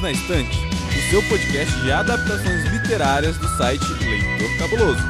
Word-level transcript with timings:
Perdidos 0.00 0.02
na 0.02 0.10
Estante, 0.10 0.58
o 0.58 1.10
seu 1.10 1.22
podcast 1.28 1.80
de 1.80 1.92
adaptações 1.92 2.64
literárias 2.72 3.36
do 3.36 3.48
site 3.56 3.84
Leitor 3.84 4.58
Cabuloso. 4.58 5.00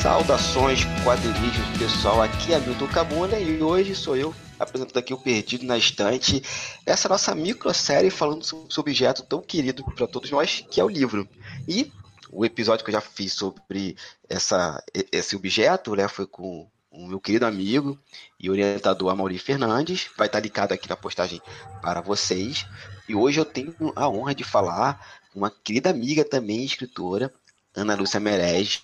Saudações 0.00 0.84
quadrinídeos 1.02 1.78
pessoal, 1.78 2.22
aqui 2.22 2.52
é 2.52 2.60
Milton 2.60 2.86
Cabuna 2.88 3.38
e 3.38 3.62
hoje 3.62 3.94
sou 3.94 4.16
eu 4.16 4.34
apresentando 4.58 4.98
aqui 4.98 5.12
o 5.12 5.18
Perdido 5.18 5.66
na 5.66 5.76
Estante, 5.76 6.42
essa 6.86 7.08
nossa 7.08 7.34
microsérie 7.34 8.10
falando 8.10 8.44
sobre 8.44 8.66
esse 8.70 8.80
objeto 8.80 9.22
tão 9.24 9.42
querido 9.42 9.84
para 9.84 10.06
todos 10.06 10.30
nós, 10.30 10.64
que 10.70 10.80
é 10.80 10.84
o 10.84 10.88
livro. 10.88 11.28
E 11.66 11.90
o 12.34 12.44
episódio 12.44 12.84
que 12.84 12.90
eu 12.90 12.94
já 12.94 13.00
fiz 13.00 13.32
sobre 13.32 13.96
essa, 14.28 14.82
esse 15.12 15.36
objeto 15.36 15.94
né, 15.94 16.08
foi 16.08 16.26
com 16.26 16.68
o 16.90 17.06
meu 17.06 17.20
querido 17.20 17.46
amigo 17.46 17.98
e 18.38 18.50
orientador 18.50 19.10
Amaury 19.10 19.38
Fernandes, 19.38 20.08
vai 20.16 20.26
estar 20.26 20.40
ligado 20.40 20.72
aqui 20.72 20.88
na 20.88 20.96
postagem 20.96 21.40
para 21.80 22.00
vocês. 22.00 22.66
E 23.08 23.14
hoje 23.14 23.40
eu 23.40 23.44
tenho 23.44 23.74
a 23.96 24.08
honra 24.08 24.34
de 24.34 24.44
falar 24.44 25.00
com 25.32 25.40
uma 25.40 25.50
querida 25.50 25.90
amiga 25.90 26.24
também, 26.24 26.64
escritora, 26.64 27.32
Ana 27.74 27.96
Lúcia 27.96 28.20
Merege, 28.20 28.80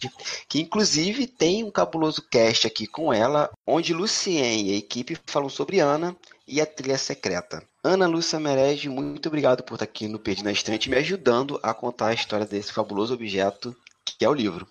que 0.49 0.61
inclusive 0.61 1.27
tem 1.27 1.63
um 1.63 1.71
cabuloso 1.71 2.23
cast 2.29 2.67
aqui 2.67 2.87
com 2.87 3.13
ela, 3.13 3.49
onde 3.65 3.95
Lucien 3.95 4.69
e 4.69 4.75
a 4.75 4.79
equipe 4.79 5.17
falam 5.27 5.49
sobre 5.49 5.79
Ana 5.79 6.17
e 6.51 6.61
a 6.61 6.67
trilha 6.67 6.99
secreta. 6.99 7.63
Ana 7.83 8.07
Lúcia 8.07 8.41
Merege, 8.41 8.89
muito 8.89 9.29
obrigado 9.29 9.63
por 9.63 9.75
estar 9.75 9.85
aqui 9.85 10.09
no 10.09 10.19
Perdi 10.19 10.43
na 10.43 10.51
Estante, 10.51 10.91
me 10.91 10.97
ajudando 10.97 11.61
a 11.63 11.73
contar 11.73 12.09
a 12.09 12.15
história 12.15 12.45
desse 12.45 12.73
fabuloso 12.73 13.15
objeto 13.15 13.75
que 14.05 14.25
é 14.25 14.29
o 14.29 14.35
livro. 14.35 14.67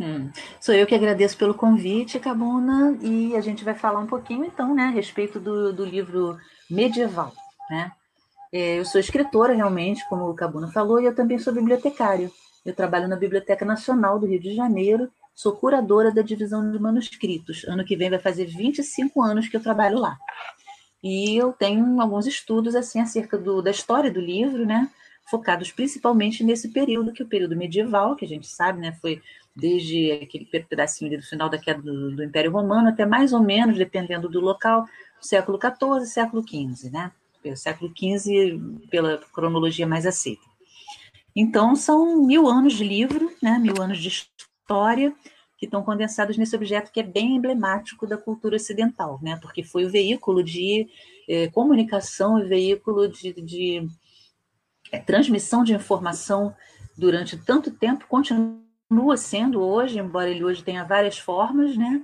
Hum, 0.00 0.30
sou 0.60 0.74
eu 0.74 0.86
que 0.86 0.94
agradeço 0.94 1.36
pelo 1.36 1.54
convite, 1.54 2.18
Cabuna, 2.18 2.96
e 3.02 3.36
a 3.36 3.40
gente 3.40 3.64
vai 3.64 3.74
falar 3.74 4.00
um 4.00 4.06
pouquinho 4.06 4.44
então, 4.44 4.74
né, 4.74 4.84
a 4.84 4.90
respeito 4.90 5.38
do, 5.40 5.72
do 5.72 5.84
livro 5.84 6.38
medieval, 6.70 7.32
né? 7.68 7.92
É, 8.52 8.78
eu 8.78 8.84
sou 8.84 9.00
escritora 9.00 9.52
realmente, 9.52 10.08
como 10.08 10.30
o 10.30 10.34
Cabuna 10.34 10.70
falou, 10.70 11.00
e 11.00 11.06
eu 11.06 11.14
também 11.14 11.38
sou 11.38 11.52
bibliotecário. 11.52 12.30
Eu 12.64 12.72
trabalho 12.74 13.08
na 13.08 13.16
Biblioteca 13.16 13.64
Nacional 13.64 14.18
do 14.18 14.26
Rio 14.26 14.40
de 14.40 14.54
Janeiro, 14.54 15.10
sou 15.34 15.56
curadora 15.56 16.12
da 16.12 16.22
divisão 16.22 16.70
de 16.70 16.78
manuscritos. 16.78 17.64
Ano 17.64 17.84
que 17.84 17.96
vem 17.96 18.08
vai 18.08 18.20
fazer 18.20 18.46
25 18.46 19.20
anos 19.22 19.48
que 19.48 19.56
eu 19.56 19.62
trabalho 19.62 19.98
lá. 19.98 20.16
E 21.04 21.36
eu 21.36 21.52
tenho 21.52 22.00
alguns 22.00 22.26
estudos 22.26 22.74
assim 22.74 22.98
acerca 22.98 23.36
do, 23.36 23.60
da 23.60 23.70
história 23.70 24.10
do 24.10 24.18
livro, 24.18 24.64
né? 24.64 24.90
Focados 25.30 25.70
principalmente 25.70 26.42
nesse 26.42 26.70
período, 26.70 27.12
que 27.12 27.22
é 27.22 27.26
o 27.26 27.28
período 27.28 27.54
medieval, 27.54 28.16
que 28.16 28.24
a 28.24 28.28
gente 28.28 28.46
sabe, 28.46 28.80
né? 28.80 28.96
Foi 29.02 29.20
desde 29.54 30.12
aquele 30.12 30.46
pedacinho 30.46 31.18
do 31.18 31.22
final 31.22 31.50
da 31.50 31.58
queda 31.58 31.82
do, 31.82 32.16
do 32.16 32.24
Império 32.24 32.50
Romano 32.50 32.88
até 32.88 33.04
mais 33.04 33.34
ou 33.34 33.40
menos, 33.40 33.76
dependendo 33.76 34.30
do 34.30 34.40
local, 34.40 34.86
século 35.20 35.58
XIV, 35.60 36.06
século 36.06 36.42
XV, 36.42 36.90
né? 36.90 37.12
Século 37.54 37.92
XV, 37.94 38.58
pela 38.90 39.18
cronologia 39.34 39.86
mais 39.86 40.06
aceita. 40.06 40.42
Então, 41.36 41.76
são 41.76 42.24
mil 42.24 42.48
anos 42.48 42.72
de 42.72 42.84
livro, 42.84 43.30
né, 43.42 43.58
mil 43.58 43.82
anos 43.82 43.98
de 43.98 44.08
história, 44.08 45.14
que 45.64 45.68
estão 45.68 45.82
condensados 45.82 46.36
nesse 46.36 46.54
objeto 46.54 46.92
que 46.92 47.00
é 47.00 47.02
bem 47.02 47.36
emblemático 47.36 48.06
da 48.06 48.18
cultura 48.18 48.56
ocidental, 48.56 49.18
né, 49.22 49.38
porque 49.40 49.62
foi 49.62 49.86
o 49.86 49.90
veículo 49.90 50.42
de 50.42 50.86
eh, 51.26 51.48
comunicação 51.48 52.38
e 52.38 52.44
veículo 52.44 53.08
de, 53.08 53.32
de 53.32 53.88
eh, 54.92 54.98
transmissão 54.98 55.64
de 55.64 55.72
informação 55.72 56.54
durante 56.96 57.36
tanto 57.38 57.70
tempo, 57.70 58.06
continua 58.06 59.16
sendo 59.16 59.62
hoje, 59.62 59.98
embora 59.98 60.30
ele 60.30 60.44
hoje 60.44 60.62
tenha 60.62 60.84
várias 60.84 61.18
formas, 61.18 61.76
né, 61.76 62.02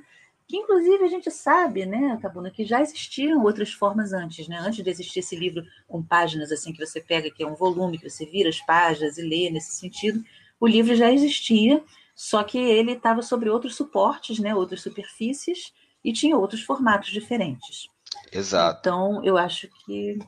que 0.49 0.57
inclusive 0.57 1.05
a 1.05 1.09
gente 1.09 1.31
sabe, 1.31 1.85
né, 1.85 2.19
Tabuna, 2.21 2.51
que 2.51 2.65
já 2.65 2.81
existiam 2.81 3.45
outras 3.45 3.73
formas 3.73 4.13
antes, 4.13 4.49
né? 4.49 4.59
Antes 4.59 4.83
de 4.83 4.91
existir 4.91 5.21
esse 5.21 5.37
livro 5.37 5.63
com 5.87 6.03
páginas 6.03 6.51
assim 6.51 6.73
que 6.73 6.85
você 6.85 7.01
pega, 7.01 7.31
que 7.31 7.45
é 7.45 7.47
um 7.47 7.55
volume 7.55 7.97
que 7.97 8.11
você 8.11 8.27
vira 8.27 8.49
as 8.49 8.61
páginas 8.63 9.17
e 9.17 9.23
lê 9.23 9.49
nesse 9.49 9.77
sentido, 9.77 10.25
o 10.59 10.67
livro 10.67 10.97
já 10.97 11.13
existia, 11.13 11.81
só 12.21 12.45
que 12.45 12.59
ele 12.59 12.93
estava 12.93 13.23
sobre 13.23 13.49
outros 13.49 13.75
suportes, 13.75 14.39
né, 14.39 14.55
outras 14.55 14.83
superfícies 14.83 15.73
e 16.05 16.13
tinha 16.13 16.37
outros 16.37 16.61
formatos 16.61 17.09
diferentes. 17.09 17.89
Exato. 18.31 18.79
Então, 18.79 19.25
eu 19.25 19.39
acho 19.39 19.67
que 19.87 20.19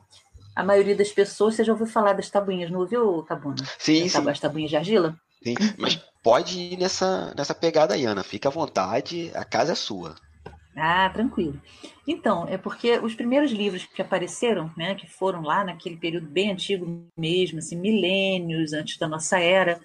a 0.55 0.63
maioria 0.63 0.95
das 0.95 1.11
pessoas, 1.11 1.53
você 1.53 1.63
já 1.63 1.71
ouviu 1.71 1.85
falar 1.85 2.13
das 2.13 2.31
tabuinhas, 2.31 2.71
não 2.71 2.79
ouviu, 2.79 3.21
Tabuna? 3.21 3.63
Sim, 3.77 4.09
sim. 4.09 4.27
As 4.27 4.39
tabuinhas 4.39 4.71
de 4.71 4.77
argila? 4.77 5.15
Sim, 5.43 5.53
mas 5.77 5.95
pode 6.23 6.57
ir 6.57 6.77
nessa, 6.79 7.31
nessa 7.37 7.53
pegada 7.53 7.93
aí, 7.93 8.05
Ana. 8.05 8.23
Fica 8.23 8.49
à 8.49 8.51
vontade, 8.51 9.29
a 9.35 9.45
casa 9.45 9.73
é 9.73 9.75
sua. 9.75 10.15
Ah, 10.75 11.11
tranquilo. 11.13 11.61
Então, 12.07 12.47
é 12.47 12.57
porque 12.57 12.97
os 12.97 13.13
primeiros 13.13 13.51
livros 13.51 13.85
que 13.85 14.01
apareceram, 14.01 14.71
né, 14.75 14.95
que 14.95 15.05
foram 15.05 15.43
lá 15.43 15.63
naquele 15.63 15.97
período 15.97 16.25
bem 16.25 16.51
antigo 16.51 17.05
mesmo, 17.15 17.59
assim, 17.59 17.75
milênios 17.75 18.73
antes 18.73 18.97
da 18.97 19.07
nossa 19.07 19.37
era, 19.37 19.79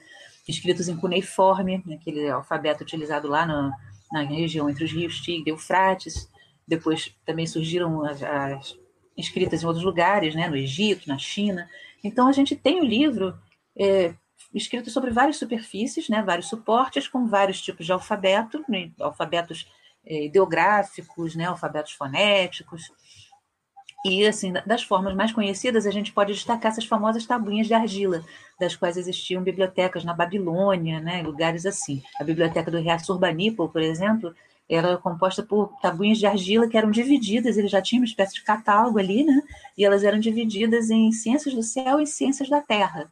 escritos 0.48 0.88
em 0.88 0.96
cuneiforme, 0.96 1.84
aquele 1.92 2.28
alfabeto 2.28 2.82
utilizado 2.82 3.28
lá 3.28 3.44
na, 3.44 3.70
na 4.10 4.22
região 4.22 4.68
entre 4.68 4.84
os 4.84 4.92
rios 4.92 5.20
Tigre 5.20 5.50
e 5.50 5.52
Eufrates. 5.52 6.28
Depois 6.66 7.14
também 7.24 7.46
surgiram 7.46 8.04
as, 8.04 8.22
as 8.22 8.78
escritas 9.16 9.62
em 9.62 9.66
outros 9.66 9.84
lugares, 9.84 10.34
né, 10.34 10.48
no 10.48 10.56
Egito, 10.56 11.08
na 11.08 11.18
China. 11.18 11.68
Então, 12.02 12.28
a 12.28 12.32
gente 12.32 12.56
tem 12.56 12.80
o 12.80 12.84
livro 12.84 13.38
é, 13.76 14.14
escrito 14.54 14.90
sobre 14.90 15.10
várias 15.10 15.36
superfícies, 15.36 16.08
né, 16.08 16.22
vários 16.22 16.48
suportes, 16.48 17.08
com 17.08 17.26
vários 17.26 17.60
tipos 17.60 17.84
de 17.84 17.92
alfabeto, 17.92 18.64
né, 18.68 18.90
alfabetos 19.00 19.66
eh, 20.06 20.26
ideográficos, 20.26 21.34
né, 21.34 21.46
alfabetos 21.46 21.92
fonéticos. 21.92 22.90
E, 24.04 24.26
assim, 24.26 24.52
das 24.64 24.82
formas 24.82 25.14
mais 25.14 25.32
conhecidas, 25.32 25.86
a 25.86 25.90
gente 25.90 26.12
pode 26.12 26.32
destacar 26.32 26.70
essas 26.70 26.84
famosas 26.84 27.26
tabuinhas 27.26 27.66
de 27.66 27.74
argila, 27.74 28.24
das 28.58 28.76
quais 28.76 28.96
existiam 28.96 29.42
bibliotecas 29.42 30.04
na 30.04 30.14
Babilônia, 30.14 31.00
né, 31.00 31.22
lugares 31.22 31.66
assim. 31.66 32.02
A 32.20 32.24
biblioteca 32.24 32.70
do 32.70 32.78
rei 32.78 32.90
Assurbanipal, 32.90 33.68
por 33.68 33.82
exemplo, 33.82 34.32
era 34.68 34.96
composta 34.98 35.42
por 35.42 35.72
tabuinhas 35.80 36.18
de 36.18 36.26
argila 36.26 36.68
que 36.68 36.76
eram 36.76 36.90
divididas, 36.90 37.56
ele 37.56 37.68
já 37.68 37.82
tinha 37.82 38.00
uma 38.00 38.06
espécie 38.06 38.34
de 38.34 38.44
catálogo 38.44 38.98
ali, 38.98 39.24
né, 39.24 39.42
e 39.76 39.84
elas 39.84 40.04
eram 40.04 40.20
divididas 40.20 40.90
em 40.90 41.10
ciências 41.10 41.52
do 41.52 41.62
céu 41.62 42.00
e 42.00 42.06
ciências 42.06 42.48
da 42.48 42.60
terra. 42.60 43.10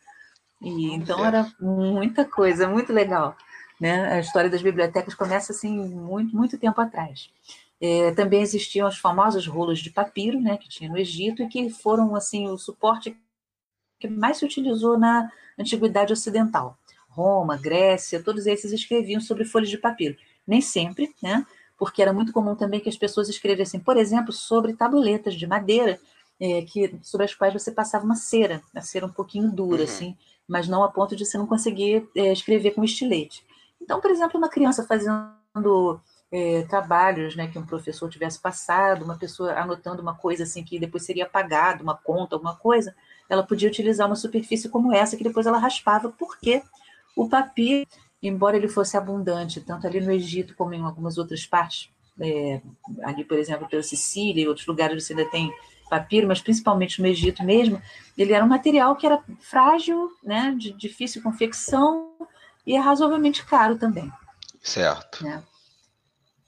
E, 0.62 0.94
então 0.94 1.24
era 1.24 1.52
muita 1.60 2.24
coisa, 2.24 2.68
muito 2.68 2.92
legal. 2.92 3.36
Né? 3.80 4.12
A 4.12 4.20
história 4.20 4.48
das 4.48 4.62
bibliotecas 4.62 5.14
começa 5.14 5.52
assim 5.52 5.78
muito, 5.78 6.34
muito 6.34 6.56
tempo 6.56 6.80
atrás. 6.80 7.30
É, 7.80 8.10
também 8.12 8.40
existiam 8.40 8.88
os 8.88 8.98
famosos 8.98 9.46
rolos 9.46 9.80
de 9.80 9.90
papiro, 9.90 10.40
né, 10.40 10.56
que 10.56 10.68
tinha 10.68 10.88
no 10.88 10.96
Egito 10.96 11.42
e 11.42 11.48
que 11.48 11.68
foram 11.68 12.16
assim 12.16 12.48
o 12.48 12.56
suporte 12.56 13.16
que 13.98 14.08
mais 14.08 14.38
se 14.38 14.44
utilizou 14.44 14.98
na 14.98 15.30
antiguidade 15.58 16.12
ocidental. 16.12 16.78
Roma, 17.08 17.56
Grécia, 17.56 18.22
todos 18.22 18.46
esses 18.46 18.72
escreviam 18.72 19.20
sobre 19.20 19.44
folhas 19.44 19.70
de 19.70 19.78
papiro. 19.78 20.16
Nem 20.46 20.60
sempre, 20.60 21.14
né? 21.22 21.46
Porque 21.78 22.02
era 22.02 22.12
muito 22.12 22.32
comum 22.32 22.54
também 22.54 22.80
que 22.80 22.88
as 22.88 22.96
pessoas 22.96 23.28
escrevessem, 23.28 23.80
por 23.80 23.96
exemplo, 23.96 24.32
sobre 24.32 24.74
tabuletas 24.74 25.34
de 25.34 25.46
madeira, 25.46 25.98
é, 26.38 26.62
que 26.62 26.94
sobre 27.02 27.24
as 27.24 27.34
quais 27.34 27.54
você 27.54 27.72
passava 27.72 28.04
uma 28.04 28.16
cera, 28.16 28.62
a 28.74 28.82
cera 28.82 29.06
um 29.06 29.12
pouquinho 29.12 29.50
dura, 29.50 29.78
uhum. 29.78 29.84
assim, 29.84 30.16
mas 30.46 30.68
não 30.68 30.84
a 30.84 30.88
ponto 30.90 31.16
de 31.16 31.24
você 31.24 31.38
não 31.38 31.46
conseguir 31.46 32.06
é, 32.14 32.32
escrever 32.32 32.72
com 32.72 32.84
estilete. 32.84 33.44
Então, 33.80 34.00
por 34.00 34.10
exemplo, 34.10 34.38
uma 34.38 34.48
criança 34.48 34.84
fazendo 34.86 36.00
é, 36.32 36.62
trabalhos 36.62 37.36
né, 37.36 37.46
que 37.46 37.58
um 37.58 37.66
professor 37.66 38.08
tivesse 38.10 38.38
passado, 38.40 39.04
uma 39.04 39.16
pessoa 39.16 39.52
anotando 39.52 40.02
uma 40.02 40.14
coisa 40.14 40.42
assim 40.42 40.64
que 40.64 40.78
depois 40.78 41.04
seria 41.04 41.24
apagada, 41.24 41.82
uma 41.82 41.96
conta, 41.96 42.34
alguma 42.34 42.56
coisa, 42.56 42.94
ela 43.28 43.42
podia 43.42 43.68
utilizar 43.68 44.06
uma 44.06 44.16
superfície 44.16 44.68
como 44.68 44.92
essa 44.92 45.16
que 45.16 45.24
depois 45.24 45.46
ela 45.46 45.58
raspava, 45.58 46.12
porque 46.18 46.62
o 47.16 47.28
papiro, 47.28 47.86
embora 48.22 48.56
ele 48.56 48.68
fosse 48.68 48.96
abundante, 48.96 49.60
tanto 49.60 49.86
ali 49.86 50.00
no 50.00 50.12
Egito 50.12 50.54
como 50.56 50.74
em 50.74 50.82
algumas 50.82 51.16
outras 51.16 51.46
partes, 51.46 51.90
é, 52.20 52.60
ali, 53.02 53.24
por 53.24 53.38
exemplo, 53.38 53.68
pela 53.68 53.82
Sicília 53.82 54.42
e 54.42 54.48
outros 54.48 54.66
lugares 54.66 55.04
você 55.04 55.12
ainda 55.12 55.30
tem 55.30 55.52
papiro, 55.88 56.26
mas 56.26 56.40
principalmente 56.40 57.00
no 57.00 57.06
Egito 57.06 57.44
mesmo, 57.44 57.80
ele 58.18 58.32
era 58.32 58.44
um 58.44 58.48
material 58.48 58.96
que 58.96 59.06
era 59.06 59.22
frágil, 59.40 60.10
né, 60.22 60.54
de 60.58 60.72
difícil 60.72 61.22
confecção 61.22 62.12
e 62.66 62.74
é 62.74 62.80
razoavelmente 62.80 63.44
caro 63.44 63.78
também. 63.78 64.10
Certo. 64.60 65.22
Né? 65.22 65.42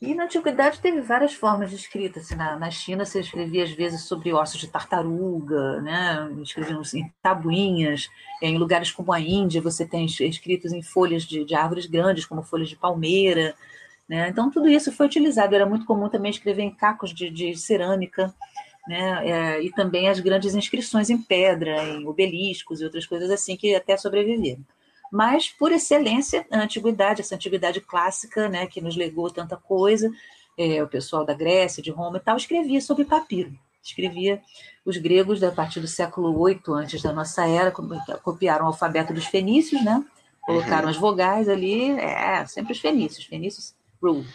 E 0.01 0.15
na 0.15 0.25
antiguidade 0.25 0.81
teve 0.81 1.01
várias 1.01 1.35
formas 1.35 1.71
de 1.71 1.77
escrita. 1.77 2.21
Assim, 2.21 2.37
na, 2.37 2.57
na 2.57 2.71
China 2.71 3.05
se 3.05 3.19
escrevia 3.19 3.65
às 3.65 3.73
vezes 3.73 4.03
sobre 4.03 4.33
ossos 4.33 4.61
de 4.61 4.69
tartaruga, 4.69 5.81
né? 5.81 6.31
escreviam 6.41 6.83
em 6.95 7.13
tabuinhas. 7.21 8.09
Em 8.41 8.57
lugares 8.59 8.93
como 8.93 9.13
a 9.13 9.21
Índia 9.21 9.61
você 9.61 9.85
tem 9.85 10.05
escritos 10.05 10.73
em 10.73 10.83
folhas 10.83 11.25
de, 11.25 11.45
de 11.45 11.55
árvores 11.55 11.87
grandes, 11.87 12.27
como 12.27 12.43
folhas 12.43 12.69
de 12.69 12.77
palmeira. 12.77 13.57
Né? 14.09 14.29
Então 14.29 14.51
tudo 14.51 14.69
isso 14.69 14.93
foi 14.93 15.07
utilizado. 15.07 15.55
Era 15.55 15.67
muito 15.67 15.85
comum 15.85 16.09
também 16.09 16.31
escrever 16.31 16.63
em 16.63 16.75
cacos 16.75 17.13
de, 17.13 17.29
de 17.29 17.57
cerâmica 17.57 18.33
né? 18.89 19.29
É, 19.29 19.63
e 19.63 19.71
também 19.71 20.09
as 20.09 20.19
grandes 20.19 20.55
inscrições 20.55 21.11
em 21.11 21.19
pedra, 21.19 21.85
em 21.87 22.07
obeliscos 22.07 22.81
e 22.81 22.85
outras 22.85 23.07
coisas 23.07 23.31
assim 23.31 23.55
que 23.55 23.75
até 23.75 23.97
sobreviveram. 23.99 24.65
Mas 25.13 25.49
por 25.49 25.73
excelência 25.73 26.47
a 26.51 26.61
antiguidade, 26.61 27.21
essa 27.21 27.35
antiguidade 27.35 27.81
clássica, 27.81 28.49
né, 28.49 28.67
que 28.67 28.81
nos 28.81 28.97
legou 28.97 29.31
tanta 29.31 29.57
coisa, 29.57 30.11
é, 30.57 30.83
o 30.83 30.89
pessoal 30.89 31.25
da 31.25 31.35
Grécia, 31.35 31.83
de 31.83 31.91
Roma 31.91 32.19
e 32.19 32.21
tal, 32.21 32.37
escrevia 32.37 32.81
sobre 32.81 33.05
papiro. 33.05 33.53
Escrevia 33.83 34.43
os 34.85 34.97
gregos, 34.97 35.43
a 35.43 35.53
partir 35.53 35.81
do 35.81 35.87
século 35.87 36.45
VIII 36.45 36.61
antes 36.75 37.01
da 37.01 37.13
nossa 37.13 37.47
era, 37.47 37.71
copiaram 37.71 38.65
o 38.65 38.69
alfabeto 38.69 39.15
dos 39.15 39.27
fenícios, 39.27 39.83
né? 39.85 40.05
Colocaram 40.43 40.85
uhum. 40.85 40.91
as 40.91 40.97
vogais 40.97 41.49
ali, 41.49 41.91
é, 41.93 42.45
sempre 42.47 42.73
os 42.73 42.81
fenícios, 42.81 43.27
fenícios 43.27 43.75
rule. 44.03 44.27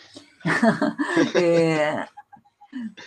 é, 1.35 2.07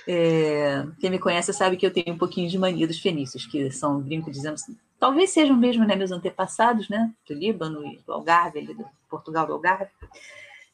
é, 0.07 0.87
quem 1.01 1.11
me 1.11 1.19
conhece 1.19 1.53
sabe 1.53 1.77
que 1.77 1.87
eu 1.87 1.93
tenho 1.93 2.15
um 2.15 2.19
pouquinho 2.19 2.49
de 2.49 2.59
mania 2.59 2.87
dos 2.87 2.99
fenícios, 2.99 3.47
que 3.47 3.71
são, 3.71 4.01
brinco 4.01 4.31
dizendo, 4.31 4.55
assim, 4.55 4.77
talvez 4.99 5.31
sejam 5.31 5.57
mesmo 5.57 5.85
né, 5.85 5.97
meus 5.97 6.13
antepassados, 6.13 6.89
né, 6.89 7.13
do 7.27 7.35
Líbano 7.35 7.85
e 7.87 7.99
do 8.07 8.13
Algarve, 8.13 8.59
ali, 8.59 8.75
do 8.75 8.85
Portugal 9.09 9.47
do 9.47 9.53
Algarve, 9.53 9.91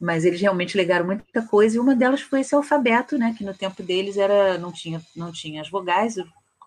mas 0.00 0.24
eles 0.24 0.40
realmente 0.40 0.76
legaram 0.76 1.06
muita 1.06 1.42
coisa, 1.42 1.76
e 1.76 1.80
uma 1.80 1.94
delas 1.94 2.20
foi 2.20 2.40
esse 2.40 2.54
alfabeto, 2.54 3.16
né, 3.16 3.34
que 3.36 3.44
no 3.44 3.54
tempo 3.54 3.82
deles 3.82 4.16
era 4.16 4.58
não 4.58 4.72
tinha, 4.72 5.00
não 5.14 5.32
tinha 5.32 5.60
as 5.60 5.70
vogais, 5.70 6.16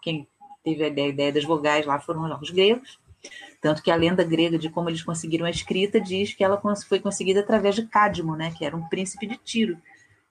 quem 0.01 0.28
teve 0.63 0.83
a 0.83 0.88
ideia, 0.88 1.31
das 1.31 1.44
vogais 1.44 1.86
lá 1.86 2.00
foram 2.00 2.39
os 2.42 2.50
gregos, 2.50 3.00
tanto 3.62 3.81
que 3.81 3.92
a 3.92 3.95
lenda 3.95 4.24
grega 4.24 4.57
de 4.57 4.69
como 4.69 4.89
eles 4.89 5.04
conseguiram 5.04 5.45
a 5.45 5.50
escrita 5.50 6.00
diz 6.00 6.33
que 6.33 6.44
ela 6.44 6.62
foi 6.88 7.00
conseguida 7.00 7.39
através 7.39 7.75
de 7.75 7.88
Cádmo, 7.88 8.36
né, 8.36 8.54
que 8.57 8.63
era 8.63 8.75
um 8.75 8.88
príncipe 8.88 9.28
de 9.28 9.38
Tiro, 9.38 9.78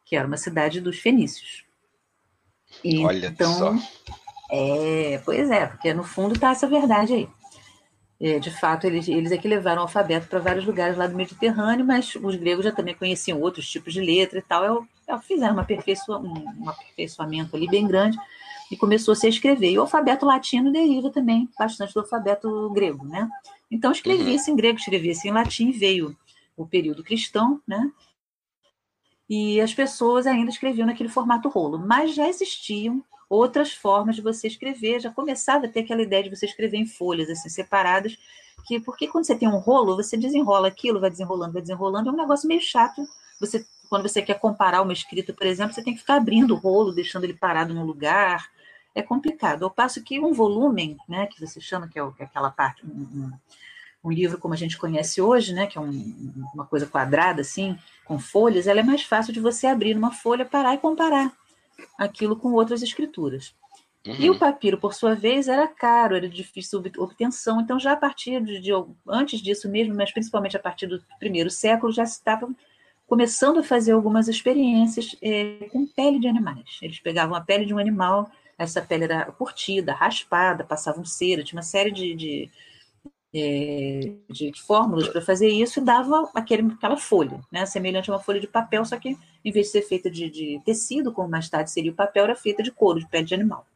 que 0.04 0.16
era 0.16 0.26
uma 0.26 0.36
cidade 0.36 0.80
dos 0.80 0.98
fenícios. 0.98 1.64
E, 2.82 3.04
Olha 3.04 3.26
então, 3.26 3.52
só. 3.52 3.74
É, 4.50 5.20
pois 5.24 5.50
é, 5.50 5.66
porque 5.66 5.92
no 5.94 6.04
fundo 6.04 6.34
está 6.34 6.50
essa 6.50 6.66
verdade 6.66 7.12
aí. 7.12 7.28
É, 8.20 8.38
de 8.38 8.50
fato, 8.50 8.86
eles, 8.86 9.08
eles 9.08 9.32
é 9.32 9.36
que 9.36 9.48
levaram 9.48 9.80
o 9.80 9.82
alfabeto 9.82 10.28
para 10.28 10.38
vários 10.38 10.64
lugares 10.64 10.96
lá 10.96 11.06
do 11.06 11.16
Mediterrâneo, 11.16 11.84
mas 11.84 12.14
os 12.14 12.36
gregos 12.36 12.64
já 12.64 12.72
também 12.72 12.94
conheciam 12.94 13.40
outros 13.40 13.68
tipos 13.68 13.92
de 13.92 14.00
letra 14.00 14.38
e 14.38 14.42
tal. 14.42 14.86
É, 15.06 15.18
fizeram 15.18 15.56
um, 15.56 15.60
aperfeiçoa, 15.60 16.18
um 16.18 16.68
aperfeiçoamento 16.68 17.56
ali 17.56 17.68
bem 17.68 17.86
grande 17.86 18.16
e 18.70 18.76
começou-se 18.76 19.26
a 19.26 19.28
escrever. 19.28 19.70
E 19.70 19.78
o 19.78 19.82
alfabeto 19.82 20.24
latino 20.24 20.72
deriva 20.72 21.10
também 21.10 21.48
bastante 21.58 21.92
do 21.92 22.00
alfabeto 22.00 22.70
grego, 22.70 23.04
né? 23.06 23.28
Então 23.70 23.92
escrevia-se 23.92 24.48
uhum. 24.48 24.54
em 24.54 24.56
grego, 24.56 24.78
escrevia-se 24.78 25.28
em 25.28 25.32
latim, 25.32 25.70
veio 25.72 26.16
o 26.56 26.66
período 26.66 27.02
cristão, 27.02 27.60
né? 27.66 27.90
E 29.28 29.60
as 29.60 29.72
pessoas 29.72 30.26
ainda 30.26 30.50
escreviam 30.50 30.86
naquele 30.86 31.08
formato 31.08 31.48
rolo, 31.48 31.78
mas 31.78 32.14
já 32.14 32.28
existiam 32.28 33.02
outras 33.28 33.72
formas 33.72 34.16
de 34.16 34.22
você 34.22 34.46
escrever, 34.46 35.00
já 35.00 35.10
começava 35.10 35.66
a 35.66 35.68
ter 35.68 35.80
aquela 35.80 36.02
ideia 36.02 36.22
de 36.22 36.30
você 36.30 36.46
escrever 36.46 36.76
em 36.76 36.86
folhas 36.86 37.30
assim 37.30 37.48
separadas, 37.48 38.18
que 38.66 38.78
porque 38.80 39.08
quando 39.08 39.24
você 39.24 39.34
tem 39.34 39.48
um 39.48 39.58
rolo, 39.58 39.96
você 39.96 40.16
desenrola 40.16 40.68
aquilo, 40.68 41.00
vai 41.00 41.10
desenrolando, 41.10 41.52
vai 41.52 41.62
desenrolando, 41.62 42.10
é 42.10 42.12
um 42.12 42.16
negócio 42.16 42.46
meio 42.46 42.60
chato. 42.60 43.06
Você 43.40 43.66
quando 43.88 44.08
você 44.08 44.22
quer 44.22 44.40
comparar 44.40 44.82
uma 44.82 44.92
escrita, 44.92 45.32
por 45.32 45.46
exemplo, 45.46 45.74
você 45.74 45.82
tem 45.82 45.94
que 45.94 46.00
ficar 46.00 46.16
abrindo 46.16 46.54
o 46.54 46.58
rolo, 46.58 46.92
deixando 46.92 47.24
ele 47.24 47.34
parado 47.34 47.74
no 47.74 47.84
lugar, 47.84 48.50
é 48.94 49.02
complicado. 49.02 49.64
Ao 49.64 49.70
passo 49.70 50.02
que 50.02 50.18
um 50.18 50.32
volume, 50.32 50.96
né, 51.08 51.26
que 51.26 51.40
você 51.40 51.60
chama, 51.60 51.86
que 51.88 51.98
é, 51.98 52.02
é 52.02 52.24
aquela 52.24 52.50
parte, 52.50 52.84
um, 52.84 52.88
um, 52.88 53.32
um, 54.04 54.12
livro 54.12 54.38
como 54.38 54.54
a 54.54 54.56
gente 54.56 54.76
conhece 54.76 55.20
hoje, 55.20 55.52
né, 55.52 55.66
que 55.66 55.78
é 55.78 55.80
um, 55.80 56.42
uma 56.54 56.66
coisa 56.66 56.86
quadrada, 56.86 57.40
assim, 57.40 57.76
com 58.04 58.18
folhas, 58.18 58.66
ela 58.66 58.80
é 58.80 58.82
mais 58.82 59.02
fácil 59.02 59.32
de 59.32 59.40
você 59.40 59.66
abrir 59.66 59.96
uma 59.96 60.12
folha, 60.12 60.44
parar 60.44 60.74
e 60.74 60.78
comparar 60.78 61.32
aquilo 61.98 62.36
com 62.36 62.52
outras 62.52 62.82
escrituras. 62.82 63.54
Uhum. 64.06 64.16
E 64.18 64.30
o 64.30 64.38
papiro, 64.38 64.78
por 64.78 64.92
sua 64.92 65.14
vez, 65.14 65.48
era 65.48 65.66
caro, 65.66 66.14
era 66.14 66.28
difícil 66.28 66.80
de 66.80 66.92
obtenção. 67.00 67.60
Então, 67.60 67.80
já 67.80 67.92
a 67.92 67.96
partir 67.96 68.42
de, 68.42 68.60
de, 68.60 68.70
antes 69.08 69.40
disso 69.40 69.68
mesmo, 69.68 69.94
mas 69.94 70.12
principalmente 70.12 70.56
a 70.56 70.60
partir 70.60 70.86
do 70.86 71.02
primeiro 71.18 71.50
século, 71.50 71.90
já 71.90 72.04
se 72.04 72.18
estava 72.18 72.48
começando 73.06 73.60
a 73.60 73.62
fazer 73.62 73.92
algumas 73.92 74.28
experiências 74.28 75.16
é, 75.22 75.68
com 75.72 75.86
pele 75.86 76.18
de 76.18 76.28
animais. 76.28 76.78
Eles 76.82 77.00
pegavam 77.00 77.34
a 77.34 77.40
pele 77.40 77.64
de 77.64 77.72
um 77.72 77.78
animal 77.78 78.30
essa 78.58 78.80
pele 78.80 79.04
era 79.04 79.24
curtida, 79.26 79.92
raspada, 79.92 80.64
passavam 80.64 81.04
cera, 81.04 81.42
tinha 81.42 81.58
uma 81.58 81.62
série 81.62 81.90
de, 81.90 82.14
de, 82.14 82.50
é, 83.34 84.12
de 84.30 84.52
fórmulas 84.64 85.08
para 85.08 85.20
fazer 85.20 85.48
isso 85.48 85.80
e 85.80 85.84
dava 85.84 86.30
aquele, 86.32 86.72
aquela 86.72 86.96
folha, 86.96 87.40
né, 87.50 87.66
semelhante 87.66 88.08
a 88.08 88.14
uma 88.14 88.20
folha 88.20 88.38
de 88.38 88.46
papel, 88.46 88.84
só 88.84 88.96
que 88.96 89.18
em 89.44 89.50
vez 89.50 89.66
de 89.66 89.72
ser 89.72 89.82
feita 89.82 90.08
de, 90.08 90.30
de 90.30 90.62
tecido, 90.64 91.12
como 91.12 91.28
mais 91.28 91.48
tarde 91.48 91.70
seria 91.70 91.90
o 91.90 91.94
papel, 91.94 92.24
era 92.24 92.36
feita 92.36 92.62
de 92.62 92.70
couro, 92.70 93.00
de 93.00 93.08
pele 93.08 93.24
de 93.24 93.34
animal. 93.34 93.66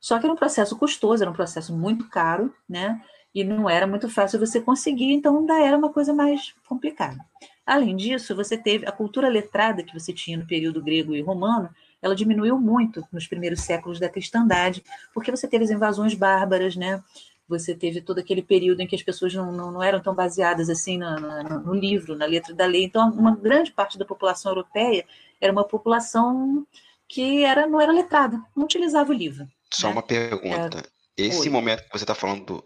Só 0.00 0.18
que 0.18 0.26
era 0.26 0.32
um 0.32 0.36
processo 0.36 0.76
custoso, 0.76 1.22
era 1.22 1.30
um 1.30 1.34
processo 1.34 1.74
muito 1.74 2.08
caro, 2.08 2.52
né? 2.68 3.00
E 3.34 3.44
não 3.44 3.68
era 3.68 3.86
muito 3.86 4.08
fácil 4.08 4.40
você 4.40 4.60
conseguir, 4.60 5.12
então 5.12 5.38
ainda 5.38 5.60
era 5.60 5.76
uma 5.76 5.92
coisa 5.92 6.12
mais 6.12 6.54
complicada. 6.68 7.18
Além 7.64 7.96
disso, 7.96 8.34
você 8.34 8.56
teve 8.56 8.86
a 8.86 8.92
cultura 8.92 9.28
letrada 9.28 9.82
que 9.82 9.92
você 9.92 10.12
tinha 10.12 10.38
no 10.38 10.46
período 10.46 10.82
grego 10.82 11.14
e 11.14 11.20
romano, 11.20 11.68
ela 12.00 12.14
diminuiu 12.14 12.58
muito 12.58 13.04
nos 13.12 13.26
primeiros 13.26 13.62
séculos 13.62 13.98
da 13.98 14.08
cristandade, 14.08 14.82
porque 15.12 15.30
você 15.30 15.48
teve 15.48 15.64
as 15.64 15.70
invasões 15.70 16.14
bárbaras, 16.14 16.76
né? 16.76 17.02
Você 17.48 17.74
teve 17.74 18.00
todo 18.00 18.18
aquele 18.18 18.42
período 18.42 18.80
em 18.80 18.86
que 18.86 18.96
as 18.96 19.02
pessoas 19.02 19.32
não, 19.32 19.52
não, 19.52 19.70
não 19.70 19.82
eram 19.82 20.00
tão 20.00 20.14
baseadas 20.14 20.68
assim 20.68 20.98
no, 20.98 21.74
livro, 21.74 22.16
na 22.16 22.26
letra 22.26 22.52
da 22.54 22.66
lei. 22.66 22.84
Então, 22.84 23.08
uma 23.10 23.36
grande 23.36 23.70
parte 23.70 23.96
da 23.96 24.04
população 24.04 24.50
europeia 24.50 25.04
era 25.40 25.52
uma 25.52 25.64
população 25.64 26.66
que 27.08 27.44
era, 27.44 27.66
não 27.66 27.80
era 27.80 27.92
letrada, 27.92 28.42
não 28.54 28.64
utilizava 28.64 29.10
o 29.10 29.14
livro. 29.14 29.46
Só 29.72 29.88
né? 29.88 29.92
uma 29.94 30.02
pergunta. 30.02 30.82
Esse 31.16 31.42
Oi. 31.42 31.48
momento 31.48 31.84
que 31.84 31.92
você 31.92 32.04
está 32.04 32.14
falando 32.14 32.44
do, 32.44 32.64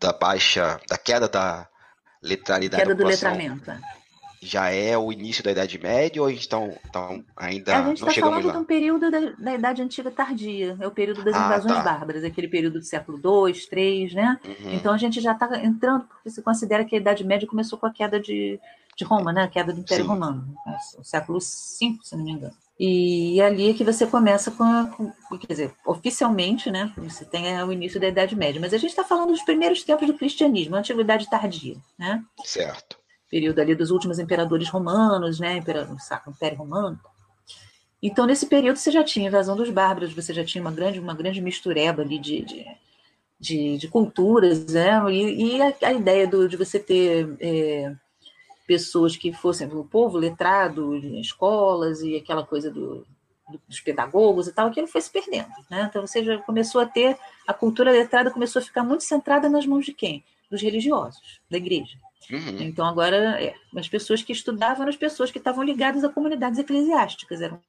da 0.00 0.12
baixa, 0.12 0.80
da 0.88 0.96
queda 0.96 1.28
da 1.28 1.68
letralidade 2.22 2.82
queda 2.82 2.94
do 2.94 3.04
letramento. 3.04 3.70
É 4.44 4.46
já 4.46 4.70
é 4.70 4.96
o 4.96 5.10
início 5.10 5.42
da 5.42 5.50
Idade 5.50 5.78
Média 5.78 6.20
ou 6.20 6.28
a 6.28 6.30
gente 6.30 6.42
está 6.42 6.58
ainda 7.36 7.76
a 7.76 7.88
gente 7.88 8.00
não 8.00 8.08
tá 8.08 8.12
chegamos 8.12 8.36
falando 8.36 8.46
lá? 8.46 8.52
de 8.52 8.58
um 8.58 8.64
período 8.64 9.10
da, 9.10 9.20
da, 9.20 9.54
Idade 9.54 9.82
Antiga 9.82 10.10
tardia, 10.10 10.76
é 10.78 10.86
o 10.86 10.90
período 10.90 11.24
das 11.24 11.34
ah, 11.34 11.46
invasões 11.46 11.74
tá. 11.74 11.82
bárbaras, 11.82 12.24
aquele 12.24 12.48
período 12.48 12.78
do 12.78 12.84
século 12.84 13.18
II, 13.18 13.54
III, 13.72 14.14
né? 14.14 14.38
Uhum. 14.44 14.74
Então 14.74 14.92
a 14.92 14.98
gente 14.98 15.20
já 15.20 15.32
está 15.32 15.62
entrando, 15.62 16.04
porque 16.04 16.30
se 16.30 16.42
considera 16.42 16.84
que 16.84 16.94
a 16.94 16.98
Idade 16.98 17.24
Média 17.24 17.48
começou 17.48 17.78
com 17.78 17.86
a 17.86 17.92
queda 17.92 18.20
de, 18.20 18.60
de 18.96 19.04
Roma, 19.04 19.32
né? 19.32 19.44
A 19.44 19.48
queda 19.48 19.72
do 19.72 19.80
Império 19.80 20.04
Sim. 20.04 20.10
Romano, 20.10 20.46
né? 20.66 20.76
o 20.98 21.04
século 21.04 21.38
V, 21.40 21.98
se 22.02 22.16
não 22.16 22.24
me 22.24 22.32
engano. 22.32 22.54
E 22.78 23.40
ali 23.40 23.70
é 23.70 23.74
que 23.74 23.84
você 23.84 24.04
começa 24.04 24.50
com, 24.50 24.64
a, 24.64 24.86
com, 24.86 25.12
quer 25.38 25.46
dizer, 25.46 25.74
oficialmente, 25.86 26.70
né? 26.70 26.92
Você 26.98 27.24
tem 27.24 27.62
o 27.62 27.72
início 27.72 28.00
da 28.00 28.08
Idade 28.08 28.34
Média, 28.34 28.60
mas 28.60 28.74
a 28.74 28.78
gente 28.78 28.90
está 28.90 29.04
falando 29.04 29.30
dos 29.30 29.42
primeiros 29.42 29.82
tempos 29.84 30.06
do 30.06 30.14
cristianismo, 30.14 30.74
a 30.74 30.80
antiguidade 30.80 31.30
tardia, 31.30 31.76
né? 31.98 32.22
Certo 32.44 33.03
período 33.34 33.58
ali 33.58 33.74
dos 33.74 33.90
últimos 33.90 34.20
imperadores 34.20 34.68
romanos, 34.68 35.40
né, 35.40 35.56
Império, 35.56 35.88
Império 36.28 36.56
Romano. 36.56 37.00
Então, 38.00 38.26
nesse 38.26 38.46
período, 38.46 38.76
você 38.76 38.92
já 38.92 39.02
tinha 39.02 39.26
invasão 39.26 39.56
dos 39.56 39.70
bárbaros, 39.70 40.12
você 40.12 40.32
já 40.32 40.44
tinha 40.44 40.62
uma 40.62 40.70
grande, 40.70 41.00
uma 41.00 41.14
grande 41.14 41.40
mistureba 41.40 42.02
ali 42.02 42.16
de, 42.16 42.42
de, 42.42 42.64
de, 43.40 43.76
de 43.76 43.88
culturas, 43.88 44.66
né, 44.66 45.02
e, 45.10 45.56
e 45.56 45.62
a, 45.62 45.74
a, 45.82 45.92
ideia 45.92 46.28
do, 46.28 46.48
de 46.48 46.56
você 46.56 46.78
ter 46.78 47.28
é, 47.40 47.92
pessoas 48.68 49.16
que 49.16 49.32
fossem 49.32 49.66
o 49.66 49.82
povo 49.82 50.16
letrado 50.16 50.94
escolas 51.18 52.02
e 52.02 52.14
aquela 52.14 52.46
coisa 52.46 52.70
do, 52.70 53.04
dos 53.66 53.80
pedagogos 53.80 54.46
e 54.46 54.52
tal, 54.52 54.68
aquilo 54.68 54.86
foi 54.86 55.00
se 55.00 55.10
perdendo. 55.10 55.50
Né? 55.68 55.88
Então, 55.90 56.06
você 56.06 56.22
já 56.22 56.38
começou 56.38 56.80
a 56.80 56.86
ter, 56.86 57.18
a 57.48 57.52
cultura 57.52 57.90
letrada 57.90 58.30
começou 58.30 58.62
a 58.62 58.64
ficar 58.64 58.84
muito 58.84 59.02
centrada 59.02 59.48
nas 59.48 59.66
mãos 59.66 59.84
de 59.84 59.92
quem? 59.92 60.22
Dos 60.48 60.62
religiosos, 60.62 61.40
da 61.50 61.56
igreja. 61.56 61.98
Uhum. 62.30 62.60
Então, 62.60 62.86
agora, 62.86 63.42
é, 63.42 63.54
as 63.76 63.88
pessoas 63.88 64.22
que 64.22 64.32
estudavam 64.32 64.82
eram 64.82 64.90
as 64.90 64.96
pessoas 64.96 65.30
que 65.30 65.38
estavam 65.38 65.62
ligadas 65.62 66.04
a 66.04 66.08
comunidades 66.08 66.58
eclesiásticas, 66.58 67.40
eram 67.40 67.60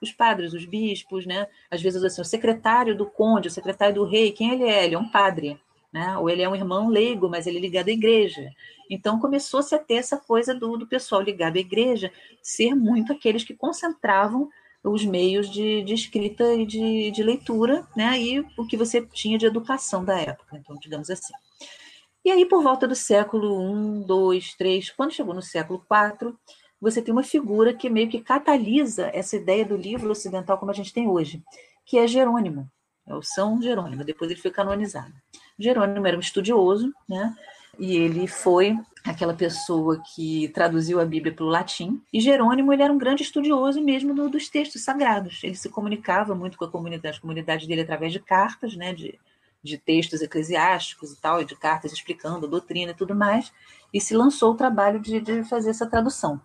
os 0.00 0.12
padres, 0.12 0.52
os 0.52 0.64
bispos, 0.64 1.26
né? 1.26 1.46
Às 1.70 1.80
vezes, 1.80 2.02
assim, 2.04 2.20
o 2.20 2.24
secretário 2.24 2.96
do 2.96 3.06
conde, 3.06 3.48
o 3.48 3.50
secretário 3.50 3.94
do 3.94 4.04
rei, 4.04 4.30
quem 4.32 4.52
ele 4.52 4.64
é? 4.64 4.84
Ele 4.84 4.94
é 4.94 4.98
um 4.98 5.08
padre, 5.08 5.58
né? 5.92 6.16
Ou 6.18 6.28
ele 6.28 6.42
é 6.42 6.48
um 6.48 6.54
irmão 6.54 6.88
leigo, 6.88 7.28
mas 7.28 7.46
ele 7.46 7.58
é 7.58 7.60
ligado 7.60 7.88
à 7.88 7.92
igreja. 7.92 8.50
Então, 8.90 9.18
começou-se 9.18 9.74
a 9.74 9.78
ter 9.78 9.94
essa 9.94 10.16
coisa 10.16 10.54
do, 10.54 10.76
do 10.76 10.86
pessoal 10.86 11.22
ligado 11.22 11.56
à 11.56 11.60
igreja 11.60 12.12
ser 12.42 12.74
muito 12.74 13.12
aqueles 13.12 13.42
que 13.42 13.54
concentravam 13.54 14.48
os 14.84 15.04
meios 15.04 15.50
de, 15.50 15.82
de 15.82 15.94
escrita 15.94 16.54
e 16.54 16.64
de, 16.64 17.10
de 17.10 17.22
leitura, 17.22 17.86
né? 17.96 18.20
E 18.20 18.40
o 18.56 18.66
que 18.66 18.76
você 18.76 19.04
tinha 19.04 19.38
de 19.38 19.46
educação 19.46 20.04
da 20.04 20.20
época, 20.20 20.56
então, 20.56 20.76
digamos 20.76 21.10
assim. 21.10 21.32
E 22.26 22.30
aí, 22.32 22.44
por 22.44 22.60
volta 22.60 22.88
do 22.88 22.96
século 22.96 24.02
I, 24.34 24.34
II, 24.34 24.42
III, 24.60 24.92
quando 24.96 25.12
chegou 25.12 25.32
no 25.32 25.40
século 25.40 25.80
IV, 25.88 26.34
você 26.80 27.00
tem 27.00 27.12
uma 27.12 27.22
figura 27.22 27.72
que 27.72 27.88
meio 27.88 28.08
que 28.08 28.20
catalisa 28.20 29.12
essa 29.14 29.36
ideia 29.36 29.64
do 29.64 29.76
livro 29.76 30.10
ocidental 30.10 30.58
como 30.58 30.72
a 30.72 30.74
gente 30.74 30.92
tem 30.92 31.06
hoje, 31.06 31.40
que 31.84 31.96
é 31.96 32.04
Jerônimo, 32.04 32.68
é 33.06 33.14
o 33.14 33.22
São 33.22 33.62
Jerônimo, 33.62 34.02
depois 34.02 34.28
ele 34.28 34.40
foi 34.40 34.50
canonizado. 34.50 35.14
Jerônimo 35.56 36.04
era 36.04 36.16
um 36.16 36.20
estudioso, 36.20 36.92
né? 37.08 37.32
E 37.78 37.94
ele 37.94 38.26
foi 38.26 38.76
aquela 39.04 39.32
pessoa 39.32 40.02
que 40.12 40.48
traduziu 40.48 40.98
a 40.98 41.04
Bíblia 41.04 41.32
para 41.32 41.44
o 41.44 41.48
latim. 41.48 42.02
E 42.12 42.20
Jerônimo 42.20 42.72
ele 42.72 42.82
era 42.82 42.92
um 42.92 42.98
grande 42.98 43.22
estudioso 43.22 43.80
mesmo 43.80 44.12
do, 44.12 44.28
dos 44.28 44.48
textos 44.48 44.82
sagrados. 44.82 45.44
Ele 45.44 45.54
se 45.54 45.68
comunicava 45.68 46.34
muito 46.34 46.58
com 46.58 46.64
a 46.64 46.70
comunidade, 46.70 47.14
as 47.14 47.20
comunidades 47.20 47.68
dele 47.68 47.82
através 47.82 48.12
de 48.12 48.18
cartas, 48.18 48.74
né? 48.74 48.92
De, 48.92 49.16
de 49.66 49.78
textos 49.78 50.22
eclesiásticos 50.22 51.12
e 51.12 51.16
tal, 51.20 51.42
e 51.42 51.44
de 51.44 51.54
cartas 51.56 51.92
explicando 51.92 52.48
doutrina 52.48 52.92
e 52.92 52.94
tudo 52.94 53.14
mais, 53.14 53.52
e 53.92 54.00
se 54.00 54.14
lançou 54.14 54.52
o 54.52 54.56
trabalho 54.56 55.00
de, 55.00 55.20
de 55.20 55.44
fazer 55.44 55.70
essa 55.70 55.86
tradução. 55.86 56.40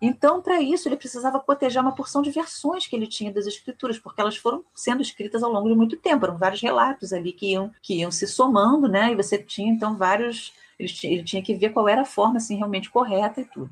Então, 0.00 0.42
para 0.42 0.60
isso, 0.60 0.88
ele 0.88 0.96
precisava 0.96 1.40
cotejar 1.40 1.82
uma 1.82 1.94
porção 1.94 2.20
de 2.20 2.30
versões 2.30 2.86
que 2.86 2.94
ele 2.94 3.06
tinha 3.06 3.32
das 3.32 3.46
escrituras, 3.46 3.98
porque 3.98 4.20
elas 4.20 4.36
foram 4.36 4.62
sendo 4.74 5.00
escritas 5.00 5.42
ao 5.42 5.50
longo 5.50 5.68
de 5.68 5.74
muito 5.74 5.96
tempo, 5.96 6.26
eram 6.26 6.36
vários 6.36 6.60
relatos 6.60 7.12
ali 7.12 7.32
que 7.32 7.52
iam, 7.52 7.72
que 7.80 7.94
iam 7.94 8.10
se 8.10 8.26
somando, 8.26 8.88
né? 8.88 9.12
E 9.12 9.16
você 9.16 9.38
tinha, 9.38 9.72
então, 9.72 9.96
vários. 9.96 10.52
Ele 10.78 10.88
tinha, 10.88 11.12
ele 11.14 11.24
tinha 11.24 11.42
que 11.42 11.54
ver 11.54 11.70
qual 11.70 11.88
era 11.88 12.02
a 12.02 12.04
forma 12.04 12.36
assim, 12.36 12.56
realmente 12.56 12.90
correta 12.90 13.40
e 13.40 13.46
tudo. 13.46 13.70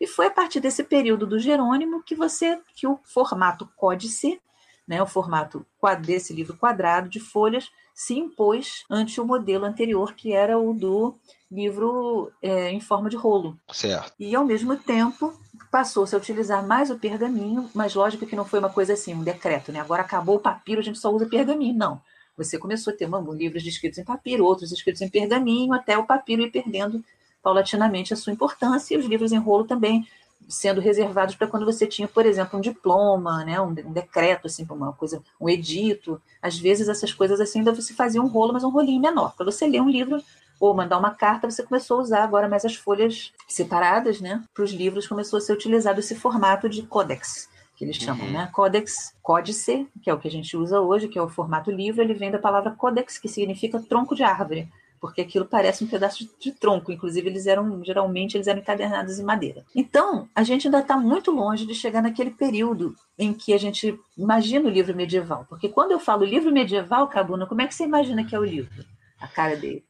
E 0.00 0.06
foi 0.06 0.26
a 0.26 0.30
partir 0.30 0.60
desse 0.60 0.84
período 0.84 1.26
do 1.26 1.38
Jerônimo 1.38 2.02
que 2.02 2.14
você 2.14 2.60
que 2.74 2.86
o 2.86 3.00
formato 3.02 3.68
códice, 3.76 4.40
né, 4.86 5.02
o 5.02 5.06
formato 5.06 5.66
desse 6.04 6.32
livro 6.32 6.56
quadrado 6.56 7.08
de 7.08 7.18
folhas, 7.18 7.70
se 7.96 8.12
impôs 8.12 8.84
ante 8.90 9.18
o 9.22 9.24
modelo 9.24 9.64
anterior, 9.64 10.12
que 10.12 10.34
era 10.34 10.58
o 10.58 10.74
do 10.74 11.16
livro 11.50 12.30
é, 12.42 12.70
em 12.70 12.78
forma 12.78 13.08
de 13.08 13.16
rolo. 13.16 13.58
Certo. 13.72 14.12
E, 14.20 14.36
ao 14.36 14.44
mesmo 14.44 14.76
tempo, 14.76 15.32
passou-se 15.70 16.14
a 16.14 16.18
utilizar 16.18 16.66
mais 16.66 16.90
o 16.90 16.98
pergaminho, 16.98 17.70
mas 17.72 17.94
lógico 17.94 18.26
que 18.26 18.36
não 18.36 18.44
foi 18.44 18.58
uma 18.58 18.68
coisa 18.68 18.92
assim, 18.92 19.14
um 19.14 19.24
decreto, 19.24 19.72
né? 19.72 19.80
Agora 19.80 20.02
acabou 20.02 20.36
o 20.36 20.40
papiro, 20.40 20.78
a 20.78 20.84
gente 20.84 20.98
só 20.98 21.10
usa 21.10 21.24
pergaminho. 21.24 21.74
Não. 21.74 21.98
Você 22.36 22.58
começou 22.58 22.92
a 22.92 22.96
ter 22.96 23.08
um, 23.08 23.32
livros 23.32 23.64
escritos 23.64 23.98
em 23.98 24.04
papiro, 24.04 24.44
outros 24.44 24.70
escritos 24.72 25.00
em 25.00 25.08
pergaminho, 25.08 25.72
até 25.72 25.96
o 25.96 26.04
papiro 26.04 26.42
ir 26.42 26.50
perdendo 26.50 27.02
paulatinamente 27.42 28.12
a 28.12 28.16
sua 28.16 28.34
importância, 28.34 28.94
e 28.94 28.98
os 28.98 29.06
livros 29.06 29.32
em 29.32 29.38
rolo 29.38 29.64
também 29.64 30.06
sendo 30.48 30.80
reservados 30.80 31.34
para 31.34 31.46
quando 31.46 31.66
você 31.66 31.86
tinha, 31.86 32.06
por 32.06 32.24
exemplo, 32.24 32.58
um 32.58 32.62
diploma, 32.62 33.44
né, 33.44 33.60
um, 33.60 33.68
um 33.68 33.92
decreto, 33.92 34.46
assim, 34.46 34.66
uma 34.70 34.92
coisa, 34.92 35.22
um 35.40 35.48
edito. 35.48 36.20
Às 36.40 36.58
vezes 36.58 36.88
essas 36.88 37.12
coisas 37.12 37.40
assim 37.40 37.60
ainda 37.60 37.74
você 37.74 37.94
fazia 37.94 38.22
um 38.22 38.28
rolo, 38.28 38.52
mas 38.52 38.64
um 38.64 38.70
rolinho 38.70 39.00
menor. 39.00 39.34
Para 39.36 39.44
você 39.44 39.66
ler 39.66 39.80
um 39.80 39.88
livro 39.88 40.22
ou 40.58 40.74
mandar 40.74 40.98
uma 40.98 41.10
carta, 41.10 41.50
você 41.50 41.62
começou 41.62 41.98
a 41.98 42.02
usar 42.02 42.24
agora 42.24 42.48
mais 42.48 42.64
as 42.64 42.74
folhas 42.74 43.32
separadas, 43.46 44.20
né? 44.20 44.42
Para 44.54 44.64
os 44.64 44.72
livros 44.72 45.06
começou 45.06 45.38
a 45.38 45.40
ser 45.40 45.52
utilizado 45.52 46.00
esse 46.00 46.14
formato 46.14 46.68
de 46.68 46.82
codex, 46.82 47.48
que 47.76 47.84
eles 47.84 47.96
chamam, 47.96 48.26
uhum. 48.26 48.32
né? 48.32 48.48
Codex, 48.52 49.14
códice, 49.22 49.86
que 50.02 50.08
é 50.08 50.14
o 50.14 50.18
que 50.18 50.28
a 50.28 50.30
gente 50.30 50.56
usa 50.56 50.80
hoje, 50.80 51.08
que 51.08 51.18
é 51.18 51.22
o 51.22 51.28
formato 51.28 51.70
livro, 51.70 52.00
ele 52.00 52.14
vem 52.14 52.30
da 52.30 52.38
palavra 52.38 52.70
codex, 52.70 53.18
que 53.18 53.28
significa 53.28 53.80
tronco 53.80 54.14
de 54.14 54.22
árvore 54.22 54.68
porque 55.00 55.20
aquilo 55.20 55.44
parece 55.44 55.84
um 55.84 55.86
pedaço 55.86 56.18
de, 56.18 56.30
de, 56.38 56.52
tronco. 56.52 56.92
Inclusive, 56.92 57.28
eles 57.28 57.46
eram, 57.46 57.84
geralmente, 57.84 58.36
eles 58.36 58.46
eram 58.46 58.60
encadernados 58.60 59.18
em 59.18 59.24
madeira. 59.24 59.64
Então, 59.74 60.28
a 60.34 60.42
gente 60.42 60.66
ainda 60.66 60.80
está 60.80 60.96
muito 60.96 61.30
longe 61.30 61.66
de 61.66 61.74
chegar 61.74 62.02
naquele 62.02 62.30
período 62.30 62.94
em 63.18 63.32
que 63.32 63.52
a 63.52 63.58
gente 63.58 63.98
imagina 64.16 64.68
o 64.68 64.72
livro 64.72 64.96
medieval. 64.96 65.46
Porque 65.48 65.68
quando 65.68 65.92
eu 65.92 66.00
falo 66.00 66.24
livro 66.24 66.52
medieval, 66.52 67.08
Cabuna, 67.08 67.46
como 67.46 67.62
é 67.62 67.66
que 67.66 67.74
você 67.74 67.84
imagina 67.84 68.24
que 68.24 68.34
é 68.34 68.38
o 68.38 68.44
livro? 68.44 68.84
A 69.20 69.28
cara 69.28 69.56
dele. 69.56 69.84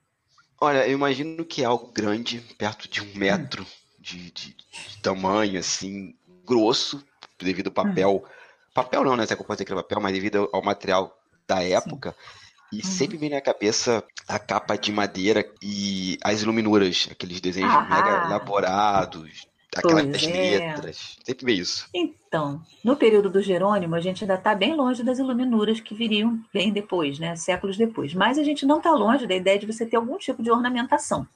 Olha, 0.60 0.86
eu 0.86 0.92
imagino 0.92 1.44
que 1.44 1.62
é 1.62 1.66
algo 1.66 1.92
grande, 1.92 2.40
perto 2.58 2.88
de 2.88 3.02
um 3.02 3.14
metro 3.14 3.62
hum. 3.62 3.66
de, 3.98 4.30
de, 4.30 4.56
de, 4.56 5.02
tamanho, 5.02 5.58
assim, 5.58 6.14
grosso, 6.44 7.04
devido 7.38 7.68
ao 7.68 7.72
papel. 7.72 8.25
Hum. 8.25 8.28
Papel 8.75 9.04
não, 9.04 9.16
né? 9.16 9.25
É 9.28 9.32
eu 9.32 9.36
posso 9.38 9.52
dizer 9.52 9.64
que 9.64 9.75
papel, 9.75 10.00
mas 10.00 10.12
devido 10.12 10.48
ao 10.52 10.62
material 10.62 11.16
da 11.46 11.62
época. 11.62 12.12
Sim. 12.12 12.46
E 12.73 12.76
uhum. 12.76 12.82
sempre 12.82 13.16
vem 13.16 13.30
na 13.30 13.40
cabeça 13.40 14.02
a 14.26 14.38
capa 14.38 14.76
de 14.76 14.92
madeira 14.92 15.49
e 15.62 16.18
as 16.23 16.42
iluminuras, 16.42 17.08
aqueles 17.11 17.40
desenhos 17.40 17.73
ah, 17.73 17.82
mega 17.82 18.26
elaborados, 18.26 19.46
aquelas 19.75 20.25
é. 20.25 20.30
letras. 20.30 21.16
Sempre 21.25 21.46
vê 21.46 21.52
isso. 21.52 21.88
Então, 21.94 22.61
no 22.82 22.96
período 22.96 23.30
do 23.30 23.40
Jerônimo, 23.40 23.94
a 23.94 24.00
gente 24.00 24.25
ainda 24.25 24.35
está 24.35 24.54
bem 24.54 24.75
longe 24.75 25.02
das 25.02 25.18
iluminuras 25.18 25.80
que 25.80 25.94
viriam 25.94 26.40
bem 26.52 26.73
depois, 26.73 27.18
né? 27.18 27.37
Séculos 27.37 27.76
depois. 27.76 28.14
Mas 28.14 28.38
a 28.38 28.42
gente 28.42 28.66
não 28.66 28.78
está 28.78 28.90
longe 28.92 29.26
da 29.26 29.35
ideia 29.35 29.58
de 29.58 29.66
você 29.66 29.87
ter 29.87 29.96
algum 29.96 30.18
tipo 30.18 30.42
de 30.42 30.50
ornamentação. 30.50 31.26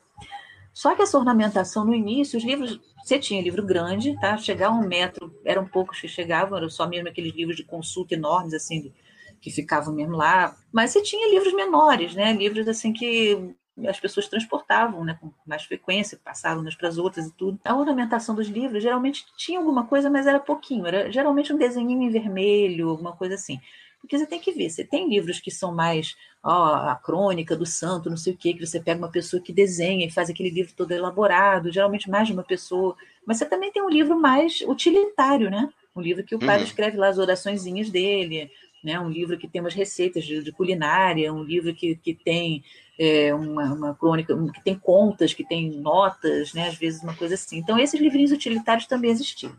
Só 0.72 0.94
que 0.94 1.02
essa 1.02 1.18
ornamentação 1.18 1.84
no 1.84 1.94
início, 1.94 2.38
os 2.38 2.44
livros, 2.44 2.80
você 3.04 3.18
tinha 3.18 3.42
livro 3.42 3.64
grande, 3.64 4.18
tá? 4.20 4.36
Chegar 4.36 4.68
a 4.68 4.72
um 4.72 4.86
metro, 4.86 5.34
eram 5.44 5.66
poucos 5.66 6.00
que 6.00 6.08
chegavam, 6.08 6.56
eram 6.56 6.70
só 6.70 6.88
mesmo 6.88 7.08
aqueles 7.08 7.34
livros 7.34 7.56
de 7.56 7.64
consulta 7.64 8.14
enormes, 8.14 8.54
assim, 8.54 8.92
que 9.40 9.50
ficavam 9.50 9.94
mesmo 9.94 10.16
lá. 10.16 10.56
Mas 10.72 10.90
você 10.90 11.02
tinha 11.02 11.30
livros 11.30 11.54
menores, 11.54 12.14
né? 12.14 12.32
Livros 12.32 12.68
assim 12.68 12.92
que 12.92 13.54
as 13.88 13.98
pessoas 13.98 14.28
transportavam 14.28 15.04
né, 15.04 15.16
com 15.20 15.30
mais 15.46 15.64
frequência, 15.64 16.20
passavam 16.22 16.62
umas 16.62 16.74
para 16.74 16.88
as 16.88 16.98
outras 16.98 17.26
e 17.26 17.32
tudo. 17.32 17.58
A 17.64 17.74
ornamentação 17.74 18.34
dos 18.34 18.48
livros 18.48 18.82
geralmente 18.82 19.24
tinha 19.36 19.58
alguma 19.58 19.86
coisa, 19.86 20.10
mas 20.10 20.26
era 20.26 20.38
pouquinho. 20.38 20.86
Era 20.86 21.10
geralmente 21.10 21.52
um 21.52 21.56
desenho 21.56 21.90
em 21.90 22.10
vermelho, 22.10 22.90
alguma 22.90 23.12
coisa 23.16 23.34
assim. 23.34 23.58
Porque 24.00 24.18
você 24.18 24.26
tem 24.26 24.40
que 24.40 24.52
ver, 24.52 24.70
você 24.70 24.82
tem 24.82 25.08
livros 25.08 25.40
que 25.40 25.50
são 25.50 25.74
mais 25.74 26.16
ó, 26.42 26.74
a 26.74 26.96
crônica 26.96 27.54
do 27.54 27.66
santo, 27.66 28.08
não 28.08 28.16
sei 28.16 28.32
o 28.32 28.36
quê, 28.36 28.54
que 28.54 28.66
você 28.66 28.80
pega 28.80 28.98
uma 28.98 29.10
pessoa 29.10 29.42
que 29.42 29.52
desenha 29.52 30.06
e 30.06 30.10
faz 30.10 30.30
aquele 30.30 30.50
livro 30.50 30.72
todo 30.74 30.92
elaborado, 30.92 31.70
geralmente 31.70 32.08
mais 32.08 32.26
de 32.26 32.32
uma 32.32 32.42
pessoa. 32.42 32.96
Mas 33.26 33.36
você 33.36 33.44
também 33.44 33.70
tem 33.70 33.82
um 33.82 33.90
livro 33.90 34.18
mais 34.18 34.62
utilitário, 34.62 35.50
né? 35.50 35.68
Um 35.94 36.00
livro 36.00 36.24
que 36.24 36.34
o 36.34 36.38
padre 36.38 36.58
uhum. 36.58 36.64
escreve 36.64 36.96
lá 36.96 37.08
as 37.08 37.18
oraçõezinhas 37.18 37.90
dele, 37.90 38.50
né? 38.82 38.98
um 38.98 39.08
livro 39.08 39.38
que 39.38 39.48
tem 39.48 39.60
umas 39.60 39.74
receitas 39.74 40.24
de, 40.24 40.42
de 40.42 40.52
culinária, 40.52 41.32
um 41.32 41.42
livro 41.42 41.74
que, 41.74 41.96
que 41.96 42.14
tem 42.14 42.64
é, 42.98 43.34
uma, 43.34 43.72
uma, 43.72 43.94
crônica, 43.94 44.36
que 44.52 44.62
tem 44.62 44.78
contas, 44.78 45.34
que 45.34 45.44
tem 45.44 45.70
notas, 45.70 46.52
né? 46.52 46.68
às 46.68 46.76
vezes 46.76 47.02
uma 47.02 47.14
coisa 47.14 47.34
assim. 47.34 47.58
Então, 47.58 47.78
esses 47.78 48.00
livrinhos 48.00 48.32
utilitários 48.32 48.86
também 48.86 49.10
existiam. 49.10 49.52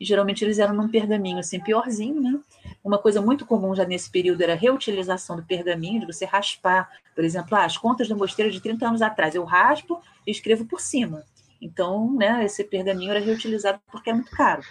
E 0.00 0.04
geralmente 0.04 0.44
eles 0.44 0.58
eram 0.58 0.74
num 0.74 0.88
pergaminho 0.88 1.38
assim, 1.38 1.58
piorzinho, 1.58 2.20
né? 2.20 2.38
Uma 2.84 2.98
coisa 2.98 3.20
muito 3.20 3.44
comum 3.44 3.74
já 3.74 3.84
nesse 3.84 4.08
período 4.08 4.40
era 4.40 4.52
a 4.52 4.56
reutilização 4.56 5.34
do 5.36 5.42
pergaminho, 5.42 6.00
de 6.00 6.06
você 6.06 6.24
raspar, 6.24 6.88
por 7.14 7.24
exemplo, 7.24 7.56
ah, 7.56 7.64
as 7.64 7.76
contas 7.76 8.08
do 8.08 8.16
mosteiro 8.16 8.50
de 8.52 8.60
30 8.60 8.86
anos 8.86 9.02
atrás, 9.02 9.34
eu 9.34 9.44
raspo 9.44 10.00
e 10.24 10.30
escrevo 10.30 10.64
por 10.64 10.80
cima. 10.80 11.24
Então, 11.60 12.14
né, 12.14 12.44
esse 12.44 12.62
pergaminho 12.62 13.10
era 13.10 13.18
reutilizado 13.18 13.80
porque 13.90 14.10
é 14.10 14.14
muito 14.14 14.30
caro. 14.30 14.62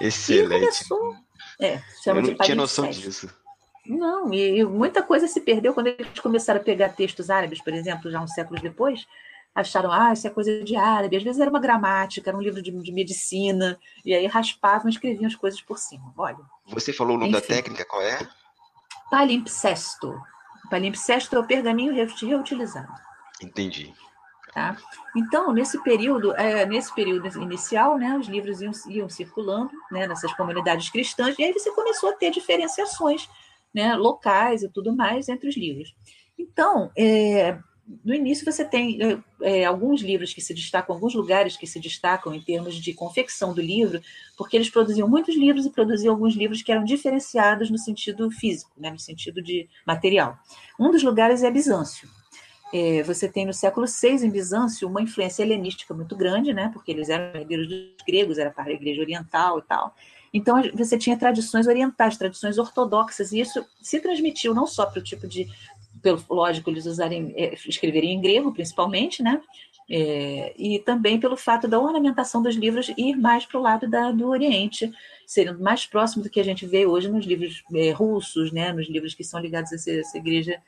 Excelente. 0.00 0.54
E 0.54 0.60
começou, 0.60 1.16
é, 1.64 1.82
chama 2.02 2.20
Eu 2.20 2.26
não 2.26 2.34
tinha 2.36 2.54
noção 2.54 2.88
disso. 2.90 3.28
Não, 3.86 4.32
e 4.32 4.64
muita 4.64 5.02
coisa 5.02 5.26
se 5.26 5.40
perdeu 5.40 5.74
quando 5.74 5.88
eles 5.88 6.20
começaram 6.20 6.60
a 6.60 6.62
pegar 6.62 6.90
textos 6.90 7.30
árabes, 7.30 7.62
por 7.62 7.72
exemplo, 7.72 8.10
já 8.10 8.20
uns 8.20 8.32
séculos 8.32 8.62
depois, 8.62 9.06
acharam, 9.54 9.90
ah, 9.90 10.12
isso 10.12 10.26
é 10.26 10.30
coisa 10.30 10.62
de 10.62 10.76
árabe. 10.76 11.16
Às 11.16 11.22
vezes 11.22 11.40
era 11.40 11.50
uma 11.50 11.60
gramática, 11.60 12.30
era 12.30 12.36
um 12.36 12.40
livro 12.40 12.62
de, 12.62 12.70
de 12.70 12.92
medicina, 12.92 13.78
e 14.04 14.14
aí 14.14 14.26
raspavam 14.26 14.88
e 14.88 14.92
escreviam 14.92 15.26
as 15.26 15.34
coisas 15.34 15.60
por 15.60 15.78
cima. 15.78 16.12
Olha. 16.16 16.38
Você 16.68 16.92
falou 16.92 17.16
o 17.16 17.18
nome 17.18 17.32
Enfim. 17.32 17.40
da 17.40 17.46
técnica, 17.46 17.84
qual 17.84 18.02
é? 18.02 18.18
Palimpsesto. 19.10 20.14
Palimpsesto 20.70 21.36
é 21.36 21.38
o 21.38 21.46
pergaminho 21.46 21.92
reutilizado. 21.92 22.92
Entendi. 23.42 23.92
Tá? 24.52 24.76
Então, 25.16 25.50
nesse 25.50 25.82
período, 25.82 26.34
é, 26.34 26.66
nesse 26.66 26.94
período 26.94 27.26
inicial, 27.40 27.96
né, 27.96 28.18
os 28.18 28.28
livros 28.28 28.60
iam, 28.60 28.72
iam 28.86 29.08
circulando 29.08 29.70
né, 29.90 30.06
nessas 30.06 30.30
comunidades 30.34 30.90
cristãs, 30.90 31.38
e 31.38 31.42
aí 31.42 31.52
você 31.54 31.70
começou 31.70 32.10
a 32.10 32.12
ter 32.12 32.30
diferenciações 32.30 33.30
né, 33.72 33.94
locais 33.94 34.62
e 34.62 34.68
tudo 34.68 34.94
mais 34.94 35.30
entre 35.30 35.48
os 35.48 35.56
livros. 35.56 35.94
Então, 36.38 36.90
é, 36.94 37.58
no 38.04 38.14
início 38.14 38.44
você 38.44 38.62
tem 38.62 38.98
é, 39.02 39.18
é, 39.40 39.64
alguns 39.64 40.02
livros 40.02 40.34
que 40.34 40.40
se 40.40 40.52
destacam, 40.52 40.94
alguns 40.94 41.14
lugares 41.14 41.56
que 41.56 41.66
se 41.66 41.80
destacam 41.80 42.34
em 42.34 42.40
termos 42.40 42.74
de 42.74 42.92
confecção 42.92 43.54
do 43.54 43.60
livro, 43.62 44.02
porque 44.36 44.56
eles 44.56 44.68
produziam 44.68 45.08
muitos 45.08 45.34
livros 45.34 45.64
e 45.64 45.70
produziam 45.70 46.12
alguns 46.12 46.34
livros 46.34 46.62
que 46.62 46.70
eram 46.70 46.84
diferenciados 46.84 47.70
no 47.70 47.78
sentido 47.78 48.30
físico, 48.30 48.70
né, 48.76 48.90
no 48.90 48.98
sentido 48.98 49.42
de 49.42 49.66
material. 49.86 50.38
Um 50.78 50.90
dos 50.90 51.02
lugares 51.02 51.42
é 51.42 51.50
Bizâncio. 51.50 52.06
É, 52.72 53.02
você 53.02 53.28
tem 53.28 53.44
no 53.44 53.52
século 53.52 53.86
VI, 53.86 54.24
em 54.24 54.30
Bizâncio, 54.30 54.88
uma 54.88 55.02
influência 55.02 55.42
helenística 55.42 55.92
muito 55.92 56.16
grande, 56.16 56.54
né, 56.54 56.70
porque 56.72 56.90
eles 56.90 57.10
eram 57.10 57.38
herdeiros 57.38 57.68
dos 57.68 57.96
gregos, 58.06 58.38
era 58.38 58.50
para 58.50 58.70
a 58.70 58.72
igreja 58.72 59.02
oriental 59.02 59.58
e 59.58 59.62
tal. 59.62 59.94
Então, 60.32 60.62
você 60.72 60.96
tinha 60.96 61.18
tradições 61.18 61.66
orientais, 61.66 62.16
tradições 62.16 62.56
ortodoxas, 62.56 63.32
e 63.32 63.40
isso 63.40 63.64
se 63.82 64.00
transmitiu 64.00 64.54
não 64.54 64.66
só 64.66 64.86
para 64.86 65.00
o 65.00 65.02
tipo 65.02 65.28
de. 65.28 65.46
Pelo, 66.00 66.24
lógico, 66.28 66.70
eles 66.70 66.86
usarem, 66.86 67.34
é, 67.36 67.54
escreveriam 67.68 68.12
em 68.12 68.20
grego, 68.20 68.52
principalmente, 68.52 69.22
né? 69.22 69.40
É, 69.90 70.54
e 70.56 70.78
também 70.78 71.20
pelo 71.20 71.36
fato 71.36 71.68
da 71.68 71.78
ornamentação 71.78 72.42
dos 72.42 72.56
livros 72.56 72.88
ir 72.96 73.14
mais 73.14 73.44
para 73.44 73.58
o 73.60 73.62
lado 73.62 73.88
da, 73.88 74.10
do 74.10 74.26
Oriente, 74.28 74.90
sendo 75.26 75.60
mais 75.60 75.84
próximo 75.84 76.22
do 76.22 76.30
que 76.30 76.40
a 76.40 76.44
gente 76.44 76.64
vê 76.64 76.86
hoje 76.86 77.10
nos 77.10 77.26
livros 77.26 77.62
é, 77.74 77.90
russos, 77.90 78.50
né? 78.52 78.72
Nos 78.72 78.88
livros 78.88 79.14
que 79.14 79.22
são 79.22 79.38
ligados 79.38 79.70
a 79.70 79.74
essa, 79.74 79.90
essa 79.90 80.16
igreja 80.16 80.58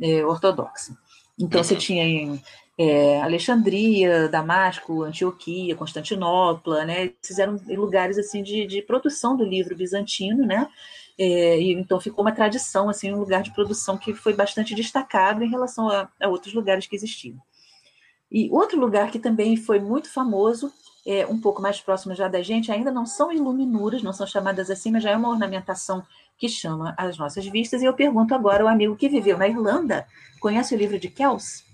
é, 0.00 0.26
ortodoxa. 0.26 0.96
Então, 1.42 1.62
você 1.62 1.74
tinha 1.74 2.04
em 2.04 2.42
é, 2.78 3.20
Alexandria, 3.20 4.28
Damasco, 4.28 5.02
Antioquia, 5.02 5.76
Constantinopla, 5.76 6.84
né? 6.84 7.12
Esses 7.22 7.38
eram 7.38 7.60
lugares 7.68 8.18
assim 8.18 8.42
de, 8.42 8.66
de 8.66 8.82
produção 8.82 9.36
do 9.36 9.44
livro 9.44 9.76
bizantino, 9.76 10.46
né? 10.46 10.68
É, 11.18 11.60
e, 11.60 11.72
então 11.72 12.00
ficou 12.00 12.24
uma 12.24 12.32
tradição, 12.32 12.88
assim, 12.88 13.12
um 13.12 13.18
lugar 13.18 13.42
de 13.42 13.52
produção 13.52 13.98
que 13.98 14.14
foi 14.14 14.34
bastante 14.34 14.74
destacado 14.74 15.44
em 15.44 15.50
relação 15.50 15.88
a, 15.88 16.08
a 16.20 16.28
outros 16.28 16.54
lugares 16.54 16.86
que 16.86 16.96
existiam. 16.96 17.38
E 18.30 18.48
outro 18.50 18.80
lugar 18.80 19.10
que 19.10 19.18
também 19.18 19.56
foi 19.56 19.78
muito 19.78 20.10
famoso, 20.10 20.72
é, 21.06 21.26
um 21.26 21.38
pouco 21.38 21.60
mais 21.60 21.80
próximo 21.80 22.14
já 22.14 22.28
da 22.28 22.40
gente, 22.42 22.72
ainda 22.72 22.90
não 22.90 23.04
são 23.04 23.30
iluminuras, 23.30 24.02
não 24.02 24.12
são 24.12 24.26
chamadas 24.26 24.70
assim, 24.70 24.90
mas 24.90 25.02
já 25.02 25.10
é 25.10 25.16
uma 25.16 25.28
ornamentação 25.28 26.02
que 26.38 26.48
chama 26.48 26.94
as 26.98 27.16
nossas 27.18 27.46
vistas. 27.46 27.82
E 27.82 27.84
eu 27.84 27.94
pergunto 27.94 28.34
agora 28.34 28.62
ao 28.62 28.68
amigo 28.68 28.96
que 28.96 29.08
viveu 29.08 29.38
na 29.38 29.46
Irlanda, 29.48 30.06
conhece 30.40 30.74
o 30.74 30.78
livro 30.78 30.98
de 30.98 31.08
Kells? 31.08 31.64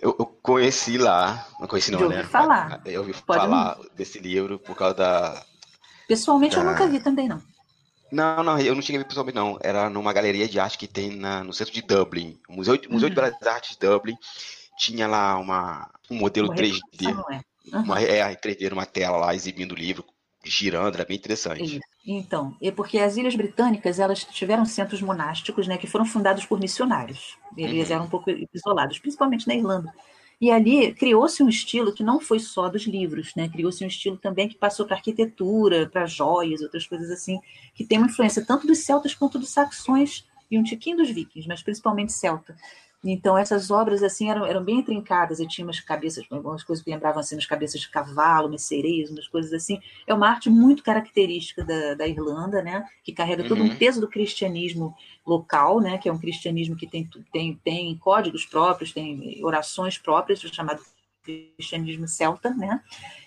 Eu, 0.00 0.16
eu 0.18 0.26
conheci 0.26 0.96
lá, 0.96 1.46
não 1.60 1.66
conheci 1.68 1.90
não, 1.90 2.00
eu 2.00 2.08
né? 2.08 2.18
ouvi 2.18 2.28
falar. 2.28 2.80
Eu 2.86 3.00
ouvi 3.00 3.12
Pode 3.12 3.40
falar 3.40 3.78
desse 3.94 4.18
livro 4.18 4.58
por 4.58 4.74
causa 4.74 4.94
da... 4.94 5.44
Pessoalmente 6.08 6.56
eu 6.56 6.64
Da- 6.64 6.70
nunca 6.70 6.86
vi 6.86 7.00
também, 7.00 7.28
não. 7.28 7.42
Não, 8.10 8.42
não, 8.42 8.58
eu 8.58 8.74
não 8.74 8.82
cheguei 8.82 8.96
a 8.96 9.02
ver 9.02 9.08
pessoalmente 9.08 9.36
não. 9.36 9.58
Era 9.62 9.88
numa 9.90 10.12
galeria 10.12 10.48
de 10.48 10.58
arte 10.58 10.78
que 10.78 10.88
tem 10.88 11.10
na- 11.16 11.44
no 11.44 11.52
centro 11.52 11.72
de 11.74 11.82
Dublin. 11.82 12.40
O 12.48 12.54
Museu, 12.54 12.76
de- 12.76 12.88
Museu 12.88 13.08
de 13.08 13.16
Uhum. 13.16 13.22
Belas 13.30 13.46
Artes 13.46 13.76
de 13.76 13.86
Dublin 13.86 14.16
tinha 14.78 15.06
lá 15.06 15.38
uma, 15.38 15.88
um 16.10 16.16
modelo 16.16 16.48
Uma 16.48 16.56
3D. 16.56 16.80
reprodução, 17.06 17.14
não 17.30 17.36
é? 17.36 17.40
Uhum. 17.72 17.82
Uma, 17.82 18.00
é, 18.00 18.34
3D 18.34 18.70
numa 18.70 18.86
tela 18.86 19.16
lá, 19.18 19.34
exibindo 19.34 19.72
o 19.72 19.76
livro, 19.76 20.04
girando, 20.50 20.94
era 20.96 21.04
bem 21.04 21.16
interessante. 21.16 21.80
Então, 22.06 22.56
é 22.62 22.70
porque 22.70 22.98
as 22.98 23.16
Ilhas 23.16 23.36
Britânicas 23.36 23.98
elas 23.98 24.24
tiveram 24.24 24.64
centros 24.64 25.02
monásticos, 25.02 25.66
né, 25.68 25.76
que 25.76 25.86
foram 25.86 26.06
fundados 26.06 26.46
por 26.46 26.58
missionários. 26.58 27.36
Eles 27.56 27.90
Uhum. 27.90 27.94
eram 27.96 28.04
um 28.06 28.08
pouco 28.08 28.30
isolados, 28.54 28.98
principalmente 28.98 29.46
na 29.46 29.54
Irlanda. 29.54 29.92
E 30.40 30.50
ali 30.50 30.94
criou-se 30.94 31.42
um 31.42 31.48
estilo 31.50 31.92
que 31.92 32.02
não 32.02 32.18
foi 32.18 32.38
só 32.40 32.68
dos 32.70 32.86
livros, 32.86 33.34
né? 33.36 33.46
Criou-se 33.50 33.84
um 33.84 33.88
estilo 33.88 34.16
também 34.16 34.48
que 34.48 34.56
passou 34.56 34.86
para 34.86 34.96
arquitetura, 34.96 35.86
para 35.90 36.06
joias, 36.06 36.62
outras 36.62 36.86
coisas 36.86 37.10
assim, 37.10 37.38
que 37.74 37.84
tem 37.84 37.98
uma 37.98 38.06
influência 38.06 38.44
tanto 38.44 38.66
dos 38.66 38.78
celtas 38.78 39.14
quanto 39.14 39.38
dos 39.38 39.50
saxões 39.50 40.26
e 40.50 40.58
um 40.58 40.62
tiquinho 40.62 40.96
dos 40.96 41.10
vikings, 41.10 41.46
mas 41.46 41.62
principalmente 41.62 42.12
celta. 42.12 42.56
Então 43.02 43.36
essas 43.38 43.70
obras 43.70 44.02
assim 44.02 44.30
eram, 44.30 44.44
eram 44.44 44.62
bem 44.62 44.80
intrincadas 44.80 45.40
e 45.40 45.46
tinha 45.46 45.66
umas 45.66 45.80
cabeças, 45.80 46.24
algumas 46.30 46.62
coisas 46.62 46.84
que 46.84 46.90
lembravam 46.90 47.20
assim 47.20 47.34
umas 47.34 47.46
cabeças 47.46 47.80
de 47.80 47.88
cavalo, 47.88 48.48
umas 48.48 48.62
sereias, 48.62 49.10
umas 49.10 49.26
coisas 49.26 49.52
assim. 49.52 49.78
É 50.06 50.12
uma 50.12 50.28
arte 50.28 50.50
muito 50.50 50.82
característica 50.82 51.64
da, 51.64 51.94
da 51.94 52.06
Irlanda, 52.06 52.62
né? 52.62 52.84
Que 53.02 53.12
carrega 53.12 53.44
todo 53.44 53.64
um 53.64 53.68
Uhum. 53.68 53.76
peso 53.76 54.00
do 54.00 54.08
cristianismo 54.08 54.94
local, 55.26 55.80
né? 55.80 55.96
Que 55.98 56.08
é 56.08 56.12
um 56.12 56.18
cristianismo 56.18 56.76
que 56.76 56.86
tem, 56.86 57.08
tem, 57.32 57.54
tem 57.64 57.96
códigos 57.98 58.44
próprios, 58.44 58.92
tem 58.92 59.40
orações 59.44 59.96
próprias, 59.98 60.40
chamado 60.40 60.82
cristianismo 61.24 62.08
celta, 62.08 62.50
né? 62.50 62.80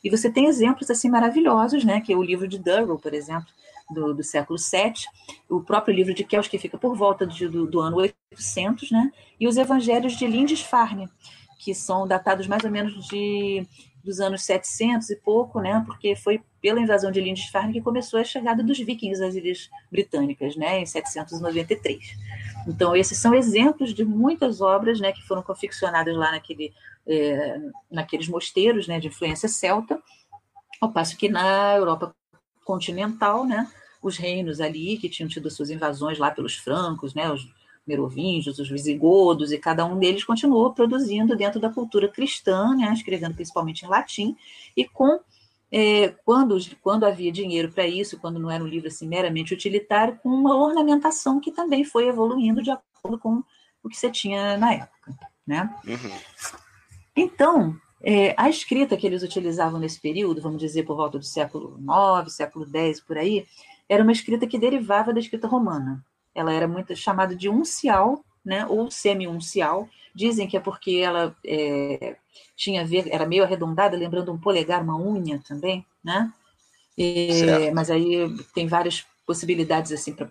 E 0.04 0.10
você 0.10 0.32
tem 0.32 0.46
exemplos 0.48 0.90
assim 0.90 1.10
maravilhosos, 1.10 1.84
né? 1.84 2.02
Que 2.02 2.14
é 2.14 2.18
o 2.18 2.24
livro 2.24 2.48
de 2.48 2.60
Durrell, 2.60 2.98
por 3.00 3.14
exemplo, 3.14 3.48
do, 3.90 4.14
do 4.14 4.24
século 4.24 4.58
VII, 4.58 4.94
o 5.50 5.62
próprio 5.62 5.96
livro 5.96 6.14
de 6.14 6.24
Kells, 6.24 6.50
que 6.50 6.58
fica 6.58 6.78
por 6.78 6.96
volta 6.96 7.26
de, 7.26 7.48
do, 7.48 7.66
do 7.66 7.80
ano 7.80 7.98
800, 7.98 8.92
né? 8.92 9.12
E 9.40 9.48
os 9.48 9.58
evangelhos 9.58 10.14
de 10.14 10.28
Lindisfarne, 10.28 11.10
que 11.60 11.74
são 11.74 12.08
datados 12.08 12.48
mais 12.48 12.64
ou 12.64 12.72
menos 12.72 13.08
de 13.08 13.68
dos 14.04 14.20
anos 14.20 14.44
700 14.44 15.10
e 15.12 15.16
pouco, 15.16 15.62
né? 15.62 15.82
Porque 15.86 16.14
foi 16.16 16.42
pela 16.62 16.82
invasão 16.82 17.10
de 17.10 17.22
Lindisfarne 17.22 17.72
que 17.72 17.82
começou 17.82 18.20
a 18.20 18.24
chegada 18.24 18.62
dos 18.62 18.78
vikings 18.78 19.24
às 19.24 19.34
ilhas 19.34 19.70
britânicas, 19.90 20.58
né? 20.58 20.80
Em 20.80 20.86
793. 20.86 22.18
Então 22.68 22.96
esses 22.96 23.18
são 23.18 23.34
exemplos 23.34 23.94
de 23.94 24.04
muitas 24.04 24.60
obras, 24.60 25.00
né? 25.00 25.14
Que 25.14 25.26
foram 25.26 25.42
confeccionadas 25.42 26.16
lá 26.18 26.32
naquele, 26.32 26.74
é, 27.08 27.62
naqueles 27.90 28.28
mosteiros, 28.28 28.88
né? 28.88 29.00
De 29.00 29.08
influência 29.08 29.48
celta, 29.48 30.02
ao 30.82 30.92
passo 30.92 31.16
que 31.16 31.30
na 31.30 31.76
Europa 31.76 32.14
continental, 32.64 33.46
né? 33.46 33.70
Os 34.02 34.18
reinos 34.18 34.60
ali 34.60 34.98
que 34.98 35.10
tinham 35.10 35.30
tido 35.30 35.50
suas 35.50 35.70
invasões 35.70 36.18
lá 36.18 36.32
pelos 36.32 36.56
francos, 36.56 37.14
né? 37.14 37.32
Os 37.32 37.48
merovingios, 37.86 38.60
os 38.60 38.70
visigodos, 38.70 39.52
e 39.52 39.58
cada 39.58 39.86
um 39.86 40.00
deles 40.00 40.24
continuou 40.24 40.74
produzindo 40.74 41.36
dentro 41.36 41.60
da 41.60 41.70
cultura 41.70 42.08
cristã, 42.08 42.74
né, 42.76 42.92
escrevendo 42.94 43.36
principalmente 43.36 43.84
em 43.84 43.90
latim, 43.90 44.38
e 44.76 44.86
com 44.86 45.20
é, 45.76 46.10
quando, 46.24 46.56
quando 46.82 47.04
havia 47.04 47.32
dinheiro 47.32 47.72
para 47.72 47.88
isso, 47.88 48.20
quando 48.20 48.40
não 48.40 48.52
era 48.52 48.64
um 48.64 48.68
livro 48.68 48.88
assim, 48.88 49.08
meramente 49.08 49.56
utilitário, 49.56 50.20
com 50.22 50.30
uma 50.30 50.56
ornamentação 50.56 51.40
que 51.40 51.52
também 51.52 51.84
foi 51.84 52.08
evoluindo 52.08 52.62
de 52.62 52.70
acordo 52.70 53.18
com 53.18 53.44
o 53.82 53.90
que 53.90 53.98
você 53.98 54.12
tinha 54.12 54.56
na 54.56 54.72
época. 54.72 55.16
Né? 55.46 55.76
Uhum. 55.86 56.20
Então, 57.16 57.76
é, 58.04 58.36
a 58.38 58.50
escrita 58.50 58.98
que 58.98 59.08
eles 59.08 59.24
utilizavam 59.24 59.80
nesse 59.80 60.00
período, 60.00 60.42
vamos 60.42 60.60
dizer 60.60 60.84
por 60.84 60.96
volta 60.96 61.18
do 61.18 61.26
século 61.26 61.80
IX, 61.80 62.34
século 62.34 62.68
X, 62.72 63.00
por 63.00 63.18
aí, 63.18 63.46
era 63.88 64.04
uma 64.04 64.12
escrita 64.12 64.46
que 64.46 64.60
derivava 64.60 65.14
da 65.14 65.20
escrita 65.20 65.48
romana 65.48 66.04
ela 66.34 66.52
era 66.52 66.68
muito 66.68 66.96
chamada 66.96 67.36
de 67.36 67.50
uncial, 67.50 68.24
né, 68.44 68.66
ou 68.66 68.90
semi-uncial. 68.90 69.88
Dizem 70.16 70.48
que 70.48 70.58
é 70.58 70.60
porque 70.60 70.98
ela 70.98 71.36
é, 71.46 72.18
tinha 72.56 72.82
a 72.82 72.86
ver, 72.86 73.08
era 73.12 73.26
meio 73.26 73.44
arredondada, 73.44 73.98
lembrando 73.98 74.32
um 74.32 74.40
polegar, 74.40 74.82
uma 74.82 74.98
unha 74.98 75.42
também, 75.48 75.86
né? 76.04 76.32
E, 76.98 77.72
mas 77.74 77.90
aí 77.90 78.28
tem 78.54 78.68
várias 78.68 79.06
possibilidades 79.26 79.92
assim 79.92 80.14
para 80.14 80.30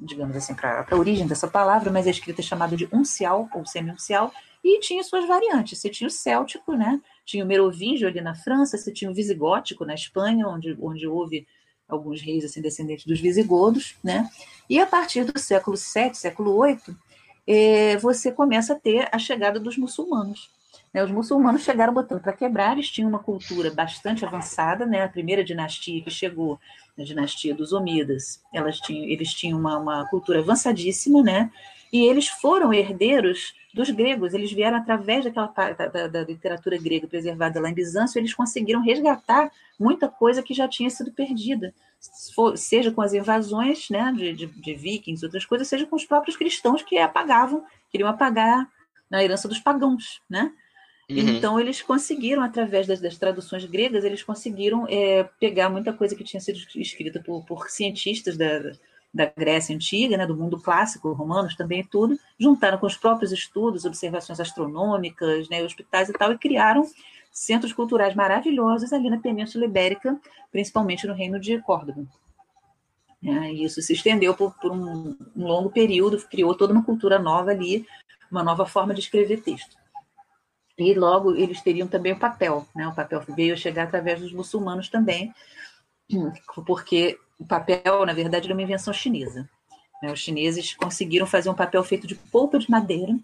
digamos 0.00 0.36
assim 0.36 0.54
para 0.54 0.86
a 0.90 0.96
origem 0.96 1.26
dessa 1.26 1.46
palavra, 1.46 1.90
mas 1.90 2.06
a 2.06 2.10
escrita 2.10 2.40
é 2.40 2.44
chamada 2.44 2.76
de 2.76 2.88
uncial 2.92 3.48
ou 3.54 3.66
semi-uncial 3.66 4.32
e 4.64 4.80
tinha 4.80 5.02
suas 5.02 5.26
variantes. 5.26 5.78
Você 5.78 5.88
tinha 5.88 6.08
o 6.08 6.10
céltico, 6.10 6.74
né? 6.74 7.00
Tinha 7.24 7.44
o 7.44 7.46
merovingio 7.46 8.08
ali 8.08 8.20
na 8.20 8.34
França, 8.34 8.76
você 8.76 8.92
tinha 8.92 9.10
o 9.10 9.14
visigótico 9.14 9.84
na 9.84 9.94
Espanha, 9.94 10.48
onde 10.48 10.76
onde 10.80 11.06
houve 11.06 11.46
alguns 11.88 12.22
reis 12.22 12.44
assim 12.44 12.60
descendentes 12.60 13.04
dos 13.04 13.20
visigodos, 13.20 13.96
né? 14.02 14.28
E 14.68 14.78
a 14.78 14.86
partir 14.86 15.24
do 15.24 15.38
século 15.38 15.76
VII, 15.76 16.14
século 16.14 16.62
VIII, 16.62 16.96
eh, 17.46 17.96
você 17.98 18.30
começa 18.30 18.74
a 18.74 18.78
ter 18.78 19.08
a 19.12 19.18
chegada 19.18 19.58
dos 19.58 19.76
muçulmanos. 19.76 20.50
Né? 20.92 21.02
Os 21.02 21.10
muçulmanos 21.10 21.62
chegaram 21.62 21.92
botando 21.92 22.20
para 22.20 22.32
quebrar, 22.32 22.72
eles 22.72 22.90
tinham 22.90 23.08
uma 23.08 23.18
cultura 23.18 23.70
bastante 23.72 24.24
avançada, 24.24 24.86
né? 24.86 25.02
A 25.02 25.08
primeira 25.08 25.44
dinastia 25.44 26.02
que 26.02 26.10
chegou, 26.10 26.60
a 27.00 27.04
dinastia 27.04 27.54
dos 27.54 27.72
Omidas, 27.72 28.42
elas 28.52 28.78
tinham, 28.80 29.04
eles 29.04 29.32
tinham 29.32 29.58
uma, 29.58 29.78
uma 29.78 30.08
cultura 30.08 30.40
avançadíssima, 30.40 31.22
né? 31.22 31.50
E 31.92 32.04
eles 32.04 32.28
foram 32.28 32.72
herdeiros 32.72 33.54
dos 33.72 33.90
gregos, 33.90 34.34
eles 34.34 34.52
vieram 34.52 34.78
através 34.78 35.24
daquela 35.24 35.46
da, 35.46 35.86
da, 35.86 36.06
da, 36.08 36.22
literatura 36.22 36.76
grega 36.76 37.06
preservada 37.06 37.60
lá 37.60 37.70
em 37.70 37.74
Bizâncio, 37.74 38.18
eles 38.18 38.34
conseguiram 38.34 38.82
resgatar 38.82 39.50
muita 39.78 40.08
coisa 40.08 40.42
que 40.42 40.52
já 40.52 40.66
tinha 40.66 40.90
sido 40.90 41.12
perdida, 41.12 41.72
seja 42.56 42.90
com 42.90 43.00
as 43.00 43.12
invasões 43.12 43.88
né, 43.88 44.12
de, 44.16 44.32
de, 44.32 44.46
de 44.46 44.74
vikings, 44.74 45.24
outras 45.24 45.44
coisas, 45.44 45.68
seja 45.68 45.86
com 45.86 45.96
os 45.96 46.04
próprios 46.04 46.36
cristãos 46.36 46.82
que 46.82 46.98
apagavam, 46.98 47.64
queriam 47.90 48.08
apagar 48.08 48.68
na 49.08 49.22
herança 49.22 49.48
dos 49.48 49.58
pagãos, 49.58 50.20
né? 50.28 50.52
Uhum. 51.10 51.18
Então 51.18 51.58
eles 51.58 51.82
conseguiram, 51.82 52.42
através 52.42 52.86
das, 52.86 53.00
das 53.00 53.18
traduções 53.18 53.64
gregas, 53.64 54.04
eles 54.04 54.22
conseguiram 54.22 54.86
é, 54.88 55.24
pegar 55.40 55.68
muita 55.68 55.92
coisa 55.92 56.14
que 56.14 56.22
tinha 56.22 56.40
sido 56.40 56.58
escrita 56.76 57.20
por, 57.20 57.44
por 57.44 57.68
cientistas 57.68 58.36
da, 58.36 58.72
da 59.12 59.26
Grécia 59.36 59.74
Antiga, 59.74 60.16
né, 60.16 60.24
do 60.24 60.36
mundo 60.36 60.60
clássico, 60.60 61.12
romanos 61.12 61.56
também 61.56 61.84
tudo, 61.84 62.16
juntaram 62.38 62.78
com 62.78 62.86
os 62.86 62.96
próprios 62.96 63.32
estudos, 63.32 63.84
observações 63.84 64.38
astronômicas, 64.38 65.48
né, 65.48 65.62
hospitais 65.64 66.08
e 66.08 66.12
tal, 66.12 66.32
e 66.32 66.38
criaram 66.38 66.86
centros 67.32 67.72
culturais 67.72 68.14
maravilhosos 68.14 68.92
ali 68.92 69.10
na 69.10 69.18
Península 69.18 69.64
Ibérica, 69.64 70.18
principalmente 70.52 71.06
no 71.06 71.14
reino 71.14 71.40
de 71.40 71.60
Córdoba. 71.62 72.06
É, 73.22 73.52
e 73.52 73.64
isso 73.64 73.82
se 73.82 73.92
estendeu 73.92 74.34
por, 74.34 74.54
por 74.58 74.70
um, 74.70 75.16
um, 75.36 75.46
longo 75.46 75.70
período, 75.70 76.18
criou 76.28 76.54
toda 76.54 76.72
uma 76.72 76.84
cultura 76.84 77.18
nova 77.18 77.50
ali, 77.50 77.84
uma 78.30 78.42
nova 78.42 78.64
forma 78.64 78.94
de 78.94 79.00
escrever 79.00 79.42
texto. 79.42 79.76
E 80.80 80.94
logo 80.94 81.34
eles 81.34 81.60
teriam 81.60 81.86
também 81.86 82.12
o 82.12 82.18
papel, 82.18 82.66
né? 82.74 82.88
o 82.88 82.94
papel 82.94 83.22
veio 83.36 83.56
chegar 83.56 83.84
através 83.84 84.20
dos 84.20 84.32
muçulmanos 84.32 84.88
também, 84.88 85.32
porque 86.66 87.18
o 87.38 87.44
papel, 87.44 88.06
na 88.06 88.14
verdade, 88.14 88.46
era 88.46 88.54
uma 88.54 88.62
invenção 88.62 88.92
chinesa. 88.92 89.48
Os 90.02 90.20
chineses 90.20 90.74
conseguiram 90.74 91.26
fazer 91.26 91.50
um 91.50 91.54
papel 91.54 91.84
feito 91.84 92.06
de 92.06 92.14
polpa 92.14 92.58
de 92.58 92.70
madeira, 92.70 93.14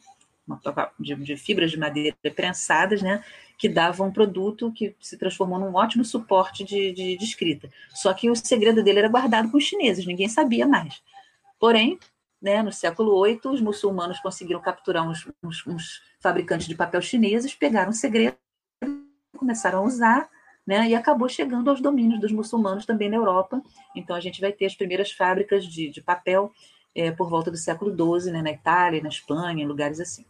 de, 1.00 1.14
de 1.16 1.36
fibras 1.36 1.70
de 1.70 1.78
madeira 1.78 2.14
prensadas, 2.34 3.00
né, 3.00 3.24
que 3.58 3.68
dava 3.68 4.04
um 4.04 4.12
produto 4.12 4.70
que 4.72 4.94
se 5.00 5.16
transformou 5.16 5.58
num 5.58 5.74
ótimo 5.74 6.04
suporte 6.04 6.62
de, 6.62 6.92
de, 6.92 7.16
de, 7.16 7.24
escrita. 7.24 7.70
Só 7.94 8.12
que 8.12 8.30
o 8.30 8.36
segredo 8.36 8.84
dele 8.84 8.98
era 8.98 9.08
guardado 9.08 9.50
com 9.50 9.56
os 9.56 9.64
chineses, 9.64 10.06
ninguém 10.06 10.28
sabia 10.28 10.66
mais. 10.66 11.02
Porém, 11.58 11.98
né, 12.40 12.62
no 12.62 12.72
século 12.72 13.24
VIII, 13.24 13.40
os 13.44 13.60
muçulmanos 13.60 14.20
conseguiram 14.20 14.60
capturar 14.60 15.08
uns, 15.08 15.28
uns, 15.42 15.66
uns 15.66 16.02
fabricantes 16.20 16.66
de 16.66 16.74
papel 16.74 17.00
chineses, 17.00 17.54
pegaram 17.54 17.90
o 17.90 17.94
segredo, 17.94 18.36
começaram 19.36 19.80
a 19.80 19.82
usar, 19.82 20.28
né, 20.66 20.88
e 20.88 20.94
acabou 20.94 21.28
chegando 21.28 21.70
aos 21.70 21.80
domínios 21.80 22.20
dos 22.20 22.32
muçulmanos 22.32 22.84
também 22.84 23.08
na 23.08 23.16
Europa. 23.16 23.62
Então, 23.94 24.16
a 24.16 24.20
gente 24.20 24.40
vai 24.40 24.52
ter 24.52 24.66
as 24.66 24.74
primeiras 24.74 25.12
fábricas 25.12 25.64
de, 25.64 25.90
de 25.90 26.02
papel 26.02 26.52
é, 26.94 27.10
por 27.10 27.28
volta 27.28 27.50
do 27.50 27.56
século 27.56 27.90
XII, 28.20 28.32
né, 28.32 28.42
na 28.42 28.50
Itália, 28.50 29.02
na 29.02 29.08
Espanha, 29.08 29.62
em 29.62 29.66
lugares 29.66 30.00
assim. 30.00 30.24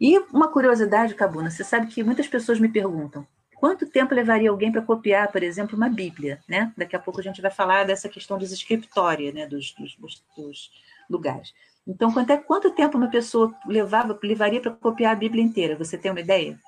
E 0.00 0.18
uma 0.32 0.48
curiosidade, 0.48 1.14
Cabuna, 1.14 1.50
você 1.50 1.64
sabe 1.64 1.88
que 1.88 2.02
muitas 2.02 2.26
pessoas 2.26 2.58
me 2.60 2.68
perguntam 2.68 3.26
quanto 3.58 3.86
tempo 3.86 4.14
levaria 4.14 4.50
alguém 4.50 4.70
para 4.70 4.82
copiar, 4.82 5.30
por 5.30 5.42
exemplo, 5.42 5.76
uma 5.76 5.88
Bíblia, 5.88 6.40
né? 6.48 6.72
Daqui 6.76 6.94
a 6.94 6.98
pouco 6.98 7.20
a 7.20 7.22
gente 7.22 7.42
vai 7.42 7.50
falar 7.50 7.84
dessa 7.84 8.08
questão 8.08 8.38
dos 8.38 8.52
escritórios, 8.52 9.34
né, 9.34 9.46
dos, 9.46 9.74
dos, 9.74 9.96
dos 10.36 10.70
lugares. 11.08 11.52
Então, 11.86 12.12
quanto, 12.12 12.30
é, 12.30 12.36
quanto 12.36 12.70
tempo 12.70 12.98
uma 12.98 13.10
pessoa 13.10 13.54
levava, 13.66 14.18
levaria 14.22 14.60
para 14.60 14.72
copiar 14.72 15.12
a 15.12 15.18
Bíblia 15.18 15.42
inteira? 15.42 15.76
Você 15.76 15.96
tem 15.96 16.10
uma 16.10 16.20
ideia? 16.20 16.58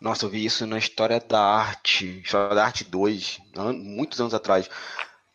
Nossa, 0.00 0.24
eu 0.24 0.30
vi 0.30 0.44
isso 0.44 0.66
na 0.66 0.78
História 0.78 1.20
da 1.20 1.40
Arte, 1.40 2.20
História 2.24 2.54
da 2.54 2.64
Arte 2.64 2.84
2, 2.84 3.40
muitos 3.74 4.18
anos 4.18 4.32
atrás. 4.32 4.70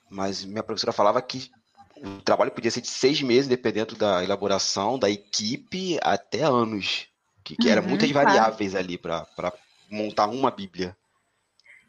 Mas 0.09 0.43
minha 0.43 0.63
professora 0.63 0.91
falava 0.91 1.21
que 1.21 1.51
o 1.97 2.21
trabalho 2.21 2.51
podia 2.51 2.71
ser 2.71 2.81
de 2.81 2.87
seis 2.87 3.21
meses, 3.21 3.47
dependendo 3.47 3.95
da 3.95 4.23
elaboração, 4.23 4.97
da 4.97 5.09
equipe, 5.09 5.99
até 6.01 6.41
anos. 6.41 7.07
Que, 7.43 7.55
que 7.55 7.67
uhum, 7.67 7.71
eram 7.71 7.83
muitas 7.87 8.11
claro. 8.11 8.27
variáveis 8.27 8.73
ali 8.73 8.97
para 8.97 9.53
montar 9.89 10.25
uma 10.25 10.49
Bíblia. 10.49 10.97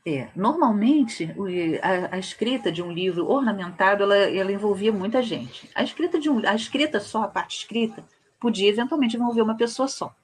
É, 0.08 0.28
normalmente 0.36 1.34
a, 1.82 2.14
a, 2.14 2.18
escrita 2.18 2.70
de 2.70 2.80
um 2.80 2.92
livro 2.92 3.28
ornamentado 3.28 4.04
ela, 4.04 4.14
ela 4.14 4.52
envolvia 4.52 4.92
muita 4.92 5.20
gente. 5.20 5.68
A 5.74 5.82
escrita 5.82 6.16
de 6.20 6.30
um, 6.30 6.46
a 6.46 6.54
escrita 6.54 7.00
só, 7.00 7.24
a 7.24 7.28
parte 7.28 7.58
escrita, 7.58 8.04
podia 8.38 8.68
eventualmente 8.68 9.16
envolver 9.16 9.42
uma 9.42 9.56
pessoa 9.56 9.88
só. 9.88 10.14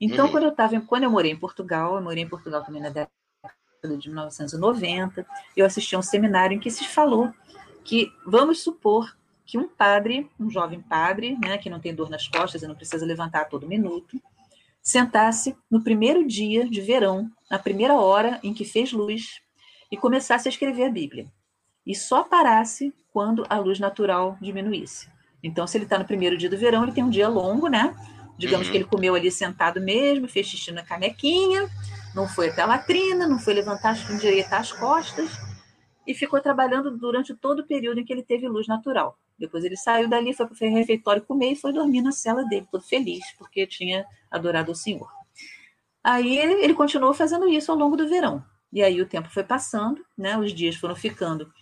Então, 0.00 0.24
uhum. 0.24 0.32
quando 0.32 0.44
eu 0.44 0.52
tava, 0.52 0.80
quando 0.80 1.02
eu 1.02 1.10
morei 1.10 1.32
em 1.32 1.36
Portugal, 1.36 1.96
eu 1.96 2.02
morei 2.02 2.24
em 2.24 2.28
Portugal 2.28 2.64
também 2.64 2.80
na 2.80 2.88
década 2.88 3.10
de 3.98 4.08
1990, 4.08 5.26
eu 5.54 5.66
assisti 5.66 5.94
a 5.94 5.98
um 5.98 6.02
seminário 6.02 6.56
em 6.56 6.58
que 6.58 6.70
se 6.70 6.84
falou 6.84 7.30
que 7.84 8.10
vamos 8.26 8.62
supor 8.62 9.14
que 9.44 9.58
um 9.58 9.68
padre, 9.68 10.30
um 10.40 10.50
jovem 10.50 10.80
padre, 10.80 11.36
né, 11.38 11.58
que 11.58 11.68
não 11.68 11.78
tem 11.78 11.94
dor 11.94 12.08
nas 12.08 12.26
costas 12.26 12.62
e 12.62 12.66
não 12.66 12.74
precisa 12.74 13.04
levantar 13.04 13.42
a 13.42 13.44
todo 13.44 13.68
minuto, 13.68 14.18
sentasse 14.86 15.56
no 15.68 15.82
primeiro 15.82 16.24
dia 16.24 16.70
de 16.70 16.80
verão, 16.80 17.28
na 17.50 17.58
primeira 17.58 17.94
hora 17.94 18.38
em 18.40 18.54
que 18.54 18.64
fez 18.64 18.92
luz, 18.92 19.40
e 19.90 19.96
começasse 19.96 20.46
a 20.46 20.50
escrever 20.50 20.84
a 20.84 20.90
Bíblia. 20.90 21.26
E 21.84 21.92
só 21.92 22.22
parasse 22.22 22.94
quando 23.12 23.44
a 23.48 23.58
luz 23.58 23.80
natural 23.80 24.38
diminuísse. 24.40 25.08
Então, 25.42 25.66
se 25.66 25.76
ele 25.76 25.86
está 25.86 25.98
no 25.98 26.04
primeiro 26.04 26.36
dia 26.36 26.48
do 26.48 26.56
verão, 26.56 26.84
ele 26.84 26.92
tem 26.92 27.02
um 27.02 27.10
dia 27.10 27.28
longo, 27.28 27.66
né? 27.66 27.96
Digamos 28.38 28.68
uhum. 28.68 28.72
que 28.72 28.78
ele 28.78 28.84
comeu 28.84 29.16
ali 29.16 29.28
sentado 29.28 29.80
mesmo, 29.80 30.28
fez 30.28 30.46
xixi 30.46 30.70
na 30.70 30.84
canequinha, 30.84 31.68
não 32.14 32.28
foi 32.28 32.50
até 32.50 32.62
a 32.62 32.66
latrina, 32.66 33.26
não 33.26 33.40
foi 33.40 33.54
levantar, 33.54 33.96
endireitar 34.08 34.60
as 34.60 34.70
costas, 34.70 35.28
e 36.06 36.14
ficou 36.14 36.40
trabalhando 36.40 36.96
durante 36.96 37.34
todo 37.34 37.60
o 37.60 37.66
período 37.66 37.98
em 37.98 38.04
que 38.04 38.12
ele 38.12 38.22
teve 38.22 38.46
luz 38.46 38.68
natural. 38.68 39.18
Depois 39.38 39.64
ele 39.64 39.76
saiu 39.76 40.08
dali, 40.08 40.32
foi 40.32 40.46
para 40.46 40.54
o 40.54 40.74
refeitório 40.74 41.22
comer 41.22 41.52
e 41.52 41.56
foi 41.56 41.72
dormir 41.72 42.00
na 42.00 42.12
cela 42.12 42.42
dele, 42.44 42.66
todo 42.70 42.82
feliz, 42.82 43.24
porque 43.36 43.66
tinha 43.66 44.06
adorado 44.30 44.72
o 44.72 44.74
Senhor. 44.74 45.10
Aí 46.02 46.38
ele, 46.38 46.64
ele 46.64 46.74
continuou 46.74 47.12
fazendo 47.12 47.48
isso 47.48 47.70
ao 47.70 47.76
longo 47.76 47.96
do 47.96 48.08
verão. 48.08 48.44
E 48.72 48.82
aí 48.82 49.00
o 49.00 49.06
tempo 49.06 49.28
foi 49.28 49.44
passando, 49.44 50.04
né? 50.16 50.38
Os 50.38 50.52
dias 50.52 50.76
foram 50.76 50.94
ficando 50.94 51.52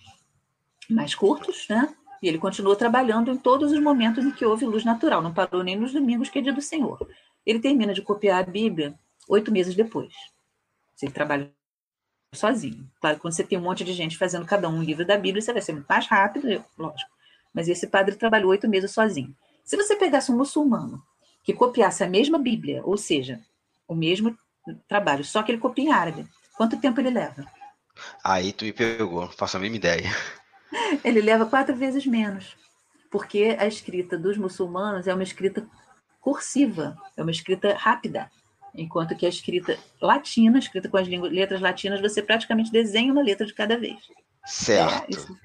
mais 0.88 1.14
curtos, 1.14 1.66
né? 1.68 1.94
E 2.22 2.28
ele 2.28 2.38
continuou 2.38 2.76
trabalhando 2.76 3.30
em 3.30 3.36
todos 3.36 3.72
os 3.72 3.80
momentos 3.80 4.24
em 4.24 4.30
que 4.30 4.44
houve 4.44 4.64
luz 4.64 4.84
natural, 4.84 5.22
não 5.22 5.32
parou 5.32 5.62
nem 5.62 5.76
nos 5.76 5.92
domingos 5.92 6.28
que 6.28 6.38
é 6.38 6.42
dia 6.42 6.52
do 6.52 6.62
Senhor. 6.62 6.98
Ele 7.44 7.58
termina 7.58 7.92
de 7.92 8.02
copiar 8.02 8.42
a 8.42 8.46
Bíblia 8.46 8.98
oito 9.28 9.52
meses 9.52 9.74
depois. 9.74 10.12
Ele 11.02 11.12
trabalha 11.12 11.52
sozinho. 12.32 12.90
Claro, 13.00 13.18
quando 13.18 13.34
você 13.34 13.44
tem 13.44 13.58
um 13.58 13.62
monte 13.62 13.84
de 13.84 13.92
gente 13.92 14.16
fazendo 14.16 14.46
cada 14.46 14.68
um 14.68 14.78
um 14.78 14.82
livro 14.82 15.06
da 15.06 15.16
Bíblia, 15.16 15.42
você 15.42 15.52
vai 15.52 15.62
ser 15.62 15.72
muito 15.72 15.86
mais 15.86 16.06
rápido, 16.06 16.64
lógico. 16.78 17.13
Mas 17.54 17.68
esse 17.68 17.86
padre 17.86 18.16
trabalhou 18.16 18.50
oito 18.50 18.68
meses 18.68 18.90
sozinho. 18.90 19.34
Se 19.64 19.76
você 19.76 19.96
pegasse 19.96 20.32
um 20.32 20.36
muçulmano 20.36 21.02
que 21.42 21.52
copiasse 21.52 22.02
a 22.02 22.08
mesma 22.08 22.38
Bíblia, 22.38 22.82
ou 22.84 22.96
seja, 22.96 23.40
o 23.86 23.94
mesmo 23.94 24.36
trabalho, 24.88 25.24
só 25.24 25.42
que 25.42 25.52
ele 25.52 25.60
copia 25.60 25.84
em 25.84 25.92
árabe, 25.92 26.26
quanto 26.56 26.80
tempo 26.80 27.00
ele 27.00 27.10
leva? 27.10 27.46
Aí 28.22 28.52
tu 28.52 28.64
me 28.64 28.72
pegou, 28.72 29.28
faço 29.28 29.56
a 29.56 29.60
mesma 29.60 29.76
ideia. 29.76 30.10
Ele 31.04 31.20
leva 31.20 31.46
quatro 31.46 31.76
vezes 31.76 32.04
menos, 32.04 32.56
porque 33.10 33.56
a 33.58 33.66
escrita 33.66 34.18
dos 34.18 34.36
muçulmanos 34.36 35.06
é 35.06 35.14
uma 35.14 35.22
escrita 35.22 35.64
cursiva, 36.20 36.96
é 37.16 37.22
uma 37.22 37.30
escrita 37.30 37.74
rápida, 37.74 38.28
enquanto 38.74 39.14
que 39.14 39.26
a 39.26 39.28
escrita 39.28 39.78
latina, 40.00 40.58
escrita 40.58 40.88
com 40.88 40.96
as 40.96 41.06
letras 41.06 41.60
latinas, 41.60 42.00
você 42.00 42.22
praticamente 42.22 42.72
desenha 42.72 43.12
uma 43.12 43.22
letra 43.22 43.46
de 43.46 43.54
cada 43.54 43.78
vez. 43.78 43.98
Certo. 44.44 45.04
É, 45.04 45.06
isso, 45.08 45.38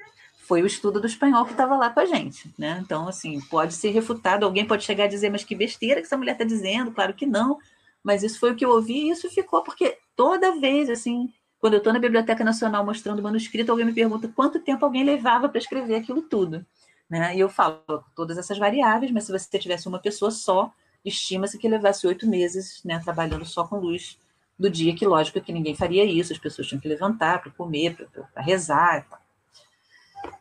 foi 0.49 0.63
o 0.63 0.65
estudo 0.65 0.99
do 0.99 1.05
espanhol 1.05 1.45
que 1.45 1.51
estava 1.51 1.77
lá 1.77 1.91
com 1.91 1.99
a 1.99 2.05
gente, 2.05 2.51
né? 2.57 2.79
Então, 2.83 3.07
assim, 3.07 3.39
pode 3.39 3.75
ser 3.75 3.91
refutado, 3.91 4.43
alguém 4.43 4.65
pode 4.65 4.83
chegar 4.83 5.03
a 5.03 5.07
dizer, 5.07 5.29
mas 5.29 5.43
que 5.43 5.53
besteira 5.53 6.01
que 6.01 6.07
essa 6.07 6.17
mulher 6.17 6.31
está 6.31 6.43
dizendo, 6.43 6.91
claro 6.91 7.13
que 7.13 7.27
não, 7.27 7.59
mas 8.03 8.23
isso 8.23 8.39
foi 8.39 8.51
o 8.51 8.55
que 8.55 8.65
eu 8.65 8.71
ouvi 8.71 8.95
e 8.95 9.09
isso 9.11 9.29
ficou, 9.29 9.61
porque 9.61 9.99
toda 10.15 10.59
vez, 10.59 10.89
assim, 10.89 11.31
quando 11.59 11.75
eu 11.75 11.77
estou 11.77 11.93
na 11.93 11.99
Biblioteca 11.99 12.43
Nacional 12.43 12.83
mostrando 12.83 13.19
o 13.19 13.21
manuscrito, 13.21 13.71
alguém 13.71 13.85
me 13.85 13.93
pergunta 13.93 14.27
quanto 14.27 14.59
tempo 14.59 14.83
alguém 14.83 15.03
levava 15.03 15.47
para 15.47 15.59
escrever 15.59 15.97
aquilo 15.97 16.23
tudo, 16.23 16.65
né? 17.07 17.35
E 17.35 17.39
eu 17.39 17.47
falo 17.47 17.83
todas 18.15 18.35
essas 18.35 18.57
variáveis, 18.57 19.11
mas 19.11 19.25
se 19.25 19.31
você 19.31 19.59
tivesse 19.59 19.87
uma 19.87 19.99
pessoa 19.99 20.31
só, 20.31 20.73
estima-se 21.05 21.59
que 21.59 21.69
levasse 21.69 22.07
oito 22.07 22.27
meses, 22.27 22.81
né, 22.83 22.99
trabalhando 23.03 23.45
só 23.45 23.67
com 23.67 23.77
luz 23.77 24.17
do 24.57 24.67
dia, 24.67 24.95
que 24.95 25.05
lógico 25.05 25.39
que 25.41 25.53
ninguém 25.53 25.75
faria 25.75 26.03
isso, 26.03 26.33
as 26.33 26.39
pessoas 26.39 26.67
tinham 26.67 26.81
que 26.81 26.87
levantar 26.87 27.39
para 27.39 27.51
comer, 27.51 28.09
para 28.33 28.41
rezar 28.41 28.97
e 28.97 29.09
tal. 29.11 29.18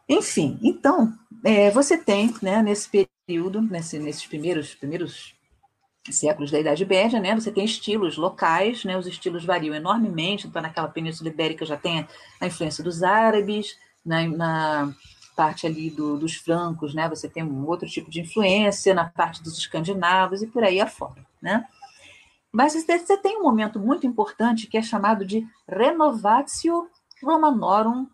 Enfim, 0.09 0.59
então, 0.63 1.13
é, 1.45 1.71
você 1.71 1.97
tem, 1.97 2.35
né, 2.41 2.63
nesse 2.63 2.89
período, 3.27 3.61
nesse, 3.61 3.99
nesses 3.99 4.27
primeiros, 4.27 4.75
primeiros 4.75 5.35
séculos 6.11 6.51
da 6.51 6.59
Idade 6.59 6.87
Média, 6.87 7.21
né, 7.21 7.35
você 7.35 7.53
tem 7.53 7.65
estilos 7.65 8.17
locais, 8.17 8.85
né, 8.85 8.97
os 8.97 9.07
estilos 9.07 9.45
variam 9.45 9.75
enormemente, 9.75 10.47
então 10.47 10.63
naquela 10.63 10.89
Península 10.89 11.29
Ibérica 11.29 11.67
já 11.67 11.77
tem 11.77 12.07
a 12.41 12.47
influência 12.47 12.83
dos 12.83 13.03
árabes, 13.03 13.77
na, 14.05 14.23
né, 14.23 14.29
na 14.29 14.95
parte 15.37 15.67
ali 15.67 15.91
do, 15.91 16.19
dos 16.19 16.35
francos, 16.37 16.95
né, 16.95 17.09
você 17.09 17.29
tem 17.29 17.45
um 17.45 17.67
outro 17.67 17.87
tipo 17.87 18.11
de 18.11 18.21
influência, 18.21 18.95
na 18.95 19.05
parte 19.05 19.43
dos 19.43 19.59
escandinavos 19.59 20.43
e 20.43 20.47
por 20.47 20.65
aí 20.65 20.81
afora, 20.81 21.25
né. 21.41 21.67
Mas 22.51 22.73
você 22.73 23.17
tem 23.19 23.39
um 23.39 23.43
momento 23.43 23.79
muito 23.79 24.07
importante 24.07 24.67
que 24.67 24.79
é 24.79 24.83
chamado 24.83 25.25
de 25.25 25.47
Renovatio 25.69 26.89
Romanorum 27.23 28.07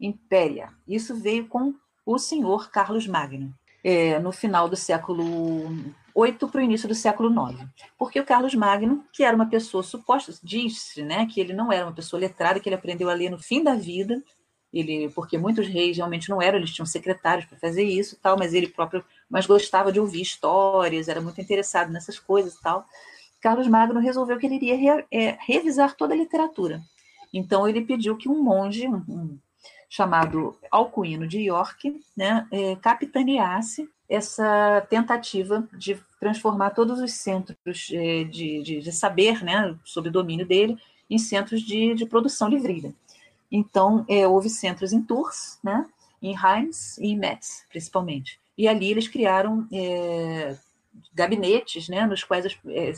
Impéria. 0.00 0.70
Isso 0.88 1.14
veio 1.14 1.46
com 1.46 1.74
o 2.04 2.18
senhor 2.18 2.70
Carlos 2.70 3.06
Magno, 3.06 3.54
é, 3.84 4.18
no 4.18 4.32
final 4.32 4.68
do 4.68 4.76
século 4.76 5.68
VIII 6.16 6.50
para 6.50 6.60
o 6.60 6.64
início 6.64 6.88
do 6.88 6.94
século 6.94 7.30
IX. 7.30 7.66
Porque 7.98 8.18
o 8.18 8.24
Carlos 8.24 8.54
Magno, 8.54 9.04
que 9.12 9.22
era 9.22 9.36
uma 9.36 9.46
pessoa 9.46 9.82
suposta, 9.82 10.32
disse 10.42 11.02
né, 11.02 11.26
que 11.26 11.40
ele 11.40 11.52
não 11.52 11.72
era 11.72 11.86
uma 11.86 11.94
pessoa 11.94 12.20
letrada, 12.20 12.58
que 12.58 12.68
ele 12.68 12.76
aprendeu 12.76 13.08
a 13.08 13.14
ler 13.14 13.30
no 13.30 13.38
fim 13.38 13.62
da 13.62 13.74
vida, 13.74 14.22
ele, 14.72 15.08
porque 15.10 15.36
muitos 15.36 15.66
reis 15.66 15.96
realmente 15.96 16.30
não 16.30 16.40
eram, 16.40 16.58
eles 16.58 16.70
tinham 16.70 16.86
secretários 16.86 17.44
para 17.44 17.58
fazer 17.58 17.82
isso 17.82 18.16
tal, 18.22 18.38
mas 18.38 18.54
ele 18.54 18.68
próprio 18.68 19.04
mas 19.28 19.46
gostava 19.46 19.92
de 19.92 20.00
ouvir 20.00 20.22
histórias, 20.22 21.08
era 21.08 21.20
muito 21.20 21.40
interessado 21.40 21.90
nessas 21.90 22.18
coisas 22.18 22.54
e 22.54 22.60
tal. 22.60 22.84
Carlos 23.40 23.66
Magno 23.66 24.00
resolveu 24.00 24.38
que 24.38 24.46
ele 24.46 24.56
iria 24.56 24.76
re, 24.76 25.04
é, 25.10 25.38
revisar 25.40 25.96
toda 25.96 26.14
a 26.14 26.16
literatura. 26.16 26.80
Então 27.32 27.66
ele 27.66 27.80
pediu 27.82 28.16
que 28.16 28.28
um 28.28 28.42
monge, 28.42 28.86
um, 28.86 29.38
chamado 29.90 30.56
Alcuino 30.70 31.26
de 31.26 31.40
York, 31.40 32.00
né, 32.16 32.46
é, 32.52 32.76
capitaneasse 32.76 33.90
essa 34.08 34.86
tentativa 34.88 35.68
de 35.72 36.00
transformar 36.20 36.70
todos 36.70 37.00
os 37.00 37.12
centros 37.12 37.90
é, 37.92 38.22
de, 38.22 38.62
de, 38.62 38.80
de, 38.80 38.92
saber, 38.92 39.42
né, 39.44 39.76
sob 39.84 40.08
o 40.08 40.12
domínio 40.12 40.46
dele, 40.46 40.78
em 41.10 41.18
centros 41.18 41.60
de, 41.62 41.94
de 41.94 42.06
produção 42.06 42.48
livreira. 42.48 42.94
Então, 43.50 44.04
é, 44.08 44.28
houve 44.28 44.48
centros 44.48 44.92
em 44.92 45.02
Tours, 45.02 45.58
né, 45.62 45.84
em 46.22 46.36
Reims 46.36 46.96
e 46.98 47.08
em 47.08 47.18
Metz, 47.18 47.64
principalmente. 47.68 48.38
E 48.56 48.68
ali 48.68 48.92
eles 48.92 49.08
criaram 49.08 49.66
é, 49.72 50.56
gabinetes, 51.12 51.88
né, 51.88 52.06
nos 52.06 52.22
quais 52.22 52.46
é, 52.68 52.92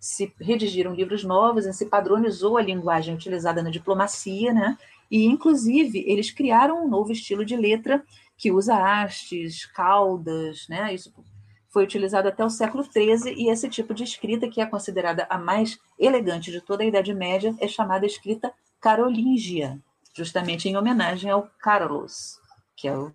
se 0.00 0.32
redigiram 0.40 0.94
livros 0.94 1.24
novos, 1.24 1.64
se 1.76 1.86
padronizou 1.86 2.56
a 2.56 2.62
linguagem 2.62 3.14
utilizada 3.14 3.62
na 3.62 3.68
diplomacia, 3.68 4.54
né, 4.54 4.78
e, 5.10 5.24
inclusive, 5.24 6.04
eles 6.06 6.30
criaram 6.30 6.84
um 6.84 6.88
novo 6.88 7.12
estilo 7.12 7.44
de 7.44 7.56
letra 7.56 8.02
que 8.36 8.52
usa 8.52 8.76
hastes, 8.76 9.66
caudas, 9.66 10.66
né? 10.68 10.94
Isso 10.94 11.12
foi 11.70 11.84
utilizado 11.84 12.28
até 12.28 12.44
o 12.44 12.50
século 12.50 12.84
XIII 12.84 13.34
e 13.36 13.50
esse 13.50 13.68
tipo 13.68 13.92
de 13.92 14.04
escrita, 14.04 14.48
que 14.48 14.60
é 14.60 14.66
considerada 14.66 15.26
a 15.28 15.38
mais 15.38 15.78
elegante 15.98 16.50
de 16.50 16.60
toda 16.60 16.82
a 16.82 16.86
Idade 16.86 17.12
Média, 17.12 17.54
é 17.60 17.68
chamada 17.68 18.06
escrita 18.06 18.52
carolíngia, 18.80 19.78
justamente 20.16 20.68
em 20.68 20.76
homenagem 20.76 21.30
ao 21.30 21.48
Carlos, 21.60 22.38
que 22.76 22.88
é 22.88 22.96
o, 22.96 23.12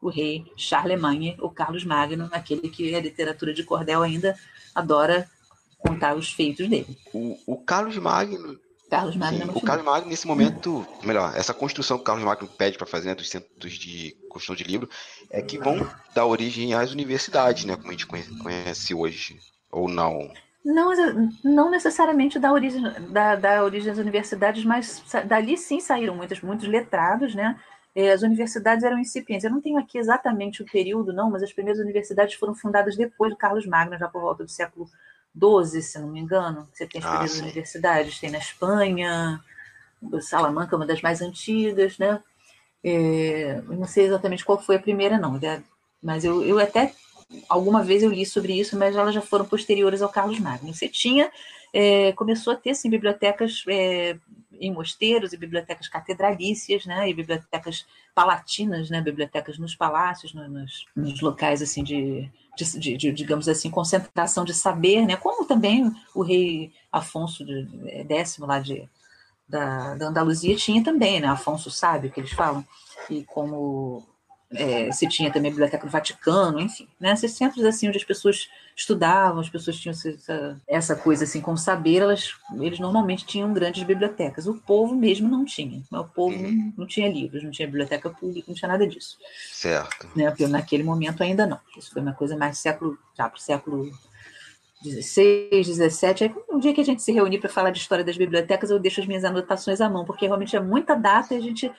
o 0.00 0.08
rei 0.08 0.44
Charlemagne, 0.56 1.36
o 1.40 1.50
Carlos 1.50 1.84
Magno, 1.84 2.28
aquele 2.32 2.68
que 2.68 2.94
a 2.94 3.00
literatura 3.00 3.52
de 3.52 3.62
cordel 3.62 4.02
ainda 4.02 4.36
adora 4.74 5.28
contar 5.78 6.16
os 6.16 6.32
feitos 6.32 6.68
dele. 6.68 6.98
O, 7.12 7.38
o 7.46 7.56
Carlos 7.58 7.98
Magno 7.98 8.58
Carlos 8.94 9.16
Magno. 9.16 9.44
Sim, 9.44 9.50
o 9.54 9.60
Carlos 9.60 9.84
Magno, 9.84 10.08
nesse 10.08 10.26
momento, 10.26 10.86
melhor, 11.02 11.32
essa 11.36 11.52
construção 11.52 11.96
que 11.96 12.02
o 12.02 12.04
Carlos 12.04 12.24
Magno 12.24 12.48
pede 12.48 12.78
para 12.78 12.86
fazer, 12.86 13.08
né, 13.08 13.14
dos 13.14 13.28
centros 13.28 13.72
de 13.72 14.16
construção 14.28 14.54
de 14.54 14.64
livro, 14.64 14.88
é 15.30 15.42
que 15.42 15.58
vão 15.58 15.88
dar 16.14 16.26
origem 16.26 16.74
às 16.74 16.92
universidades, 16.92 17.64
né, 17.64 17.76
como 17.76 17.88
a 17.88 17.92
gente 17.92 18.06
conhece 18.06 18.94
hoje, 18.94 19.38
ou 19.70 19.88
não? 19.88 20.30
Não, 20.64 20.92
não 21.42 21.70
necessariamente 21.70 22.38
da 22.38 22.52
origem, 22.52 22.82
da, 23.10 23.36
da 23.36 23.64
origem 23.64 23.88
das 23.88 23.98
universidades, 23.98 24.64
mas 24.64 25.04
dali 25.26 25.58
sim 25.58 25.80
saíram 25.80 26.16
muitos, 26.16 26.40
muitos 26.40 26.66
letrados, 26.66 27.34
né, 27.34 27.58
é, 27.94 28.10
as 28.10 28.22
universidades 28.22 28.84
eram 28.84 28.98
incipientes. 28.98 29.44
Eu 29.44 29.50
não 29.50 29.60
tenho 29.60 29.78
aqui 29.78 29.98
exatamente 29.98 30.62
o 30.62 30.66
período, 30.66 31.12
não, 31.12 31.30
mas 31.30 31.42
as 31.42 31.52
primeiras 31.52 31.80
universidades 31.80 32.34
foram 32.34 32.54
fundadas 32.54 32.96
depois 32.96 33.30
do 33.32 33.36
Carlos 33.36 33.66
Magno, 33.66 33.96
já 33.96 34.08
por 34.08 34.20
volta 34.20 34.42
do 34.42 34.50
século 34.50 34.88
XII, 35.36 35.82
se 35.82 35.98
não 35.98 36.08
me 36.08 36.20
engano. 36.20 36.68
Você 36.72 36.86
tem 36.86 37.00
as 37.00 37.06
ah, 37.06 37.10
primeiras 37.10 37.36
sim. 37.36 37.42
universidades, 37.42 38.18
tem 38.18 38.30
na 38.30 38.38
Espanha, 38.38 39.40
Salamanca, 40.20 40.76
uma 40.76 40.86
das 40.86 41.02
mais 41.02 41.20
antigas, 41.20 41.98
né? 41.98 42.22
É, 42.82 43.62
eu 43.66 43.76
não 43.76 43.86
sei 43.86 44.06
exatamente 44.06 44.44
qual 44.44 44.60
foi 44.60 44.76
a 44.76 44.80
primeira, 44.80 45.18
não, 45.18 45.40
mas 46.02 46.24
eu, 46.24 46.44
eu 46.44 46.58
até 46.58 46.92
alguma 47.48 47.82
vez 47.82 48.02
eu 48.02 48.10
li 48.10 48.26
sobre 48.26 48.58
isso, 48.58 48.76
mas 48.76 48.94
elas 48.94 49.14
já 49.14 49.22
foram 49.22 49.46
posteriores 49.46 50.02
ao 50.02 50.08
Carlos 50.08 50.38
Magno. 50.38 50.72
Você 50.72 50.88
tinha, 50.88 51.30
é, 51.74 52.12
começou 52.12 52.52
a 52.52 52.56
ter 52.56 52.70
assim, 52.70 52.88
bibliotecas 52.88 53.64
é, 53.68 54.16
em 54.60 54.72
mosteiros 54.72 55.32
e 55.32 55.36
bibliotecas 55.36 55.88
catedralícias, 55.88 56.86
né, 56.86 57.10
e 57.10 57.12
bibliotecas 57.12 57.84
palatinas, 58.14 58.88
né, 58.88 59.00
bibliotecas 59.00 59.58
nos 59.58 59.74
palácios, 59.74 60.32
nos, 60.32 60.86
nos 60.94 61.20
locais 61.20 61.60
assim 61.60 61.82
de, 61.82 62.30
de, 62.56 62.78
de, 62.78 62.96
de, 62.96 63.12
digamos 63.12 63.48
assim, 63.48 63.68
concentração 63.70 64.44
de 64.44 64.54
saber, 64.54 65.04
né, 65.04 65.16
como 65.16 65.44
também 65.44 65.92
o 66.14 66.22
rei 66.22 66.72
Afonso 66.92 67.44
X 68.08 68.38
lá 68.38 68.60
de 68.60 68.88
da, 69.48 69.94
da 69.96 70.06
Andaluzia 70.06 70.56
tinha 70.56 70.82
também, 70.82 71.20
né? 71.20 71.28
Afonso 71.28 71.70
Sábio, 71.70 72.10
que 72.10 72.18
eles 72.18 72.32
falam, 72.32 72.64
e 73.10 73.24
como 73.24 74.02
é, 74.54 74.92
se 74.92 75.08
tinha 75.08 75.32
também 75.32 75.50
a 75.50 75.52
Biblioteca 75.52 75.86
do 75.86 75.90
Vaticano, 75.90 76.60
enfim, 76.60 76.88
né? 76.98 77.12
Esses 77.12 77.32
centros 77.32 77.64
assim 77.64 77.88
onde 77.88 77.98
as 77.98 78.04
pessoas 78.04 78.48
estudavam, 78.76 79.40
as 79.40 79.48
pessoas 79.48 79.76
tinham 79.76 79.92
essa, 79.92 80.60
essa 80.66 80.96
coisa 80.96 81.24
assim 81.24 81.40
com 81.40 81.56
saber, 81.56 82.02
elas, 82.02 82.34
eles 82.60 82.78
normalmente 82.78 83.24
tinham 83.24 83.52
grandes 83.52 83.82
bibliotecas. 83.82 84.46
O 84.46 84.54
povo 84.54 84.94
mesmo 84.94 85.28
não 85.28 85.44
tinha. 85.44 85.82
O 85.92 86.04
povo 86.04 86.36
uhum. 86.36 86.72
não 86.76 86.86
tinha 86.86 87.08
livros, 87.08 87.42
não 87.42 87.50
tinha 87.50 87.68
biblioteca 87.68 88.10
pública, 88.10 88.46
não 88.48 88.54
tinha 88.54 88.68
nada 88.68 88.86
disso. 88.86 89.16
Certo. 89.52 90.08
Né? 90.16 90.28
Porque 90.30 90.46
naquele 90.46 90.82
momento 90.82 91.22
ainda 91.22 91.46
não. 91.46 91.60
Isso 91.76 91.92
foi 91.92 92.02
uma 92.02 92.12
coisa 92.12 92.36
mais 92.36 92.58
século, 92.58 92.98
já 93.16 93.28
para 93.28 93.38
o 93.38 93.40
século 93.40 93.92
16, 94.82 95.66
17. 95.66 96.24
Aí, 96.24 96.34
um 96.50 96.58
dia 96.58 96.74
que 96.74 96.80
a 96.80 96.84
gente 96.84 97.02
se 97.02 97.12
reunir 97.12 97.38
para 97.38 97.48
falar 97.48 97.70
de 97.70 97.78
história 97.78 98.04
das 98.04 98.16
bibliotecas, 98.16 98.70
eu 98.70 98.78
deixo 98.78 99.00
as 99.00 99.06
minhas 99.06 99.24
anotações 99.24 99.80
à 99.80 99.88
mão, 99.88 100.04
porque 100.04 100.26
realmente 100.26 100.54
é 100.54 100.60
muita 100.60 100.94
data 100.94 101.34
e 101.34 101.38
a 101.38 101.40
gente 101.40 101.70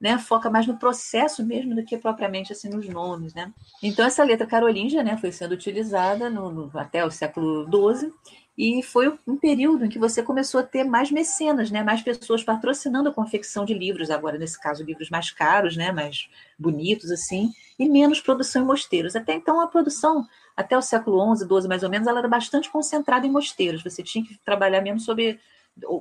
né, 0.00 0.16
foca 0.18 0.48
mais 0.48 0.66
no 0.66 0.76
processo 0.76 1.44
mesmo 1.44 1.74
do 1.74 1.84
que 1.84 1.96
propriamente 1.96 2.52
assim 2.52 2.68
nos 2.68 2.88
nomes, 2.88 3.34
né? 3.34 3.52
Então 3.82 4.04
essa 4.04 4.22
letra 4.22 4.46
carolíngia, 4.46 5.02
né, 5.02 5.16
foi 5.16 5.32
sendo 5.32 5.52
utilizada 5.52 6.30
no, 6.30 6.50
no, 6.50 6.70
até 6.78 7.04
o 7.04 7.10
século 7.10 7.64
XII 7.64 8.12
e 8.56 8.82
foi 8.82 9.16
um 9.26 9.36
período 9.36 9.84
em 9.84 9.88
que 9.88 9.98
você 9.98 10.22
começou 10.22 10.60
a 10.60 10.64
ter 10.64 10.84
mais 10.84 11.10
mecenas, 11.10 11.70
né, 11.70 11.82
mais 11.82 12.02
pessoas 12.02 12.42
patrocinando 12.42 13.08
a 13.08 13.14
confecção 13.14 13.64
de 13.64 13.74
livros, 13.74 14.10
agora 14.10 14.38
nesse 14.38 14.60
caso 14.60 14.84
livros 14.84 15.10
mais 15.10 15.30
caros, 15.30 15.76
né, 15.76 15.92
mais 15.92 16.28
bonitos 16.58 17.10
assim, 17.10 17.52
e 17.78 17.88
menos 17.88 18.20
produção 18.20 18.62
em 18.62 18.66
mosteiros. 18.66 19.14
Até 19.14 19.34
então 19.34 19.60
a 19.60 19.68
produção 19.68 20.26
até 20.56 20.76
o 20.76 20.82
século 20.82 21.36
XI, 21.36 21.46
XII 21.46 21.68
mais 21.68 21.84
ou 21.84 21.88
menos, 21.88 22.08
ela 22.08 22.18
era 22.18 22.26
bastante 22.28 22.68
concentrada 22.68 23.24
em 23.24 23.30
mosteiros. 23.30 23.80
Você 23.82 24.02
tinha 24.02 24.24
que 24.24 24.36
trabalhar 24.38 24.80
mesmo 24.80 24.98
sobre 24.98 25.38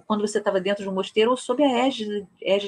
quando 0.06 0.22
você 0.22 0.38
estava 0.38 0.60
dentro 0.60 0.84
de 0.84 0.90
um 0.90 0.94
mosteiro 0.94 1.32
ou 1.32 1.38
sob 1.38 1.64
a 1.64 1.88
égide, 1.88 2.26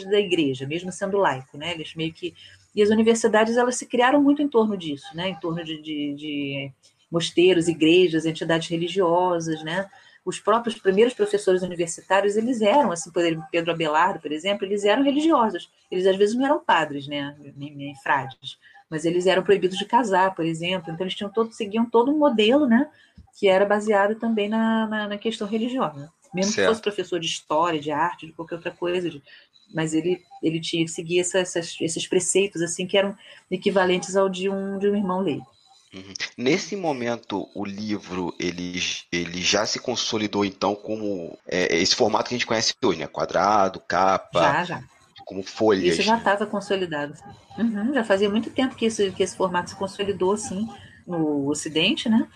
da 0.10 0.20
igreja, 0.20 0.68
mesmo 0.68 0.92
sendo 0.92 1.18
laico, 1.18 1.58
né? 1.58 1.74
Eles 1.74 1.96
meio 1.96 2.14
que 2.14 2.34
e 2.76 2.84
as 2.84 2.90
universidades 2.90 3.58
elas 3.58 3.76
se 3.76 3.88
criaram 3.88 4.22
muito 4.22 4.42
em 4.42 4.48
torno 4.48 4.78
disso, 4.78 5.08
né? 5.16 5.30
Em 5.30 5.40
torno 5.40 5.64
de, 5.64 5.82
de, 5.82 6.14
de 6.14 6.72
mosteiros, 7.12 7.68
igrejas, 7.68 8.26
entidades 8.26 8.68
religiosas, 8.68 9.64
né? 9.64 9.90
Os 10.24 10.40
próprios 10.40 10.78
primeiros 10.78 11.14
professores 11.14 11.64
universitários 11.64 12.38
eles 12.38 12.62
eram, 12.62 12.92
assim, 12.92 13.10
Pedro 13.52 13.72
Abelardo, 13.72 14.20
por 14.20 14.32
exemplo, 14.32 14.66
eles 14.66 14.84
eram 14.84 15.04
religiosos. 15.04 15.70
Eles 15.90 16.06
às 16.06 16.16
vezes 16.16 16.36
não 16.36 16.46
eram 16.46 16.64
padres, 16.64 17.08
né? 17.08 17.36
Nem, 17.56 17.76
nem 17.76 17.96
frades 17.96 18.58
mas 18.90 19.06
eles 19.06 19.28
eram 19.28 19.44
proibidos 19.44 19.78
de 19.78 19.86
casar, 19.86 20.34
por 20.34 20.44
exemplo. 20.44 20.92
Então 20.92 21.06
eles 21.06 21.16
tinham 21.16 21.30
todo, 21.30 21.54
seguiam 21.54 21.86
todo 21.86 22.12
um 22.12 22.18
modelo, 22.18 22.66
né, 22.66 22.90
que 23.38 23.48
era 23.48 23.66
baseado 23.66 24.16
também 24.16 24.50
na, 24.50 24.88
na, 24.88 25.08
na 25.10 25.18
questão 25.18 25.48
religiosa. 25.48 26.12
Mesmo 26.34 26.54
certo. 26.54 26.68
que 26.68 26.74
fosse 26.74 26.82
professor 26.82 27.20
de 27.20 27.28
história, 27.28 27.80
de 27.80 27.92
arte, 27.92 28.28
de 28.28 28.34
qualquer 28.34 28.56
outra 28.56 28.72
coisa, 28.72 29.10
de, 29.10 29.22
mas 29.74 29.94
ele, 29.94 30.24
ele 30.42 30.60
tinha 30.60 30.84
que 30.86 30.92
seguir 30.92 31.20
essa, 31.20 31.40
essas, 31.40 31.76
esses 31.82 32.08
preceitos 32.08 32.62
assim 32.62 32.86
que 32.86 32.98
eram 32.98 33.16
equivalentes 33.50 34.16
ao 34.16 34.30
de 34.30 34.50
um, 34.50 34.78
de 34.78 34.90
um 34.90 34.96
irmão 34.96 35.22
leigo. 35.22 35.48
Uhum. 35.94 36.14
Nesse 36.38 36.76
momento, 36.76 37.50
o 37.56 37.66
livro 37.66 38.34
ele, 38.40 38.80
ele 39.12 39.42
já 39.42 39.66
se 39.66 39.80
consolidou 39.80 40.46
então 40.46 40.76
como 40.76 41.36
é, 41.48 41.76
esse 41.78 41.96
formato 41.96 42.30
que 42.30 42.36
a 42.36 42.38
gente 42.38 42.46
conhece 42.46 42.76
hoje, 42.84 43.00
né? 43.00 43.08
Quadrado, 43.08 43.80
capa. 43.80 44.40
Já, 44.40 44.64
já 44.64 44.84
como 45.30 45.44
folhas. 45.44 45.94
Isso 45.94 46.02
já 46.02 46.18
estava 46.18 46.48
consolidado. 46.48 47.14
Uhum, 47.56 47.94
já 47.94 48.04
fazia 48.04 48.28
muito 48.28 48.50
tempo 48.50 48.76
que 48.76 48.86
esse, 48.86 49.12
que 49.12 49.22
esse 49.22 49.38
formato 49.38 49.70
se 49.70 49.76
consolidou 49.76 50.34
assim 50.34 50.68
no 51.06 51.48
Ocidente, 51.48 52.10
né? 52.10 52.28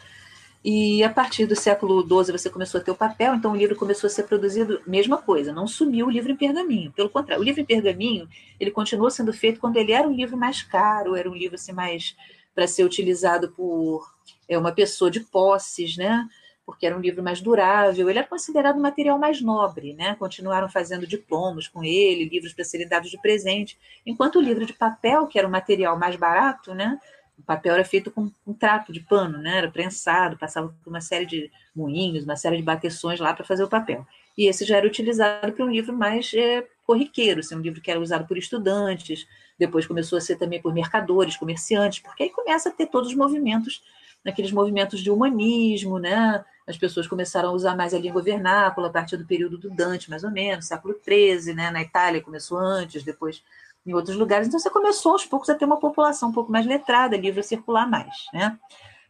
E 0.64 1.04
a 1.04 1.10
partir 1.10 1.46
do 1.46 1.56
século 1.56 2.02
XII 2.02 2.32
você 2.32 2.50
começou 2.50 2.80
a 2.80 2.84
ter 2.84 2.92
o 2.92 2.96
papel, 2.96 3.36
então 3.36 3.52
o 3.52 3.56
livro 3.56 3.76
começou 3.76 4.08
a 4.08 4.10
ser 4.10 4.24
produzido, 4.24 4.82
mesma 4.88 5.22
coisa, 5.22 5.52
não 5.52 5.68
sumiu 5.68 6.08
o 6.08 6.10
livro 6.10 6.32
em 6.32 6.38
pergaminho. 6.38 6.92
Pelo 6.94 7.10
contrário, 7.10 7.42
o 7.42 7.46
livro 7.46 7.60
em 7.60 7.66
pergaminho 7.66 8.30
ele 8.60 8.72
continuou 8.72 9.12
sendo 9.12 9.34
feito 9.34 9.60
quando 9.60 9.76
ele 9.76 9.92
era 9.92 10.08
um 10.08 10.14
livro 10.14 10.38
mais 10.38 10.64
caro, 10.64 11.16
era 11.16 11.30
um 11.30 11.36
livro 11.36 11.56
assim 11.56 11.74
mais 11.74 12.16
para 12.56 12.66
ser 12.68 12.84
utilizado 12.86 13.52
por 13.52 14.10
é, 14.48 14.58
uma 14.58 14.72
pessoa 14.72 15.12
de 15.12 15.20
posses, 15.20 15.98
né? 15.98 16.28
porque 16.66 16.86
era 16.86 16.96
um 16.96 17.00
livro 17.00 17.22
mais 17.22 17.42
durável, 17.42 18.10
ele 18.10 18.20
era 18.20 18.28
considerado 18.28 18.78
um 18.78 18.82
material 18.82 19.20
mais 19.20 19.42
nobre, 19.42 19.94
né? 19.94 20.16
Continuaram 20.16 20.70
fazendo 20.70 21.06
diplomas 21.06 21.68
com 21.68 21.84
ele, 21.84 22.30
livros 22.30 22.54
para 22.54 22.64
serem 22.64 22.88
dados 22.88 23.12
de 23.12 23.22
presente, 23.22 23.78
enquanto 24.06 24.38
o 24.38 24.42
livro 24.42 24.66
de 24.66 24.74
papel, 24.74 25.28
que 25.28 25.38
era 25.38 25.48
um 25.48 25.52
material 25.52 26.00
mais 26.00 26.16
barato, 26.16 26.74
né? 26.74 26.98
O 27.38 27.44
papel 27.44 27.74
era 27.74 27.84
feito 27.84 28.12
com 28.12 28.32
um 28.46 28.54
trapo 28.54 28.94
de 28.94 29.00
pano, 29.00 29.38
né? 29.38 29.58
Era 29.58 29.72
prensado, 29.72 30.38
passava 30.38 30.74
por 30.84 30.90
uma 30.90 31.02
série 31.02 31.26
de 31.26 31.52
moinhos, 31.76 32.24
uma 32.24 32.36
série 32.36 32.58
de 32.58 32.64
bateções 32.64 33.20
lá 33.20 33.34
para 33.34 33.46
fazer 33.46 33.64
o 33.64 33.68
papel. 33.68 34.06
E 34.38 34.48
esse 34.48 34.66
já 34.66 34.78
era 34.78 34.88
utilizado 34.88 35.52
para 35.52 35.66
um 35.66 35.72
livro 35.72 35.96
mais 35.96 36.32
é, 36.34 36.66
corriqueiro, 36.86 37.40
assim, 37.40 37.56
um 37.56 37.62
livro 37.62 37.82
que 37.82 37.92
era 37.92 38.00
usado 38.00 38.28
por 38.28 38.38
estudantes, 38.38 39.28
depois 39.58 39.86
começou 39.86 40.18
a 40.18 40.22
ser 40.22 40.38
também 40.38 40.62
por 40.62 40.74
mercadores, 40.74 41.38
comerciantes, 41.38 42.00
porque 42.00 42.24
aí 42.24 42.30
começa 42.30 42.70
a 42.70 42.72
ter 42.72 42.88
todos 42.88 43.10
os 43.10 43.16
movimentos, 43.16 43.84
naqueles 44.24 44.52
movimentos 44.52 45.02
de 45.02 45.12
humanismo, 45.12 46.00
né? 46.00 46.44
as 46.66 46.78
pessoas 46.78 47.08
começaram 47.08 47.50
a 47.50 47.52
usar 47.52 47.76
mais 47.76 47.94
a 47.94 48.00
língua 48.00 48.22
vernácula 48.22 48.88
a 48.88 48.92
partir 48.92 49.18
do 49.18 49.26
período 49.26 49.58
do 49.58 49.70
Dante, 49.70 50.10
mais 50.10 50.24
ou 50.24 50.32
menos, 50.32 50.66
século 50.66 50.96
XIII, 51.04 51.54
né? 51.54 51.70
Na 51.72 51.82
Itália 51.82 52.22
começou 52.22 52.58
antes, 52.58 53.04
depois 53.04 53.44
em 53.86 53.94
outros 53.94 54.16
lugares. 54.16 54.48
Então 54.48 54.60
você 54.60 54.70
começou 54.70 55.14
aos 55.14 55.26
poucos 55.26 55.50
a 55.50 55.56
ter 55.56 55.66
uma 55.66 55.80
população 55.80 56.30
um 56.30 56.34
pouco 56.34 56.52
mais 56.52 56.66
letrada, 56.66 57.18
livro 57.18 57.40
a 57.40 57.44
circular 57.44 57.90
mais, 57.90 58.26
né? 58.34 58.58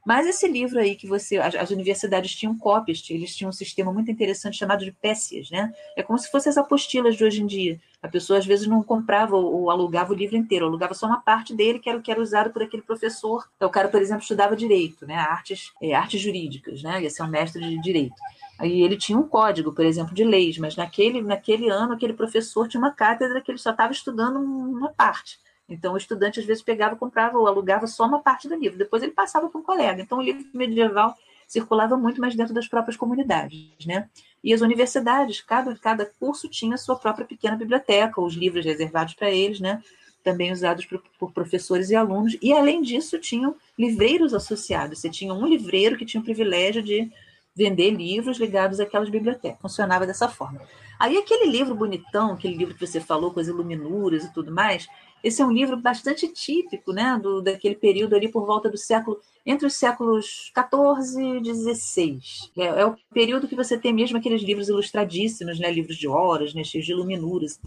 Mas 0.06 0.28
esse 0.28 0.48
livro 0.48 0.80
aí 0.80 0.96
que 0.96 1.08
você. 1.08 1.38
As, 1.38 1.56
as, 1.56 1.72
universidades 1.72 2.36
tinham 2.36 2.58
cópias, 2.58 3.04
eles 3.10 3.36
tinham 3.36 3.50
um 3.50 3.54
sistema 3.54 3.92
muito 3.94 4.12
interessante 4.12 4.58
chamado 4.58 4.84
de 4.84 4.92
pécias, 4.92 5.50
né? 5.50 5.74
É 5.96 6.04
como 6.04 6.20
se 6.20 6.30
fossem 6.30 6.50
as 6.50 6.58
apostilas 6.58 7.16
de 7.16 7.24
hoje 7.24 7.42
em 7.42 7.48
dia. 7.48 7.80
A 8.02 8.08
pessoa 8.10 8.38
às 8.38 8.46
vezes 8.46 8.68
não 8.68 8.84
comprava 8.84 9.36
ou, 9.38 9.62
ou 9.62 9.72
alugava 9.72 10.12
o 10.12 10.16
livro 10.16 10.36
inteiro, 10.36 10.66
alugava 10.66 10.94
só 10.94 11.08
uma 11.08 11.22
parte 11.22 11.56
dele 11.56 11.80
que 11.80 11.90
era 11.90 11.98
o 11.98 12.02
que 12.02 12.12
era 12.12 12.22
usado 12.22 12.52
por 12.52 12.62
aquele 12.62 12.84
professor. 12.84 13.48
Então, 13.56 13.70
o 13.70 13.72
cara, 13.72 13.88
por 13.88 14.02
exemplo, 14.02 14.22
estudava 14.22 14.58
direito, 14.58 15.08
né? 15.08 15.16
Artes, 15.16 15.72
é, 15.82 15.94
artes 15.94 16.20
jurídicas, 16.20 16.84
né? 16.84 17.02
Ia 17.02 17.10
ser 17.10 17.24
um 17.24 17.28
mestre 17.28 17.62
de 17.62 17.82
direito. 17.82 18.16
Aí 18.64 18.82
ele 18.82 18.96
tinha 18.96 19.18
um 19.18 19.28
código, 19.28 19.74
por 19.74 19.84
exemplo, 19.84 20.16
de 20.16 20.24
leis, 20.24 20.58
mas 20.58 20.78
naquele, 20.78 21.22
naquele 21.22 21.70
ano 21.70 21.92
aquele 21.92 22.14
professor 22.14 22.66
tinha 22.66 22.80
uma 22.80 22.92
cátedra 22.92 23.42
que 23.42 23.52
ele 23.52 23.58
só 23.58 23.72
estava 23.72 23.92
estudando 23.92 24.40
uma 24.40 24.88
parte. 24.88 25.38
Então, 25.68 25.96
o 25.96 25.98
estudante 25.98 26.40
às 26.40 26.46
vezes 26.46 26.64
pegava, 26.64 26.96
comprava 26.96 27.38
ou 27.38 27.46
alugava 27.46 27.88
só 27.88 28.06
uma 28.06 28.22
parte 28.22 28.48
do 28.48 28.56
livro, 28.56 28.78
depois 28.78 29.04
ele 29.04 29.12
passava 29.12 29.50
para 29.50 29.60
um 29.60 29.64
colega. 29.64 30.02
Então, 30.02 30.18
o 30.18 30.22
livro 30.22 30.46
medieval 30.54 31.14
circulava 31.46 31.98
muito 31.98 32.22
mais 32.22 32.36
dentro 32.36 32.54
das 32.54 32.66
próprias 32.66 32.96
comunidades, 32.96 33.86
né? 33.86 34.10
E 34.42 34.54
as 34.54 34.62
universidades, 34.62 35.42
cada, 35.42 35.76
cada 35.76 36.06
curso 36.06 36.48
tinha 36.48 36.78
sua 36.78 36.96
própria 36.96 37.26
pequena 37.26 37.58
biblioteca, 37.58 38.22
os 38.22 38.34
livros 38.34 38.64
reservados 38.64 39.14
para 39.14 39.30
eles, 39.30 39.60
né? 39.60 39.84
Também 40.24 40.54
usados 40.54 40.86
por, 40.86 41.04
por, 41.20 41.34
professores 41.34 41.90
e 41.90 41.98
alunos. 41.98 42.38
E, 42.42 42.54
além 42.54 42.82
disso, 42.82 43.20
tinham 43.20 43.58
livreiros 43.78 44.34
associados. 44.34 45.00
Você 45.00 45.10
tinha 45.10 45.34
um 45.34 45.46
livreiro 45.46 45.98
que 45.98 46.06
tinha 46.06 46.22
o 46.22 46.24
privilégio 46.24 46.82
de 46.82 47.12
vender 47.56 47.92
livros 47.92 48.38
ligados 48.38 48.80
àquelas 48.80 49.10
bibliotecas. 49.10 49.62
Funcionava 49.62 50.06
dessa 50.08 50.28
forma. 50.28 50.62
Aí, 51.00 51.18
aquele 51.18 51.46
livro 51.50 51.76
bonitão, 51.76 52.34
aquele 52.34 52.56
livro 52.56 52.74
que 52.74 52.86
você 52.86 53.00
falou, 53.00 53.32
com 53.32 53.40
as 53.40 53.48
iluminuras 53.48 54.24
e 54.24 54.34
tudo 54.34 54.52
mais, 54.52 54.88
esse 55.24 55.42
é 55.42 55.46
um 55.46 55.52
livro 55.52 55.78
bastante 55.78 56.28
típico, 56.28 56.92
né, 56.92 57.18
do, 57.22 57.42
daquele 57.42 57.76
período 57.76 58.16
ali 58.16 58.30
por 58.30 58.46
volta 58.46 58.70
do 58.70 58.78
século, 58.78 59.20
entre 59.46 59.66
os 59.66 59.74
séculos 59.74 60.52
14 60.54 61.22
e 61.22 61.42
16. 61.42 62.52
É, 62.58 62.66
é, 62.66 62.86
o 62.86 62.96
período 63.14 63.48
que 63.48 63.56
você 63.56 63.78
tem 63.78 63.94
mesmo 63.94 64.18
aqueles 64.18 64.42
livros 64.42 64.68
ilustradíssimos, 64.68 65.60
né, 65.60 65.72
livros 65.72 65.96
de 65.96 66.08
horas, 66.08 66.54
né, 66.54 66.64
cheios 66.64 66.86
de 66.86 66.92
iluminuras. 66.92 67.60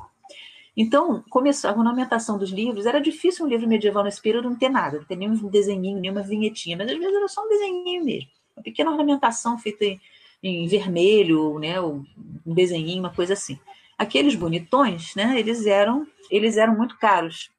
Então, 0.77 1.25
começou 1.31 1.71
a 1.71 1.73
ornamentação 1.73 2.37
dos 2.37 2.51
livros, 2.51 2.85
era 2.85 3.01
difícil 3.01 3.47
um 3.47 3.49
livro 3.49 3.67
medieval 3.67 4.05
nesse 4.05 4.21
período 4.21 4.51
não 4.51 4.57
ter 4.59 4.69
nada, 4.69 4.99
não 4.99 5.05
ter 5.07 5.17
nenhum 5.17 5.49
desenhinho, 5.49 5.99
nenhuma 5.99 6.23
vinhetinha, 6.23 6.77
mas 6.77 6.91
às 6.91 6.99
vezes 6.99 7.15
era 7.15 7.29
só 7.29 7.43
um 7.43 7.49
desenhinho 7.49 8.05
mesmo, 8.05 8.31
uma 8.57 8.63
pequena 8.63 8.91
ornamentação 8.91 9.59
feita 9.59 9.85
em, 9.85 10.01
em 10.43 10.67
vermelho, 10.67 11.59
né, 11.59 11.81
um 11.81 12.05
desenhinho, 12.47 13.01
uma 13.01 13.15
coisa 13.15 13.35
assim. 13.35 13.59
Aqueles 13.99 14.35
bonitões, 14.35 15.15
né, 15.15 15.39
eles 15.39 15.67
eram 15.67 16.07
eles 16.31 16.57
eram 16.57 16.77
muito 16.77 16.99
caros. 16.99 17.51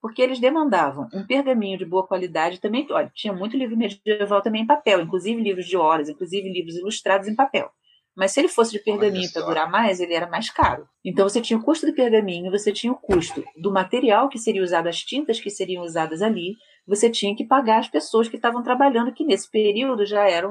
porque 0.00 0.22
eles 0.22 0.40
demandavam 0.40 1.08
um 1.12 1.26
pergaminho 1.26 1.78
de 1.78 1.84
boa 1.84 2.06
qualidade 2.06 2.60
também. 2.60 2.86
Olha, 2.90 3.10
tinha 3.14 3.32
muito 3.32 3.56
livro 3.56 3.76
medieval 3.76 4.40
também 4.42 4.62
em 4.62 4.66
papel, 4.66 5.00
inclusive 5.02 5.40
livros 5.42 5.66
de 5.66 5.76
horas, 5.76 6.08
inclusive 6.08 6.48
livros 6.48 6.76
ilustrados 6.76 7.28
em 7.28 7.34
papel. 7.36 7.70
Mas 8.16 8.32
se 8.32 8.40
ele 8.40 8.48
fosse 8.48 8.72
de 8.72 8.80
pergaminho 8.80 9.30
para 9.32 9.42
durar 9.42 9.70
mais, 9.70 10.00
ele 10.00 10.14
era 10.14 10.26
mais 10.26 10.50
caro. 10.50 10.88
Então 11.04 11.28
você 11.28 11.40
tinha 11.40 11.58
o 11.58 11.62
custo 11.62 11.86
do 11.86 11.94
pergaminho, 11.94 12.50
você 12.50 12.72
tinha 12.72 12.92
o 12.92 12.96
custo 12.96 13.44
do 13.56 13.70
material 13.72 14.28
que 14.28 14.38
seria 14.38 14.62
usado, 14.62 14.88
as 14.88 15.02
tintas 15.02 15.38
que 15.40 15.50
seriam 15.50 15.84
usadas 15.84 16.20
ali, 16.22 16.56
você 16.90 17.08
tinha 17.08 17.36
que 17.36 17.44
pagar 17.44 17.78
as 17.78 17.88
pessoas 17.88 18.28
que 18.28 18.34
estavam 18.34 18.64
trabalhando, 18.64 19.12
que 19.12 19.24
nesse 19.24 19.48
período 19.48 20.04
já 20.04 20.28
eram 20.28 20.50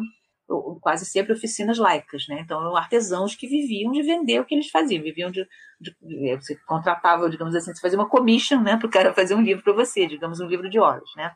quase 0.81 1.05
sempre 1.05 1.33
oficinas 1.33 1.77
laicas, 1.77 2.25
né? 2.29 2.39
Então 2.41 2.61
eram 2.61 2.75
artesãos 2.77 3.35
que 3.35 3.45
viviam 3.45 3.91
de 3.91 4.01
vender 4.01 4.39
o 4.39 4.45
que 4.45 4.55
eles 4.55 4.69
faziam, 4.69 5.03
viviam 5.03 5.29
de, 5.29 5.45
de 5.79 5.93
você 6.37 6.55
contratava, 6.65 7.29
digamos 7.29 7.53
assim, 7.53 7.73
você 7.73 7.81
fazia 7.81 7.99
uma 7.99 8.09
commission, 8.09 8.61
né, 8.61 8.77
para 8.77 8.87
o 8.87 8.89
cara 8.89 9.13
fazer 9.13 9.35
um 9.35 9.41
livro 9.41 9.63
para 9.63 9.73
você, 9.73 10.07
digamos 10.07 10.39
um 10.39 10.47
livro 10.47 10.69
de 10.69 10.79
horas, 10.79 11.09
né? 11.15 11.31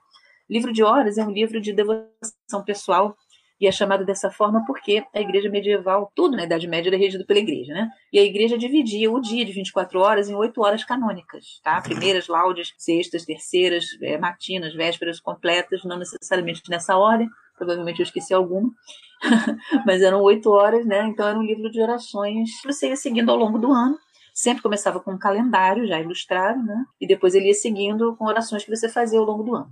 Livro 0.50 0.72
de 0.72 0.82
horas 0.84 1.18
é 1.18 1.26
um 1.26 1.32
livro 1.32 1.60
de 1.60 1.74
devoção 1.74 2.64
pessoal 2.66 3.16
e 3.60 3.68
é 3.68 3.72
chamado 3.72 4.06
dessa 4.06 4.30
forma 4.30 4.64
porque 4.66 5.04
a 5.14 5.22
igreja 5.22 5.50
medieval, 5.50 6.12
tudo 6.16 6.36
na 6.36 6.44
Idade 6.44 6.68
Média 6.68 6.90
era 6.90 6.98
regido 6.98 7.26
pela 7.26 7.40
igreja, 7.40 7.74
né? 7.74 7.90
E 8.12 8.20
a 8.20 8.24
igreja 8.24 8.58
dividia 8.58 9.12
o 9.12 9.22
dia 9.22 9.46
de 9.46 9.52
24 9.54 10.00
horas 10.00 10.30
em 10.30 10.36
8 10.36 10.62
horas 10.62 10.84
canônicas, 10.84 11.62
tá? 11.64 11.82
Primeiras, 11.82 12.28
laudes, 12.28 12.74
sextas, 12.78 13.26
terceiras, 13.26 13.86
é, 14.02 14.18
matinas, 14.18 14.74
vésperas 14.74 15.20
completas, 15.20 15.84
não 15.84 15.98
necessariamente 15.98 16.62
nessa 16.70 16.98
ordem, 16.98 17.30
provavelmente 17.58 18.00
eu 18.00 18.04
esqueci 18.04 18.34
alguma, 18.34 18.70
mas 19.86 20.02
eram 20.02 20.22
oito 20.22 20.50
horas, 20.50 20.86
né? 20.86 21.08
Então 21.08 21.28
era 21.28 21.38
um 21.38 21.44
livro 21.44 21.70
de 21.72 21.82
orações 21.82 22.60
que 22.62 22.72
você 22.72 22.90
ia 22.90 22.96
seguindo 22.96 23.30
ao 23.30 23.38
longo 23.38 23.58
do 23.58 23.72
ano. 23.72 23.98
Sempre 24.34 24.64
começava 24.64 25.00
com 25.00 25.12
um 25.12 25.18
calendário 25.18 25.86
já 25.88 26.00
ilustrado, 26.02 26.62
né? 26.64 26.84
E 27.00 27.08
depois 27.08 27.36
ele 27.36 27.48
ia 27.48 27.54
seguindo 27.54 28.16
com 28.18 28.26
orações 28.26 28.64
que 28.64 28.76
você 28.76 28.90
fazia 28.90 29.20
ao 29.20 29.26
longo 29.26 29.44
do 29.44 29.56
ano. 29.56 29.70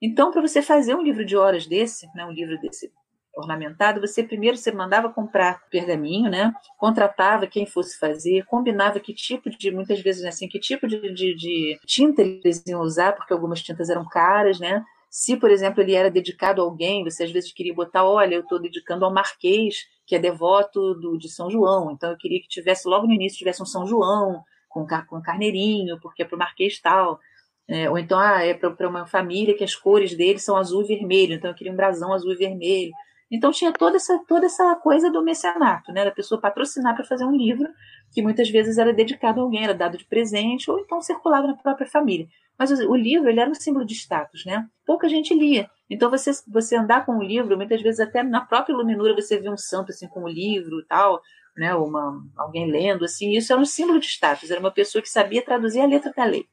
Então, 0.00 0.32
para 0.32 0.40
você 0.40 0.60
fazer 0.60 0.96
um 0.96 1.02
livro 1.02 1.24
de 1.24 1.36
horas 1.36 1.64
desse, 1.64 2.08
né, 2.12 2.24
um 2.24 2.32
livro 2.32 2.58
desse 2.60 2.90
ornamentado, 3.34 4.00
você 4.00 4.22
primeiro 4.22 4.56
você 4.56 4.70
mandava 4.72 5.08
comprar 5.08 5.62
pergaminho, 5.70 6.30
né? 6.30 6.52
Contratava 6.76 7.46
quem 7.46 7.66
fosse 7.66 7.98
fazer, 7.98 8.44
combinava 8.46 9.00
que 9.00 9.14
tipo 9.14 9.48
de, 9.50 9.70
muitas 9.70 10.00
vezes 10.00 10.24
assim, 10.24 10.48
que 10.48 10.58
tipo 10.58 10.86
de, 10.86 11.12
de, 11.12 11.34
de 11.34 11.78
tinta 11.86 12.22
eles 12.22 12.62
iam 12.66 12.80
usar, 12.80 13.12
porque 13.12 13.32
algumas 13.32 13.62
tintas 13.62 13.88
eram 13.88 14.06
caras, 14.06 14.60
né? 14.60 14.84
Se, 15.10 15.36
por 15.36 15.50
exemplo, 15.50 15.82
ele 15.82 15.94
era 15.94 16.10
dedicado 16.10 16.62
a 16.62 16.64
alguém, 16.64 17.04
você 17.04 17.24
às 17.24 17.30
vezes 17.30 17.52
queria 17.52 17.74
botar, 17.74 18.04
olha, 18.04 18.34
eu 18.34 18.40
estou 18.42 18.60
dedicando 18.60 19.04
ao 19.04 19.12
Marquês, 19.12 19.86
que 20.06 20.16
é 20.16 20.18
devoto 20.18 20.94
do, 20.94 21.18
de 21.18 21.28
São 21.28 21.50
João, 21.50 21.90
então 21.92 22.10
eu 22.10 22.16
queria 22.16 22.40
que 22.40 22.48
tivesse, 22.48 22.88
logo 22.88 23.06
no 23.06 23.12
início, 23.12 23.38
tivesse 23.38 23.62
um 23.62 23.66
São 23.66 23.86
João, 23.86 24.42
com, 24.68 24.86
com 25.06 25.20
carneirinho, 25.20 26.00
porque 26.00 26.22
é 26.22 26.24
para 26.24 26.36
o 26.36 26.38
Marquês 26.38 26.80
tal. 26.80 27.20
É, 27.68 27.88
ou 27.88 27.98
então, 27.98 28.18
ah, 28.18 28.42
é 28.42 28.54
para 28.54 28.88
uma 28.88 29.06
família 29.06 29.54
que 29.54 29.62
as 29.62 29.74
cores 29.74 30.16
dele 30.16 30.38
são 30.38 30.56
azul 30.56 30.82
e 30.82 30.86
vermelho, 30.86 31.34
então 31.34 31.50
eu 31.50 31.54
queria 31.54 31.72
um 31.72 31.76
brasão 31.76 32.12
azul 32.12 32.32
e 32.32 32.36
vermelho. 32.36 32.92
Então 33.32 33.50
tinha 33.50 33.72
toda 33.72 33.96
essa, 33.96 34.22
toda 34.28 34.44
essa 34.44 34.76
coisa 34.76 35.10
do 35.10 35.22
mecenato, 35.22 35.90
né? 35.90 36.04
Da 36.04 36.10
pessoa 36.10 36.38
patrocinar 36.38 36.94
para 36.94 37.02
fazer 37.02 37.24
um 37.24 37.34
livro 37.34 37.66
que 38.12 38.20
muitas 38.20 38.50
vezes 38.50 38.76
era 38.76 38.92
dedicado 38.92 39.40
a 39.40 39.42
alguém, 39.42 39.64
era 39.64 39.72
dado 39.72 39.96
de 39.96 40.04
presente, 40.04 40.70
ou 40.70 40.78
então 40.78 41.00
circulava 41.00 41.46
na 41.46 41.56
própria 41.56 41.86
família. 41.86 42.28
Mas 42.58 42.70
o, 42.70 42.94
livro 42.94 43.30
ele 43.30 43.40
era 43.40 43.50
um 43.50 43.54
símbolo 43.54 43.86
de 43.86 43.94
status, 43.94 44.44
né? 44.44 44.68
Pouca 44.84 45.08
gente 45.08 45.32
lia. 45.32 45.70
Então 45.88 46.10
você, 46.10 46.30
você 46.46 46.76
andar 46.76 47.06
com 47.06 47.16
o 47.16 47.22
livro, 47.22 47.56
muitas 47.56 47.80
vezes 47.80 48.00
até 48.00 48.22
na 48.22 48.42
própria 48.42 48.74
iluminura 48.74 49.14
você 49.14 49.40
vê 49.40 49.48
um 49.48 49.56
santo 49.56 49.92
assim 49.92 50.06
com 50.06 50.24
o 50.24 50.28
livro 50.28 50.80
e 50.80 50.84
tal, 50.84 51.22
né? 51.56 51.74
Uma, 51.74 52.22
alguém 52.36 52.70
lendo 52.70 53.06
assim. 53.06 53.30
Isso 53.30 53.50
era 53.50 53.62
um 53.62 53.64
símbolo 53.64 53.98
de 53.98 54.08
status. 54.08 54.50
Era 54.50 54.60
uma 54.60 54.70
pessoa 54.70 55.00
que 55.00 55.08
sabia 55.08 55.42
traduzir 55.42 55.80
a 55.80 55.86
letra 55.86 56.12
da 56.14 56.24
lei, 56.26 56.44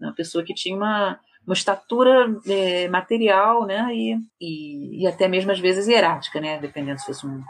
uma 0.00 0.14
pessoa 0.14 0.44
que 0.44 0.54
tinha 0.54 0.76
uma 0.76 1.18
uma 1.48 1.54
estatura 1.54 2.26
é, 2.46 2.88
material, 2.88 3.66
né, 3.66 3.88
e, 3.94 4.18
e, 4.38 5.02
e, 5.02 5.06
até 5.06 5.26
mesmo 5.26 5.50
às 5.50 5.58
vezes 5.58 5.88
hierática, 5.88 6.38
né, 6.42 6.58
dependendo 6.58 7.00
se 7.00 7.06
fosse 7.06 7.26
um, 7.26 7.42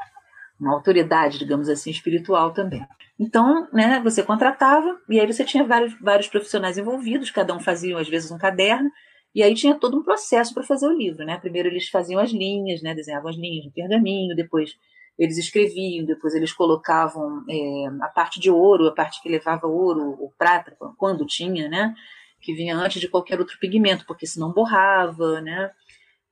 uma 0.61 0.73
autoridade, 0.73 1.37
digamos 1.37 1.69
assim, 1.69 1.91
espiritual 1.91 2.53
também. 2.53 2.87
Então, 3.19 3.67
né, 3.73 4.01
você 4.01 4.23
contratava 4.23 4.97
e 5.09 5.19
aí 5.19 5.27
você 5.27 5.45
tinha 5.45 5.65
vários, 5.65 6.01
vários 6.01 6.29
profissionais 6.29 6.79
envolvidos, 6.79 7.33
cada 7.33 7.53
um 7.53 7.59
fazia 7.59 7.99
às 7.99 8.09
vezes 8.09 8.31
um 8.31 8.39
caderno, 8.39 8.89
e 9.35 9.43
aí 9.43 9.53
tinha 9.53 9.75
todo 9.75 9.99
um 9.99 10.05
processo 10.05 10.55
para 10.55 10.63
fazer 10.63 10.87
o 10.87 10.97
livro, 10.97 11.25
né? 11.25 11.37
Primeiro 11.37 11.69
eles 11.69 11.89
faziam 11.89 12.21
as 12.21 12.31
linhas, 12.31 12.81
né, 12.81 12.95
desenhavam 12.95 13.29
as 13.29 13.37
linhas 13.37 13.67
no 13.67 13.73
pergaminho, 13.73 14.37
depois 14.37 14.77
eles 15.19 15.37
escreviam, 15.39 16.07
depois 16.07 16.37
eles 16.37 16.53
colocavam 16.53 17.45
é, 17.51 17.87
a 18.01 18.09
parte 18.09 18.39
de 18.39 18.49
ouro, 18.49 18.87
a 18.87 18.95
parte 18.95 19.21
que 19.21 19.29
levava 19.29 19.67
ouro 19.67 20.17
ou 20.21 20.33
prata, 20.39 20.77
quando 20.97 21.27
tinha, 21.27 21.69
né? 21.69 21.93
Que 22.41 22.55
vinha 22.55 22.77
antes 22.77 23.01
de 23.01 23.09
qualquer 23.09 23.39
outro 23.39 23.59
pigmento, 23.59 24.07
porque 24.07 24.27
senão 24.27 24.53
borrava, 24.53 25.41
né? 25.41 25.71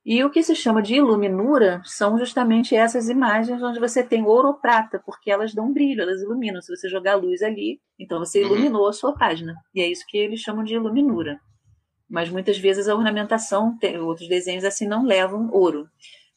E 0.08 0.22
o 0.22 0.30
que 0.30 0.40
se 0.40 0.54
chama 0.54 0.80
de 0.80 0.94
iluminura 0.94 1.82
são 1.84 2.16
justamente 2.16 2.76
essas 2.76 3.08
imagens 3.08 3.60
onde 3.60 3.80
você 3.80 4.04
tem 4.04 4.24
ouro 4.24 4.46
ou 4.46 4.54
prata, 4.54 5.02
porque 5.04 5.32
elas 5.32 5.52
dão 5.52 5.72
brilho, 5.72 6.02
elas 6.02 6.22
iluminam. 6.22 6.62
Se 6.62 6.74
você 6.74 6.88
jogar 6.88 7.16
luz 7.16 7.42
ali, 7.42 7.80
então 7.98 8.20
você 8.20 8.40
uhum. 8.40 8.52
iluminou 8.52 8.86
a 8.86 8.92
sua 8.92 9.14
página. 9.14 9.56
E 9.74 9.80
é 9.80 9.90
isso 9.90 10.04
que 10.06 10.16
eles 10.16 10.38
chamam 10.38 10.62
de 10.62 10.74
iluminura. 10.74 11.40
Mas 12.08 12.30
muitas 12.30 12.56
vezes 12.56 12.86
a 12.86 12.94
ornamentação, 12.94 13.76
tem, 13.78 13.98
outros 13.98 14.28
desenhos 14.28 14.62
assim 14.62 14.86
não 14.86 15.04
levam 15.04 15.50
ouro. 15.50 15.88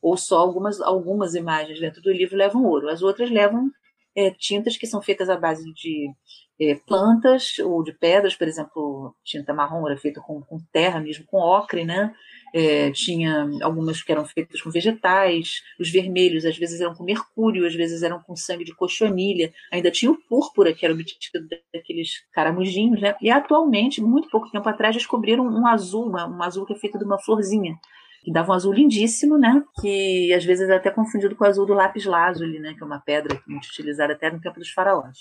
Ou 0.02 0.18
só 0.18 0.40
algumas, 0.40 0.82
algumas 0.82 1.36
imagens 1.36 1.80
dentro 1.80 2.02
do 2.02 2.12
livro 2.12 2.36
levam 2.36 2.64
ouro. 2.64 2.90
As 2.90 3.04
outras 3.04 3.30
levam 3.30 3.70
é, 4.16 4.32
tintas 4.32 4.78
que 4.78 4.88
são 4.88 5.00
feitas 5.00 5.30
à 5.30 5.38
base 5.38 5.72
de 5.74 6.12
é, 6.60 6.76
plantas 6.76 7.58
ou 7.60 7.82
de 7.84 7.94
pedras, 7.94 8.36
por 8.36 8.48
exemplo, 8.48 9.16
tinta 9.24 9.54
marrom 9.54 9.88
era 9.88 9.98
feita 9.98 10.20
com, 10.20 10.42
com 10.42 10.58
terra 10.72 11.00
mesmo, 11.00 11.26
com 11.26 11.38
ocre, 11.38 11.86
né? 11.86 12.14
É, 12.54 12.92
tinha 12.92 13.48
algumas 13.62 14.02
que 14.02 14.12
eram 14.12 14.26
feitas 14.26 14.62
com 14.62 14.70
vegetais, 14.70 15.62
os 15.80 15.90
vermelhos 15.90 16.46
às 16.46 16.58
vezes 16.58 16.82
eram 16.82 16.96
com 16.96 17.04
mercúrio, 17.04 17.66
às 17.66 17.76
vezes 17.76 18.04
eram 18.04 18.20
com 18.22 18.36
sangue 18.36 18.66
de 18.66 18.76
cochonilha, 18.76 19.54
ainda 19.72 19.90
tinha 19.92 20.12
o 20.12 20.18
púrpura, 20.28 20.74
que 20.74 20.84
era 20.84 20.94
obtido 20.94 21.48
daqueles 21.74 22.26
caramujinhos, 22.34 23.00
né? 23.00 23.16
E 23.22 23.30
atualmente, 23.30 24.02
muito 24.02 24.30
pouco 24.30 24.52
tempo 24.52 24.68
atrás, 24.68 24.96
descobriram 24.96 25.46
um 25.46 25.66
azul, 25.66 26.08
uma, 26.08 26.28
um 26.28 26.44
azul 26.44 26.66
que 26.66 26.74
é 26.74 26.76
feito 26.76 26.98
de 26.98 27.06
uma 27.06 27.20
florzinha, 27.20 27.76
que 28.24 28.34
dava 28.34 28.52
um 28.52 28.56
azul 28.56 28.74
lindíssimo, 28.74 29.38
né? 29.38 29.64
Que 29.80 30.34
às 30.34 30.44
vezes 30.44 30.70
é 30.70 30.76
até 30.76 30.92
confundido 30.92 31.36
com 31.36 31.46
o 31.46 31.48
azul 31.48 31.66
do 31.66 31.74
lápis 31.74 32.06
lazuli, 32.06 32.60
né? 32.60 32.74
Que 32.74 32.84
é 32.84 32.86
uma 32.86 33.00
pedra 33.00 33.42
muito 33.48 33.68
utilizada 33.68 34.12
até 34.12 34.30
no 34.30 34.42
tempo 34.42 34.60
dos 34.60 34.72
faraós. 34.72 35.20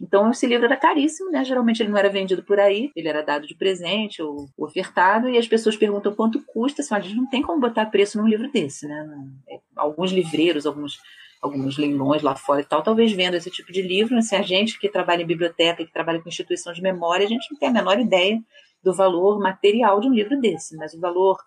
Então 0.00 0.30
esse 0.30 0.46
livro 0.46 0.66
era 0.66 0.76
caríssimo, 0.76 1.30
né? 1.30 1.44
Geralmente 1.44 1.82
ele 1.82 1.90
não 1.90 1.98
era 1.98 2.08
vendido 2.08 2.42
por 2.42 2.58
aí, 2.60 2.90
ele 2.94 3.08
era 3.08 3.22
dado 3.22 3.46
de 3.46 3.54
presente 3.54 4.22
ou 4.22 4.48
ofertado, 4.56 5.28
e 5.28 5.36
as 5.36 5.48
pessoas 5.48 5.76
perguntam 5.76 6.14
quanto 6.14 6.42
custa. 6.44 6.82
Assim, 6.82 6.94
a 6.94 7.00
gente 7.00 7.16
não 7.16 7.28
tem 7.28 7.42
como 7.42 7.60
botar 7.60 7.86
preço 7.86 8.18
num 8.18 8.28
livro 8.28 8.50
desse, 8.50 8.86
né? 8.86 9.06
É, 9.48 9.58
alguns 9.76 10.12
livreiros, 10.12 10.66
alguns 10.66 10.98
alguns 11.40 11.78
leilões 11.78 12.20
lá 12.20 12.34
fora 12.34 12.60
e 12.60 12.64
tal, 12.64 12.82
talvez 12.82 13.12
vendo 13.12 13.34
esse 13.34 13.50
tipo 13.50 13.72
de 13.72 13.80
livro. 13.80 14.16
Assim, 14.16 14.36
a 14.36 14.42
gente 14.42 14.78
que 14.78 14.88
trabalha 14.88 15.22
em 15.22 15.26
biblioteca, 15.26 15.84
que 15.84 15.92
trabalha 15.92 16.20
com 16.20 16.28
instituição 16.28 16.72
de 16.72 16.82
memória, 16.82 17.24
a 17.24 17.28
gente 17.28 17.50
não 17.50 17.58
tem 17.58 17.68
a 17.68 17.72
menor 17.72 17.98
ideia 17.98 18.40
do 18.82 18.94
valor 18.94 19.38
material 19.38 20.00
de 20.00 20.08
um 20.08 20.12
livro 20.12 20.40
desse, 20.40 20.76
mas 20.76 20.94
o 20.94 21.00
valor 21.00 21.38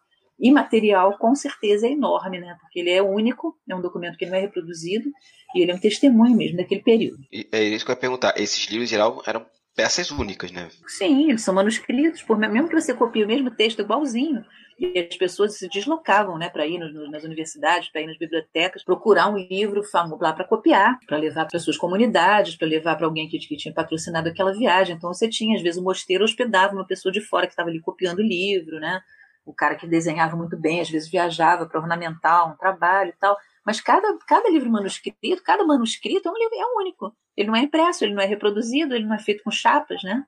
imaterial 0.41 1.17
com 1.17 1.35
certeza 1.35 1.87
é 1.87 1.91
enorme, 1.91 2.39
né? 2.39 2.57
Porque 2.59 2.79
ele 2.79 2.89
é 2.89 3.01
único, 3.01 3.55
é 3.69 3.75
um 3.75 3.81
documento 3.81 4.17
que 4.17 4.25
não 4.25 4.35
é 4.35 4.41
reproduzido 4.41 5.09
e 5.55 5.61
ele 5.61 5.71
é 5.71 5.75
um 5.75 5.79
testemunho 5.79 6.35
mesmo 6.35 6.57
daquele 6.57 6.81
período. 6.81 7.19
E 7.31 7.47
é 7.51 7.63
isso 7.63 7.85
que 7.85 7.91
eu 7.91 7.95
ia 7.95 7.99
perguntar. 7.99 8.33
Esses 8.35 8.65
livros, 8.65 8.89
em 8.89 8.91
geral, 8.91 9.21
eram 9.25 9.45
peças 9.75 10.11
únicas, 10.11 10.51
né? 10.51 10.69
Sim, 10.87 11.29
eles 11.29 11.43
são 11.43 11.53
manuscritos, 11.53 12.21
por, 12.21 12.37
mesmo 12.37 12.67
que 12.67 12.79
você 12.79 12.93
copie 12.93 13.23
o 13.23 13.27
mesmo 13.27 13.51
texto 13.51 13.79
igualzinho, 13.79 14.43
e 14.79 14.99
as 14.99 15.15
pessoas 15.15 15.57
se 15.57 15.69
deslocavam 15.69 16.37
né, 16.39 16.49
para 16.49 16.65
ir 16.65 16.79
no, 16.79 17.09
nas 17.09 17.23
universidades, 17.23 17.89
para 17.89 18.01
ir 18.01 18.07
nas 18.07 18.17
bibliotecas, 18.17 18.83
procurar 18.83 19.29
um 19.29 19.37
livro 19.37 19.81
lá 20.19 20.33
para 20.33 20.43
copiar, 20.43 20.97
para 21.05 21.17
levar 21.17 21.45
para 21.45 21.59
suas 21.59 21.77
comunidades, 21.77 22.55
para 22.55 22.67
levar 22.67 22.95
para 22.95 23.05
alguém 23.05 23.29
que, 23.29 23.37
que, 23.37 23.55
tinha 23.55 23.73
patrocinado 23.73 24.29
aquela 24.29 24.51
viagem. 24.51 24.95
Então 24.95 25.13
você 25.13 25.29
tinha, 25.29 25.55
às 25.55 25.61
vezes, 25.61 25.79
o 25.79 25.83
mosteiro 25.83 26.23
hospedava 26.23 26.73
uma 26.73 26.85
pessoa 26.85 27.11
de 27.11 27.21
fora 27.21 27.45
que 27.45 27.53
estava 27.53 27.69
ali 27.69 27.79
copiando 27.79 28.19
o 28.19 28.23
livro, 28.23 28.79
né? 28.79 29.01
O 29.45 29.53
cara 29.53 29.75
que 29.75 29.87
desenhava 29.87 30.35
muito 30.35 30.57
bem, 30.57 30.81
às 30.81 30.89
vezes 30.89 31.09
viajava 31.09 31.65
para 31.65 31.79
ornamentar 31.79 32.51
um 32.51 32.55
trabalho 32.55 33.09
e 33.09 33.19
tal. 33.19 33.37
Mas 33.65 33.79
cada, 33.79 34.17
cada 34.27 34.49
livro 34.49 34.69
manuscrito, 34.69 35.43
cada 35.43 35.65
manuscrito 35.65 36.27
é 36.27 36.31
um 36.31 36.37
livro 36.37 36.55
é 36.55 36.79
único. 36.79 37.15
Ele 37.35 37.47
não 37.47 37.55
é 37.55 37.61
impresso, 37.61 38.03
ele 38.03 38.13
não 38.13 38.21
é 38.21 38.25
reproduzido, 38.25 38.95
ele 38.95 39.05
não 39.05 39.15
é 39.15 39.19
feito 39.19 39.43
com 39.43 39.51
chapas, 39.51 40.03
né? 40.03 40.23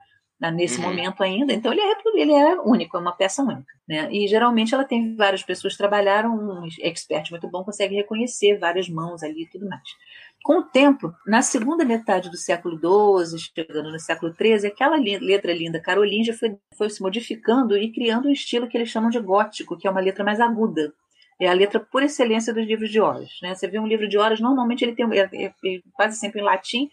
Nesse 0.52 0.82
uhum. 0.82 0.88
momento 0.90 1.24
ainda, 1.24 1.54
então 1.54 1.72
ele 1.72 1.80
é, 1.80 1.96
ele 2.16 2.34
é 2.34 2.60
único, 2.60 2.98
é 2.98 3.00
uma 3.00 3.16
peça 3.16 3.42
única. 3.42 3.72
Né? 3.88 4.12
E 4.12 4.28
geralmente 4.28 4.74
ela 4.74 4.84
tem 4.84 5.16
várias 5.16 5.42
pessoas 5.42 5.78
trabalharam, 5.78 6.36
um 6.36 6.68
expert 6.82 7.32
muito 7.32 7.48
bom 7.48 7.64
consegue 7.64 7.96
reconhecer 7.96 8.58
várias 8.58 8.90
mãos 8.90 9.24
ali 9.24 9.44
e 9.44 9.50
tudo 9.50 9.70
mais. 9.70 9.88
Com 10.44 10.60
o 10.60 10.64
tempo, 10.64 11.14
na 11.26 11.42
segunda 11.42 11.86
metade 11.86 12.30
do 12.30 12.36
século 12.36 12.78
XII, 12.78 13.40
chegando 13.40 13.90
no 13.90 14.00
século 14.00 14.34
XIII, 14.34 14.68
aquela 14.68 14.98
letra 14.98 15.54
linda 15.54 15.80
carolingia 15.80 16.34
foi, 16.34 16.58
foi 16.78 16.90
se 16.90 17.02
modificando 17.02 17.78
e 17.78 17.94
criando 17.94 18.28
um 18.28 18.32
estilo 18.32 18.68
que 18.68 18.78
eles 18.78 18.90
chamam 18.90 19.10
de 19.10 19.22
gótico, 19.22 19.78
que 19.78 19.88
é 19.88 19.90
uma 19.90 20.02
letra 20.02 20.22
mais 20.22 20.42
aguda. 20.42 20.94
É 21.40 21.48
a 21.48 21.54
letra 21.54 21.80
por 21.80 22.04
excelência 22.04 22.54
dos 22.54 22.68
livros 22.68 22.92
de 22.92 23.00
horas. 23.00 23.30
Né? 23.42 23.56
Você 23.56 23.70
vê 23.70 23.80
um 23.80 23.88
livro 23.88 24.08
de 24.08 24.18
horas, 24.18 24.42
normalmente 24.42 24.84
ele 24.84 24.94
tem 24.94 25.06
é, 25.18 25.30
é, 25.34 25.46
é 25.46 25.82
quase 25.94 26.18
sempre 26.18 26.42
em 26.42 26.44
latim, 26.44 26.90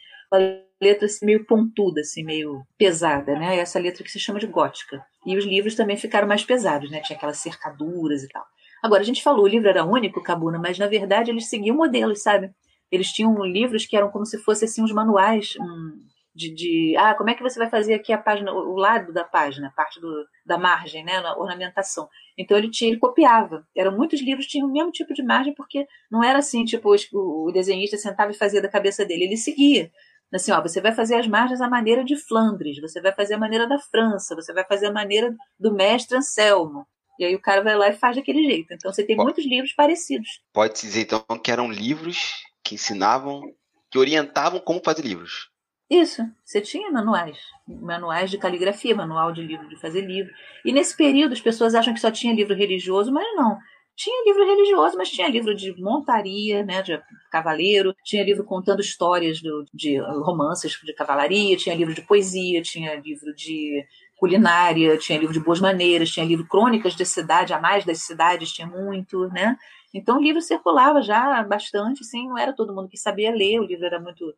letra 0.80 1.06
assim, 1.06 1.26
meio 1.26 1.44
pontuda, 1.44 2.00
assim, 2.02 2.24
meio 2.24 2.62
pesada, 2.78 3.34
né? 3.34 3.58
Essa 3.58 3.80
letra 3.80 4.04
que 4.04 4.10
se 4.10 4.20
chama 4.20 4.38
de 4.38 4.46
gótica. 4.46 5.04
E 5.26 5.36
os 5.36 5.44
livros 5.44 5.74
também 5.74 5.96
ficaram 5.96 6.26
mais 6.26 6.44
pesados, 6.44 6.90
né? 6.90 7.00
Tinha 7.00 7.16
aquelas 7.16 7.38
cercaduras 7.38 8.22
e 8.22 8.28
tal. 8.28 8.44
Agora, 8.82 9.02
a 9.02 9.04
gente 9.04 9.22
falou, 9.22 9.44
o 9.44 9.48
livro 9.48 9.68
era 9.68 9.84
único, 9.84 10.22
Cabuna, 10.22 10.58
mas 10.58 10.78
na 10.78 10.86
verdade 10.86 11.30
eles 11.30 11.50
seguiam 11.50 11.76
modelos, 11.76 12.22
sabe? 12.22 12.50
Eles 12.90 13.12
tinham 13.12 13.44
livros 13.44 13.86
que 13.86 13.96
eram 13.96 14.10
como 14.10 14.26
se 14.26 14.38
fossem 14.38 14.66
assim, 14.66 14.82
uns 14.82 14.92
manuais 14.92 15.54
um, 15.60 15.98
de, 16.34 16.54
de, 16.54 16.96
Ah, 16.96 17.14
como 17.14 17.30
é 17.30 17.34
que 17.34 17.42
você 17.42 17.58
vai 17.58 17.68
fazer 17.68 17.94
aqui 17.94 18.12
a 18.12 18.18
página, 18.18 18.52
o 18.52 18.76
lado 18.76 19.12
da 19.12 19.24
página, 19.24 19.68
a 19.68 19.72
parte 19.72 20.00
do, 20.00 20.24
da 20.44 20.58
margem, 20.58 21.04
né? 21.04 21.20
Na 21.20 21.36
ornamentação. 21.36 22.08
Então 22.38 22.56
ele 22.56 22.70
tinha, 22.70 22.90
ele 22.90 22.98
copiava. 22.98 23.66
Eram 23.76 23.96
muitos 23.96 24.20
livros 24.20 24.46
tinham 24.46 24.68
o 24.68 24.72
mesmo 24.72 24.90
tipo 24.90 25.12
de 25.12 25.22
margem, 25.22 25.54
porque 25.54 25.86
não 26.10 26.22
era 26.22 26.38
assim, 26.38 26.64
tipo, 26.64 26.94
o 27.12 27.50
desenhista 27.52 27.96
sentava 27.96 28.30
e 28.30 28.36
fazia 28.36 28.62
da 28.62 28.68
cabeça 28.68 29.04
dele, 29.04 29.24
ele 29.24 29.36
seguia. 29.36 29.90
Assim, 30.32 30.52
ó, 30.52 30.62
você 30.62 30.80
vai 30.80 30.92
fazer 30.92 31.16
as 31.16 31.26
margens 31.26 31.60
à 31.60 31.68
maneira 31.68 32.04
de 32.04 32.16
Flandres, 32.16 32.80
você 32.80 33.00
vai 33.00 33.12
fazer 33.12 33.34
a 33.34 33.38
maneira 33.38 33.66
da 33.66 33.78
França, 33.78 34.34
você 34.36 34.52
vai 34.52 34.64
fazer 34.64 34.86
a 34.86 34.92
maneira 34.92 35.34
do 35.58 35.74
mestre 35.74 36.16
Anselmo. 36.16 36.86
E 37.18 37.24
aí 37.24 37.34
o 37.34 37.40
cara 37.40 37.62
vai 37.62 37.76
lá 37.76 37.88
e 37.88 37.92
faz 37.92 38.16
daquele 38.16 38.42
jeito. 38.44 38.72
Então 38.72 38.92
você 38.92 39.04
tem 39.04 39.16
Pode. 39.16 39.26
muitos 39.26 39.44
livros 39.44 39.72
parecidos. 39.72 40.40
Pode 40.54 40.80
dizer 40.80 41.02
então 41.02 41.22
que 41.42 41.50
eram 41.50 41.70
livros 41.70 42.34
que 42.62 42.74
ensinavam, 42.74 43.42
que 43.90 43.98
orientavam 43.98 44.60
como 44.60 44.82
fazer 44.84 45.02
livros. 45.02 45.50
Isso, 45.90 46.22
você 46.44 46.60
tinha 46.60 46.88
manuais, 46.92 47.36
manuais 47.66 48.30
de 48.30 48.38
caligrafia, 48.38 48.94
manual 48.94 49.32
de 49.32 49.42
livro 49.42 49.68
de 49.68 49.74
fazer 49.80 50.02
livro. 50.02 50.32
E 50.64 50.72
nesse 50.72 50.96
período 50.96 51.32
as 51.32 51.40
pessoas 51.40 51.74
acham 51.74 51.92
que 51.92 51.98
só 51.98 52.12
tinha 52.12 52.32
livro 52.32 52.54
religioso, 52.54 53.10
mas 53.10 53.26
não. 53.34 53.58
Tinha 53.96 54.24
livro 54.24 54.46
religioso, 54.46 54.96
mas 54.96 55.10
tinha 55.10 55.28
livro 55.28 55.54
de 55.54 55.74
montaria, 55.82 56.64
né, 56.64 56.80
de 56.80 56.98
cavaleiro, 57.30 57.92
tinha 58.04 58.22
livro 58.24 58.44
contando 58.44 58.80
histórias 58.80 59.42
do, 59.42 59.64
de 59.74 59.98
romances 59.98 60.78
de 60.82 60.94
cavalaria, 60.94 61.56
tinha 61.56 61.74
livro 61.74 61.92
de 61.92 62.02
poesia, 62.02 62.62
tinha 62.62 62.94
livro 62.94 63.34
de 63.34 63.84
culinária, 64.20 64.98
tinha 64.98 65.18
livro 65.18 65.32
de 65.32 65.40
boas 65.40 65.58
maneiras, 65.58 66.10
tinha 66.10 66.26
livro 66.26 66.46
crônicas 66.46 66.94
de 66.94 67.06
cidade, 67.06 67.54
a 67.54 67.58
mais 67.58 67.86
das 67.86 68.02
cidades, 68.02 68.52
tinha 68.52 68.68
muito, 68.68 69.26
né? 69.28 69.56
Então 69.94 70.18
o 70.18 70.22
livro 70.22 70.42
circulava 70.42 71.00
já 71.00 71.42
bastante, 71.42 72.02
assim, 72.02 72.28
não 72.28 72.36
era 72.36 72.52
todo 72.52 72.74
mundo 72.74 72.90
que 72.90 72.98
sabia 72.98 73.32
ler, 73.32 73.58
o 73.58 73.64
livro 73.64 73.86
era 73.86 73.98
muito 73.98 74.34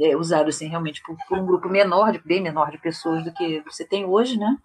é, 0.00 0.16
usado, 0.16 0.48
assim, 0.48 0.68
realmente 0.68 1.02
por, 1.02 1.16
por 1.28 1.38
um 1.38 1.44
grupo 1.44 1.68
menor, 1.68 2.12
de, 2.12 2.20
bem 2.20 2.40
menor 2.40 2.70
de 2.70 2.78
pessoas 2.78 3.24
do 3.24 3.32
que 3.32 3.60
você 3.66 3.84
tem 3.84 4.04
hoje, 4.04 4.38
né? 4.38 4.56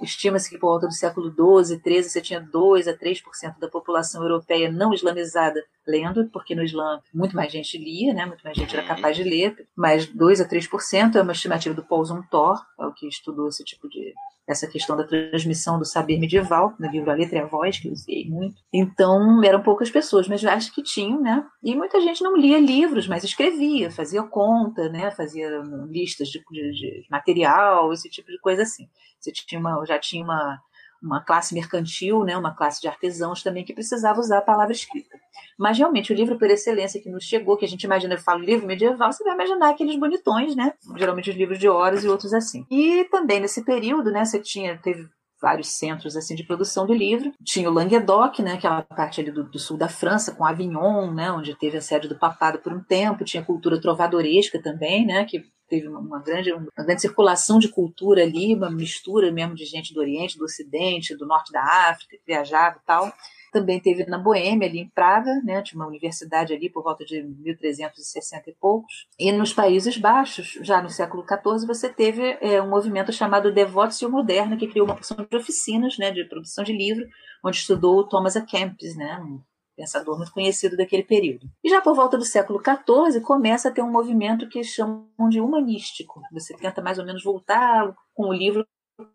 Estima-se 0.00 0.48
que 0.48 0.58
por 0.58 0.68
volta 0.68 0.86
do 0.86 0.92
século 0.92 1.30
XII, 1.64 1.80
XIII, 1.80 2.02
você 2.04 2.20
tinha 2.20 2.40
2 2.40 2.86
a 2.86 2.96
3% 2.96 3.58
da 3.58 3.68
população 3.68 4.22
europeia 4.22 4.70
não 4.70 4.94
islamizada 4.94 5.60
lendo, 5.86 6.28
porque 6.32 6.54
no 6.54 6.62
Islã 6.62 7.00
muito 7.12 7.36
mais 7.36 7.52
gente 7.52 7.78
lia, 7.78 8.14
né? 8.14 8.26
muito 8.26 8.42
mais 8.42 8.56
gente 8.56 8.76
era 8.76 8.86
capaz 8.86 9.16
de 9.16 9.22
ler, 9.22 9.66
mas 9.76 10.06
2 10.06 10.40
a 10.40 10.48
3% 10.48 11.16
é 11.16 11.22
uma 11.22 11.32
estimativa 11.32 11.74
do 11.74 11.84
Paul 11.84 12.04
Zumthor, 12.04 12.60
é 12.80 12.86
o 12.86 12.92
que 12.92 13.06
estudou 13.06 13.48
esse 13.48 13.64
tipo 13.64 13.88
de 13.88 14.14
essa 14.46 14.66
questão 14.66 14.96
da 14.96 15.04
transmissão 15.04 15.78
do 15.78 15.84
saber 15.84 16.18
medieval, 16.18 16.74
no 16.78 16.90
livro 16.90 17.10
A 17.10 17.14
Letra 17.14 17.38
e 17.38 17.40
a 17.40 17.46
Voz, 17.46 17.78
que 17.78 17.88
eu 17.88 17.92
usei 17.92 18.28
muito. 18.28 18.56
Então, 18.72 19.42
eram 19.42 19.62
poucas 19.62 19.90
pessoas, 19.90 20.28
mas 20.28 20.44
acho 20.44 20.74
que 20.74 20.82
tinham, 20.82 21.20
né? 21.20 21.44
E 21.62 21.74
muita 21.74 22.00
gente 22.00 22.22
não 22.22 22.36
lia 22.36 22.60
livros, 22.60 23.08
mas 23.08 23.24
escrevia, 23.24 23.90
fazia 23.90 24.22
conta, 24.22 24.88
né? 24.90 25.10
Fazia 25.12 25.48
listas 25.88 26.28
de, 26.28 26.44
de, 26.50 26.72
de 26.72 27.06
material, 27.10 27.90
esse 27.92 28.10
tipo 28.10 28.30
de 28.30 28.38
coisa 28.38 28.62
assim. 28.62 28.86
Você 29.18 29.32
tinha 29.32 29.58
uma, 29.58 29.82
já 29.86 29.98
tinha 29.98 30.22
uma, 30.22 30.60
uma 31.04 31.20
classe 31.20 31.54
mercantil, 31.54 32.24
né? 32.24 32.36
Uma 32.36 32.54
classe 32.54 32.80
de 32.80 32.88
artesãos 32.88 33.42
também 33.42 33.64
que 33.64 33.74
precisava 33.74 34.18
usar 34.18 34.38
a 34.38 34.42
palavra 34.42 34.72
escrita. 34.72 35.18
Mas 35.58 35.78
realmente 35.78 36.12
o 36.12 36.16
livro 36.16 36.38
por 36.38 36.50
excelência 36.50 37.00
que 37.00 37.10
nos 37.10 37.24
chegou, 37.24 37.56
que 37.56 37.64
a 37.64 37.68
gente 37.68 37.84
imagina, 37.84 38.14
eu 38.14 38.18
falo 38.18 38.42
livro 38.42 38.66
medieval, 38.66 39.12
você 39.12 39.22
vai 39.22 39.34
imaginar 39.34 39.70
aqueles 39.70 39.98
bonitões, 39.98 40.56
né? 40.56 40.72
Geralmente 40.96 41.30
os 41.30 41.36
livros 41.36 41.58
de 41.58 41.68
horas 41.68 42.04
e 42.04 42.08
outros 42.08 42.32
assim. 42.32 42.66
E 42.70 43.04
também 43.10 43.40
nesse 43.40 43.64
período, 43.64 44.10
né, 44.10 44.24
você 44.24 44.40
tinha 44.40 44.78
teve 44.78 45.06
vários 45.40 45.68
centros 45.68 46.16
assim 46.16 46.34
de 46.34 46.42
produção 46.42 46.86
de 46.86 46.94
livro. 46.94 47.32
Tinha 47.44 47.68
o 47.68 47.72
Languedoc, 47.72 48.40
né, 48.40 48.54
aquela 48.54 48.82
parte 48.82 49.20
ali 49.20 49.30
do, 49.30 49.44
do, 49.44 49.58
sul 49.58 49.76
da 49.76 49.88
França, 49.88 50.34
com 50.34 50.44
Avignon, 50.44 51.12
né, 51.12 51.30
onde 51.30 51.54
teve 51.54 51.76
a 51.76 51.82
sede 51.82 52.08
do 52.08 52.18
papado 52.18 52.58
por 52.60 52.72
um 52.72 52.82
tempo. 52.82 53.24
Tinha 53.24 53.44
cultura 53.44 53.80
trovadoresca 53.80 54.60
também, 54.60 55.04
né, 55.04 55.24
que 55.24 55.44
teve 55.74 55.88
uma 55.88 56.20
grande, 56.20 56.52
uma 56.52 56.84
grande 56.84 57.00
circulação 57.00 57.58
de 57.58 57.68
cultura 57.68 58.22
ali, 58.22 58.54
uma 58.54 58.70
mistura 58.70 59.32
mesmo 59.32 59.54
de 59.54 59.64
gente 59.64 59.92
do 59.92 60.00
Oriente, 60.00 60.38
do 60.38 60.44
Ocidente, 60.44 61.16
do 61.16 61.26
Norte 61.26 61.52
da 61.52 61.62
África, 61.90 62.16
que 62.16 62.22
viajava 62.26 62.76
e 62.82 62.86
tal 62.86 63.12
também 63.54 63.78
teve 63.78 64.04
na 64.06 64.18
Boêmia, 64.18 64.68
ali 64.68 64.80
em 64.80 64.88
Praga, 64.88 65.40
né, 65.44 65.62
tinha 65.62 65.80
uma 65.80 65.86
universidade 65.86 66.52
ali 66.52 66.68
por 66.68 66.82
volta 66.82 67.04
de 67.04 67.22
1360 67.22 68.50
e 68.50 68.52
poucos. 68.52 69.06
E 69.16 69.30
nos 69.30 69.52
Países 69.52 69.96
Baixos, 69.96 70.58
já 70.60 70.82
no 70.82 70.90
século 70.90 71.24
XIV, 71.24 71.64
você 71.64 71.88
teve 71.88 72.36
é, 72.40 72.60
um 72.60 72.68
movimento 72.68 73.12
chamado 73.12 73.54
Devotio 73.54 74.10
Moderna, 74.10 74.56
que 74.56 74.66
criou 74.66 74.86
uma 74.88 74.96
porção 74.96 75.24
de 75.24 75.36
oficinas 75.36 75.96
né, 75.96 76.10
de 76.10 76.24
produção 76.24 76.64
de 76.64 76.72
livro, 76.72 77.06
onde 77.44 77.58
estudou 77.58 78.08
Thomas 78.08 78.36
A. 78.36 78.42
Kempis, 78.42 78.96
né, 78.96 79.20
um 79.22 79.40
pensador 79.76 80.16
muito 80.16 80.32
conhecido 80.32 80.76
daquele 80.76 81.02
período. 81.02 81.46
E 81.62 81.68
já 81.68 81.80
por 81.80 81.94
volta 81.94 82.16
do 82.16 82.24
século 82.24 82.60
XIV 82.60 83.20
começa 83.20 83.68
a 83.68 83.72
ter 83.72 83.82
um 83.82 83.90
movimento 83.90 84.48
que 84.48 84.62
chamam 84.62 85.28
de 85.28 85.40
humanístico. 85.40 86.20
Você 86.32 86.56
tenta 86.56 86.82
mais 86.82 86.98
ou 86.98 87.04
menos 87.04 87.22
voltar 87.22 87.94
com 88.14 88.28
o 88.28 88.32
livro 88.32 88.66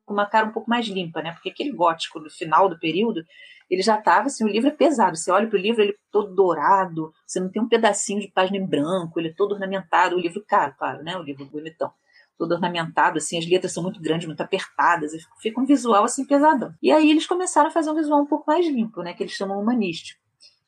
com 0.06 0.14
uma 0.14 0.26
cara 0.26 0.48
um 0.48 0.52
pouco 0.52 0.70
mais 0.70 0.88
limpa, 0.88 1.22
né? 1.22 1.32
Porque 1.32 1.50
aquele 1.50 1.72
gótico 1.72 2.20
do 2.20 2.30
final 2.30 2.68
do 2.68 2.78
período 2.78 3.24
ele 3.70 3.84
já 3.84 4.00
estava 4.00 4.26
assim, 4.26 4.44
o 4.44 4.48
livro 4.48 4.70
é 4.70 4.72
pesado. 4.72 5.16
Você 5.16 5.32
olha 5.32 5.48
para 5.48 5.58
o 5.58 5.62
livro, 5.62 5.82
ele 5.82 5.92
é 5.92 5.96
todo 6.12 6.34
dourado, 6.34 7.14
você 7.26 7.40
não 7.40 7.50
tem 7.50 7.62
um 7.62 7.70
pedacinho 7.70 8.20
de 8.20 8.28
página 8.28 8.58
em 8.58 8.66
branco, 8.66 9.20
ele 9.20 9.30
é 9.30 9.34
todo 9.34 9.52
ornamentado, 9.54 10.16
o 10.16 10.20
livro 10.20 10.44
caro, 10.48 10.74
claro, 10.78 11.04
né? 11.04 11.16
O 11.16 11.22
livro 11.22 11.46
bonitão. 11.46 11.92
Todo 12.38 12.54
ornamentado, 12.54 13.18
assim, 13.18 13.38
as 13.38 13.48
letras 13.48 13.74
são 13.74 13.84
muito 13.84 14.02
grandes, 14.02 14.26
muito 14.26 14.42
apertadas, 14.42 15.12
fica 15.42 15.62
um 15.62 15.66
visual 15.66 16.04
assim 16.06 16.26
pesadão. 16.26 16.74
E 16.82 16.92
aí 16.92 17.12
eles 17.12 17.28
começaram 17.28 17.68
a 17.68 17.72
fazer 17.72 17.92
um 17.92 17.96
visual 17.96 18.22
um 18.22 18.26
pouco 18.26 18.46
mais 18.48 18.66
limpo, 18.66 19.04
né? 19.04 19.14
Que 19.14 19.24
eles 19.24 19.34
chamam 19.34 19.60
humanístico. 19.60 20.20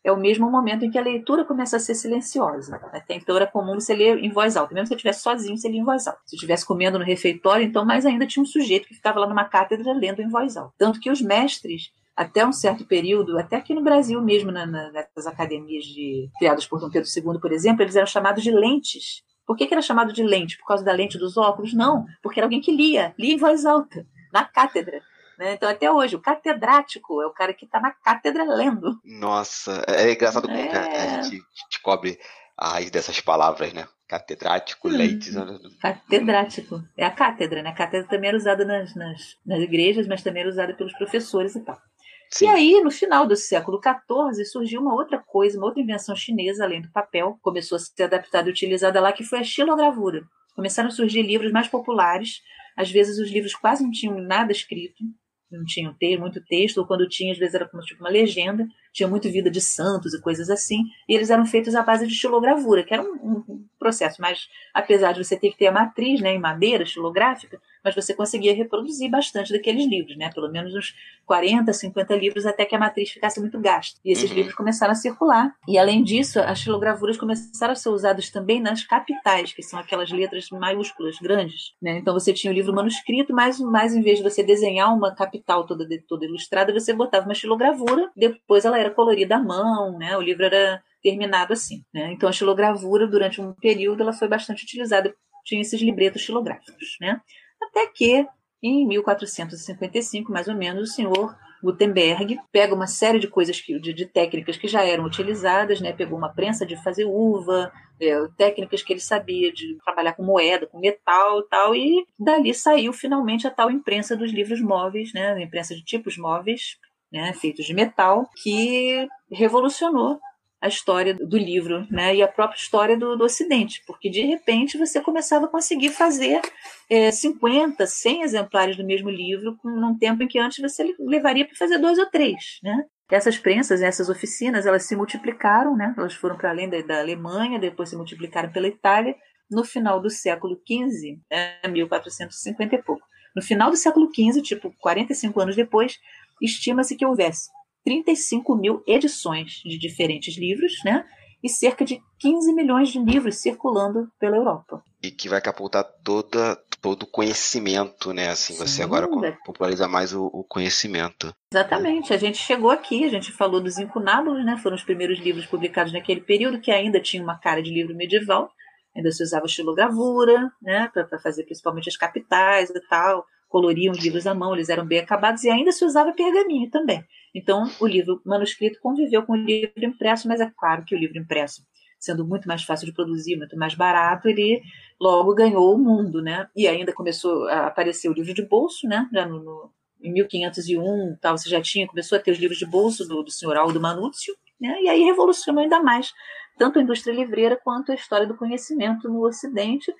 É 0.04 0.12
o 0.12 0.18
mesmo 0.18 0.50
momento 0.50 0.84
em 0.84 0.90
que 0.90 0.98
a 0.98 1.02
leitura 1.02 1.46
começa 1.46 1.78
a 1.78 1.80
ser 1.80 1.94
silenciosa. 1.94 2.76
Até 2.92 3.16
então 3.16 3.36
era 3.36 3.46
comum 3.46 3.76
você 3.80 3.94
ler 3.94 4.18
em 4.18 4.32
voz 4.32 4.58
alta. 4.58 4.74
Mesmo 4.74 4.88
se 4.88 4.90
você 4.90 4.96
estivesse 4.96 5.22
sozinho, 5.22 5.58
você 5.58 5.70
lia 5.70 5.80
em 5.80 5.86
voz 5.86 6.08
alta. 6.08 6.20
Se 6.26 6.36
estivesse 6.36 6.66
comendo 6.66 6.98
no 6.98 7.06
refeitório, 7.06 7.66
então 7.66 7.86
mais 7.86 8.06
ainda 8.06 8.26
tinha 8.26 8.42
um 8.42 8.46
sujeito 8.46 8.88
que 8.88 8.96
ficava 8.96 9.20
lá 9.20 9.28
numa 9.28 9.46
cátedra 9.46 9.94
lendo 9.94 10.22
em 10.22 10.30
voz 10.30 10.58
alta. 10.58 10.74
Tanto 10.78 11.00
que 11.00 11.12
os 11.12 11.22
mestres 11.22 11.92
até 12.16 12.46
um 12.46 12.52
certo 12.52 12.86
período, 12.86 13.38
até 13.38 13.56
aqui 13.56 13.74
no 13.74 13.82
Brasil 13.82 14.22
mesmo, 14.22 14.52
na, 14.52 14.66
na, 14.66 14.92
nessas 14.92 15.26
academias 15.26 15.84
de, 15.86 16.30
criadas 16.38 16.66
por 16.66 16.80
Dom 16.80 16.90
Pedro 16.90 17.10
II, 17.10 17.40
por 17.40 17.52
exemplo, 17.52 17.82
eles 17.82 17.96
eram 17.96 18.08
chamados 18.08 18.44
de 18.44 18.52
lentes. 18.52 19.24
Por 19.46 19.56
que, 19.56 19.66
que 19.66 19.74
era 19.74 19.82
chamado 19.82 20.14
de 20.14 20.24
lente? 20.24 20.58
Por 20.58 20.68
causa 20.68 20.84
da 20.84 20.94
lente 20.94 21.18
dos 21.18 21.38
óculos? 21.38 21.74
Não, 21.74 22.06
porque 22.22 22.40
era 22.40 22.46
alguém 22.46 22.62
que 22.62 22.72
lia, 22.72 23.14
lia 23.18 23.34
em 23.34 23.38
voz 23.38 23.66
alta, 23.66 24.06
na 24.32 24.44
cátedra. 24.44 25.02
Né? 25.42 25.54
Então, 25.54 25.68
até 25.68 25.92
hoje, 25.92 26.16
o 26.16 26.22
catedrático 26.22 27.20
é 27.20 27.26
o 27.26 27.34
cara 27.34 27.52
que 27.52 27.66
está 27.66 27.80
na 27.80 27.90
cátedra 27.90 28.44
lendo. 28.44 29.00
Nossa, 29.04 29.84
é 29.88 30.12
engraçado 30.12 30.48
como 30.48 30.56
é... 30.56 30.70
a 30.70 31.24
gente 31.24 31.44
descobre 31.68 32.20
a 32.56 32.74
raiz 32.74 32.92
dessas 32.92 33.20
palavras, 33.20 33.74
né? 33.74 33.88
Catedrático, 34.08 34.88
hum, 34.88 34.92
leites. 34.92 35.34
Catedrático. 35.82 36.84
É 36.96 37.04
a 37.04 37.10
cátedra, 37.10 37.64
né? 37.64 37.72
A 37.72 37.74
cátedra 37.74 38.08
também 38.08 38.28
era 38.28 38.38
usada 38.38 38.64
nas, 38.64 38.94
nas, 38.94 39.36
nas 39.44 39.60
igrejas, 39.62 40.06
mas 40.06 40.22
também 40.22 40.42
era 40.42 40.50
usada 40.52 40.76
pelos 40.76 40.94
professores 40.94 41.56
e 41.56 41.62
tal. 41.62 41.82
Sim. 42.30 42.46
E 42.46 42.48
aí, 42.48 42.82
no 42.84 42.92
final 42.92 43.26
do 43.26 43.36
século 43.36 43.82
XIV, 43.82 44.46
surgiu 44.46 44.80
uma 44.80 44.94
outra 44.94 45.18
coisa, 45.18 45.58
uma 45.58 45.66
outra 45.66 45.82
invenção 45.82 46.16
chinesa, 46.16 46.66
além 46.66 46.84
do 46.84 46.92
papel, 46.92 47.40
começou 47.42 47.78
a 47.78 47.80
ser 47.80 48.04
adaptada 48.04 48.48
e 48.48 48.52
utilizada 48.52 49.02
lá, 49.02 49.12
que 49.12 49.24
foi 49.24 49.40
a 49.40 49.44
xilogravura. 49.44 50.22
Começaram 50.56 50.90
a 50.90 50.92
surgir 50.92 51.24
livros 51.24 51.52
mais 51.52 51.68
populares, 51.68 52.42
às 52.78 52.92
vezes 52.92 53.18
os 53.20 53.32
livros 53.32 53.56
quase 53.56 53.84
não 53.84 53.92
tinham 53.92 54.20
nada 54.20 54.52
escrito, 54.52 55.04
não 55.52 55.66
tinham 55.66 55.96
muito 56.20 56.44
texto, 56.46 56.78
ou 56.78 56.86
quando 56.86 57.08
tinha, 57.08 57.32
às 57.32 57.38
vezes 57.38 57.56
era 57.56 57.68
como 57.68 57.84
tipo 57.84 58.02
uma 58.02 58.10
legenda, 58.10 58.68
tinha 58.94 59.08
muito 59.08 59.30
vida 59.30 59.50
de 59.50 59.62
santos 59.62 60.14
e 60.14 60.22
coisas 60.22 60.50
assim, 60.50 60.84
e 61.08 61.16
eles 61.16 61.30
eram 61.30 61.46
feitos 61.46 61.76
à 61.76 61.82
base 61.82 62.08
de 62.08 62.14
xilogravura, 62.14 62.84
que 62.84 62.94
era 62.94 63.04
um, 63.04 63.44
um 63.48 63.66
processo, 63.80 64.22
mas 64.22 64.48
apesar 64.74 65.14
de 65.14 65.24
você 65.24 65.38
ter 65.38 65.52
que 65.52 65.58
ter 65.58 65.68
a 65.68 65.72
matriz 65.72 66.22
né, 66.22 66.34
em 66.34 66.40
madeira 66.40 66.86
xilográfica, 66.86 67.60
mas 67.84 67.96
você 67.96 68.14
conseguia 68.14 68.54
reproduzir 68.54 69.10
bastante 69.10 69.52
daqueles 69.52 69.86
livros, 69.88 70.18
né? 70.18 70.30
Pelo 70.34 70.52
menos 70.52 70.74
uns 70.76 70.96
40, 71.26 71.72
50 71.72 72.16
livros 72.16 72.46
até 72.46 72.66
que 72.66 72.76
a 72.76 72.80
matriz 72.80 73.10
ficasse 73.10 73.40
muito 73.40 73.60
gasta. 73.60 74.00
E 74.04 74.12
esses 74.12 74.30
uhum. 74.30 74.36
livros 74.36 74.56
começaram 74.56 74.92
a 74.92 74.96
circular. 74.96 75.54
E 75.68 75.78
além 75.78 76.04
disso, 76.04 76.40
as 76.40 76.60
xilogravuras 76.60 77.18
começaram 77.18 77.74
a 77.74 77.76
ser 77.76 77.90
usadas 77.90 78.30
também 78.30 78.62
nas 78.62 78.84
capitais, 78.84 79.54
que 79.54 79.64
são 79.64 79.80
aquelas 79.80 80.12
letras 80.12 80.50
maiúsculas, 80.52 81.18
grandes. 81.22 81.74
Né? 81.82 81.98
Então 81.98 82.14
você 82.14 82.34
tinha 82.34 82.52
o 82.52 82.54
livro 82.54 82.74
manuscrito, 82.74 83.34
mas, 83.34 83.60
mas 83.60 83.96
em 83.96 84.02
vez 84.02 84.18
de 84.18 84.24
você 84.24 84.44
desenhar 84.44 84.94
uma 84.94 85.14
capital 85.14 85.66
toda, 85.66 85.88
toda 86.08 86.26
ilustrada, 86.26 86.74
você 86.74 86.94
botava 86.94 87.26
uma 87.26 87.36
xilogravura, 87.36 88.12
depois 88.16 88.66
ela 88.66 88.80
era 88.80 88.92
colorida 88.92 89.38
à 89.38 89.40
mão, 89.40 89.98
né? 89.98 90.16
O 90.18 90.22
livro 90.22 90.46
era 90.46 90.82
terminado 91.02 91.54
assim. 91.54 91.84
Né? 91.94 92.12
Então 92.14 92.30
a 92.30 92.32
xilogravura, 92.32 93.08
durante 93.08 93.42
um 93.42 93.54
período, 93.54 94.02
ela 94.02 94.14
foi 94.14 94.28
bastante 94.28 94.64
utilizada. 94.64 95.14
Tinha 95.44 95.62
esses 95.62 95.82
libretos 95.82 96.22
xilográficos. 96.22 96.98
Né? 97.02 97.20
Até 97.62 97.88
que, 97.88 98.26
em 98.62 98.88
1455, 98.88 100.32
mais 100.32 100.48
ou 100.48 100.56
menos, 100.56 100.90
o 100.90 100.94
senhor 100.94 101.36
Gutenberg, 101.64 102.40
pega 102.52 102.74
uma 102.74 102.88
série 102.88 103.20
de 103.20 103.28
coisas, 103.28 103.62
que, 103.62 103.80
de, 103.80 103.94
de 103.94 104.06
técnicas 104.06 104.58
que 104.58 104.68
já 104.68 104.84
eram 104.84 105.06
utilizadas, 105.06 105.80
né? 105.80 105.94
pegou 105.94 106.18
uma 106.18 106.34
prensa 106.34 106.66
de 106.66 106.76
fazer 106.84 107.06
uva, 107.06 107.72
é, 108.00 108.28
técnicas 108.36 108.82
que 108.82 108.94
ele 108.94 109.00
sabia 109.00 109.52
de 109.54 109.78
trabalhar 109.84 110.14
com 110.14 110.24
moeda, 110.24 110.66
com 110.66 110.80
metal 110.80 111.44
tal, 111.44 111.76
e 111.76 112.06
dali 112.20 112.54
saiu 112.54 112.92
finalmente 112.92 113.46
a 113.46 113.52
tal 113.52 113.70
imprensa 113.70 114.16
dos 114.16 114.32
livros 114.32 114.60
móveis, 114.60 115.14
né? 115.14 115.42
imprensa 115.42 115.76
de 115.76 115.84
tipos 115.84 116.18
móveis, 116.18 116.78
né? 117.12 117.32
feitos 117.34 117.66
de 117.66 117.74
metal, 117.74 118.28
que 118.42 119.08
revolucionou 119.32 120.20
a 120.62 120.68
história 120.68 121.16
do 121.16 121.38
livro 121.38 121.88
né, 121.90 122.16
e 122.16 122.22
a 122.22 122.28
própria 122.28 122.58
história 122.58 122.96
do, 122.96 123.18
do 123.18 123.24
Ocidente, 123.24 123.82
porque 123.88 124.10
de 124.10 124.22
repente 124.22 124.78
você 124.78 125.02
começava 125.02 125.46
a 125.46 125.50
conseguir 125.50 125.90
fazer 125.90 126.40
é, 126.88 127.12
50, 127.12 127.86
100 127.86 128.22
exemplares 128.22 128.78
do 128.78 128.86
mesmo 128.86 129.10
livro 129.10 129.58
num 129.64 129.98
tempo 129.98 130.22
em 130.22 130.28
que 130.28 130.38
antes 130.38 130.60
você 130.60 130.96
levaria 131.00 131.46
para 131.46 131.56
fazer 131.56 131.80
dois 131.80 131.98
ou 131.98 132.06
três. 132.06 132.60
Né? 132.62 132.86
Essas 133.10 133.40
prensas, 133.40 133.82
essas 133.82 134.08
oficinas, 134.08 134.68
elas 134.68 134.84
se 134.84 134.96
multiplicaram, 134.96 135.76
né? 135.76 135.96
elas 135.98 136.14
foram 136.14 136.38
para 136.38 136.52
além 136.52 136.70
da, 136.70 136.80
da 136.82 137.00
Alemanha, 137.00 137.58
depois 137.58 137.90
se 137.90 137.96
multiplicaram 137.96 138.52
pela 138.52 138.68
Itália, 138.68 139.16
no 139.50 139.66
final 139.66 140.00
do 140.00 140.10
século 140.10 140.56
XV, 140.66 141.20
né, 141.30 141.60
1450 141.68 142.76
e 142.76 142.82
pouco. 142.82 143.06
No 143.36 143.42
final 143.42 143.70
do 143.70 143.76
século 143.76 144.10
XV, 144.14 144.42
tipo 144.42 144.74
45 144.80 145.42
anos 145.42 145.56
depois, 145.58 146.00
estima-se 146.42 146.96
que 146.96 147.06
houvesse 147.06 147.50
35 147.84 148.56
mil 148.56 148.84
edições 148.88 149.62
de 149.66 149.78
diferentes 149.78 150.38
livros, 150.38 150.74
né? 150.86 151.06
E 151.44 151.50
cerca 151.50 151.84
de 151.84 152.00
15 152.20 152.54
milhões 152.54 152.90
de 152.90 153.00
livros 153.00 153.38
circulando 153.38 154.12
pela 154.20 154.38
Europa. 154.38 154.84
E 155.02 155.10
que 155.10 155.28
vai 155.28 155.42
captar 155.42 155.84
toda, 156.04 156.56
todo 156.80 157.04
o 157.04 157.08
conhecimento, 157.08 158.14
né? 158.14 158.30
Assim, 158.30 158.56
você 158.56 158.78
Sim, 158.78 158.84
agora 158.84 159.08
é. 159.26 159.32
populariza 159.44 159.88
mais 159.88 160.14
o, 160.14 160.26
o, 160.26 160.44
conhecimento. 160.44 161.34
Exatamente. 161.52 162.14
A 162.14 162.18
gente 162.18 162.38
chegou 162.38 162.70
aqui, 162.70 163.04
a 163.06 163.10
gente 163.10 163.32
falou 163.32 163.60
dos 163.60 163.80
incunábulos, 163.80 164.46
né? 164.46 164.56
Foram 164.58 164.76
os 164.76 164.84
primeiros 164.84 165.20
livros 165.20 165.48
publicados 165.48 165.92
naquele 165.92 166.22
período, 166.22 166.62
que 166.62 166.72
ainda 166.72 167.00
tinha 167.00 167.24
uma 167.24 167.40
cara 167.40 167.62
de 167.64 167.72
livro 167.72 167.96
medieval. 167.96 168.52
Ainda 168.96 169.12
se 169.12 169.24
usava 169.24 169.46
estilogravura, 169.46 170.52
né? 170.62 170.90
Para 170.94 171.20
fazer 171.20 171.44
principalmente 171.46 171.90
as 171.90 171.98
capitais 171.98 172.70
e 172.70 172.82
tal. 172.88 173.26
Coloriam 173.52 173.92
os 173.92 174.00
livros 174.00 174.26
à 174.26 174.34
mão, 174.34 174.54
eles 174.56 174.70
eram 174.70 174.86
bem 174.86 175.00
acabados 175.00 175.44
e 175.44 175.50
ainda 175.50 175.74
se 175.74 175.84
usava 175.84 176.14
pergaminho 176.14 176.70
também. 176.70 177.04
Então, 177.36 177.70
o 177.82 177.86
livro 177.86 178.22
manuscrito 178.26 178.80
conviveu 178.82 179.24
com 179.24 179.34
o 179.34 179.36
livro 179.36 179.84
impresso, 179.84 180.26
mas 180.28 180.40
é 180.40 180.50
claro 180.58 180.86
que 180.86 180.96
o 180.96 180.98
livro 180.98 181.18
impresso, 181.18 181.62
sendo 182.00 182.26
muito 182.26 182.48
mais 182.48 182.64
fácil 182.64 182.86
de 182.86 182.94
produzir, 182.94 183.36
muito 183.36 183.58
mais 183.58 183.76
barato, 183.76 184.30
ele 184.30 184.62
logo 185.00 185.36
ganhou 185.36 185.76
o 185.76 185.78
mundo, 185.78 186.22
né? 186.22 186.48
E 186.56 186.66
ainda 186.66 186.94
começou 186.94 187.48
a 187.50 187.68
aparecer 187.68 188.10
o 188.10 188.14
livro 188.14 188.34
de 188.34 188.42
bolso, 188.42 188.88
né? 188.88 189.10
Já 189.12 189.26
no, 189.26 189.44
no 189.44 189.72
em 190.02 190.12
1501, 190.14 191.18
tal, 191.22 191.38
você 191.38 191.50
já 191.50 191.62
tinha, 191.62 191.88
começou 191.88 192.18
a 192.18 192.22
ter 192.22 192.32
os 192.32 192.40
livros 192.40 192.58
de 192.58 192.66
bolso 192.66 193.08
do, 193.08 193.22
do 193.22 193.30
senhor 193.30 193.56
Aldo 193.58 193.80
Manúcio, 193.80 194.34
né? 194.60 194.82
E 194.82 194.88
aí 194.88 195.04
revolucionou 195.04 195.62
ainda 195.62 195.84
mais 195.84 196.14
tanto 196.58 196.80
a 196.80 196.82
indústria 196.82 197.14
livreira 197.14 197.60
quanto 197.64 197.92
a 197.92 197.96
história 197.96 198.28
do 198.28 198.38
conhecimento 198.38 199.10
no 199.10 199.26
Ocidente, 199.26 199.92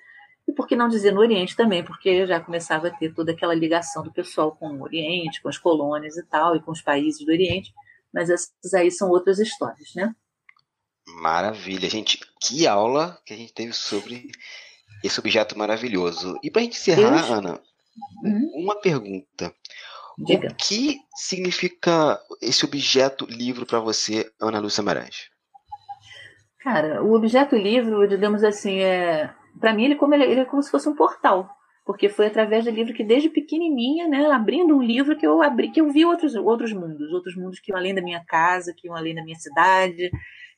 e 0.52 0.54
por 0.54 0.66
que 0.68 0.76
não 0.76 0.88
dizer 0.88 1.12
no 1.12 1.20
Oriente 1.20 1.56
também, 1.56 1.82
porque 1.82 2.26
já 2.26 2.38
começava 2.38 2.88
a 2.88 2.90
ter 2.90 3.12
toda 3.14 3.32
aquela 3.32 3.54
ligação 3.54 4.02
do 4.02 4.12
pessoal 4.12 4.54
com 4.54 4.68
o 4.68 4.82
Oriente, 4.82 5.40
com 5.40 5.48
as 5.48 5.56
colônias 5.56 6.16
e 6.16 6.22
tal, 6.24 6.54
e 6.54 6.60
com 6.60 6.70
os 6.70 6.82
países 6.82 7.24
do 7.24 7.32
Oriente, 7.32 7.72
mas 8.12 8.28
essas 8.28 8.74
aí 8.74 8.90
são 8.90 9.08
outras 9.08 9.38
histórias, 9.38 9.94
né? 9.96 10.14
Maravilha, 11.06 11.88
gente. 11.88 12.20
Que 12.40 12.66
aula 12.66 13.18
que 13.24 13.32
a 13.32 13.36
gente 13.36 13.52
teve 13.54 13.72
sobre 13.72 14.30
esse 15.02 15.18
objeto 15.18 15.58
maravilhoso. 15.58 16.38
E 16.42 16.50
para 16.50 16.60
a 16.60 16.64
gente 16.64 16.76
encerrar, 16.76 17.26
Eu... 17.28 17.34
Ana, 17.34 17.60
uhum. 18.22 18.52
uma 18.56 18.78
pergunta. 18.78 19.54
Diga. 20.18 20.48
O 20.48 20.54
que 20.54 20.98
significa 21.16 22.20
esse 22.42 22.64
objeto 22.66 23.24
livro 23.24 23.64
para 23.64 23.80
você, 23.80 24.30
Ana 24.38 24.60
Lúcia 24.60 24.82
Maranhos? 24.82 25.30
Cara, 26.60 27.02
o 27.02 27.14
objeto 27.14 27.56
livro, 27.56 28.06
digamos 28.06 28.44
assim, 28.44 28.80
é 28.80 29.34
para 29.60 29.74
mim 29.74 29.84
ele, 29.84 29.96
como 29.96 30.14
ele, 30.14 30.24
ele 30.24 30.40
é 30.40 30.44
como 30.44 30.62
se 30.62 30.70
fosse 30.70 30.88
um 30.88 30.94
portal, 30.94 31.48
porque 31.84 32.08
foi 32.08 32.26
através 32.26 32.64
do 32.64 32.70
livro 32.70 32.94
que 32.94 33.04
desde 33.04 33.28
pequenininha, 33.28 34.08
né, 34.08 34.26
abrindo 34.26 34.76
um 34.76 34.82
livro 34.82 35.16
que 35.16 35.26
eu 35.26 35.42
abri, 35.42 35.70
que 35.70 35.80
eu 35.80 35.90
vi 35.90 36.04
outros 36.04 36.34
outros 36.34 36.72
mundos, 36.72 37.12
outros 37.12 37.36
mundos 37.36 37.58
que 37.60 37.72
iam 37.72 37.78
além 37.78 37.94
da 37.94 38.02
minha 38.02 38.24
casa, 38.24 38.74
que 38.76 38.86
iam 38.86 38.96
além 38.96 39.14
da 39.14 39.24
minha 39.24 39.38
cidade, 39.38 40.10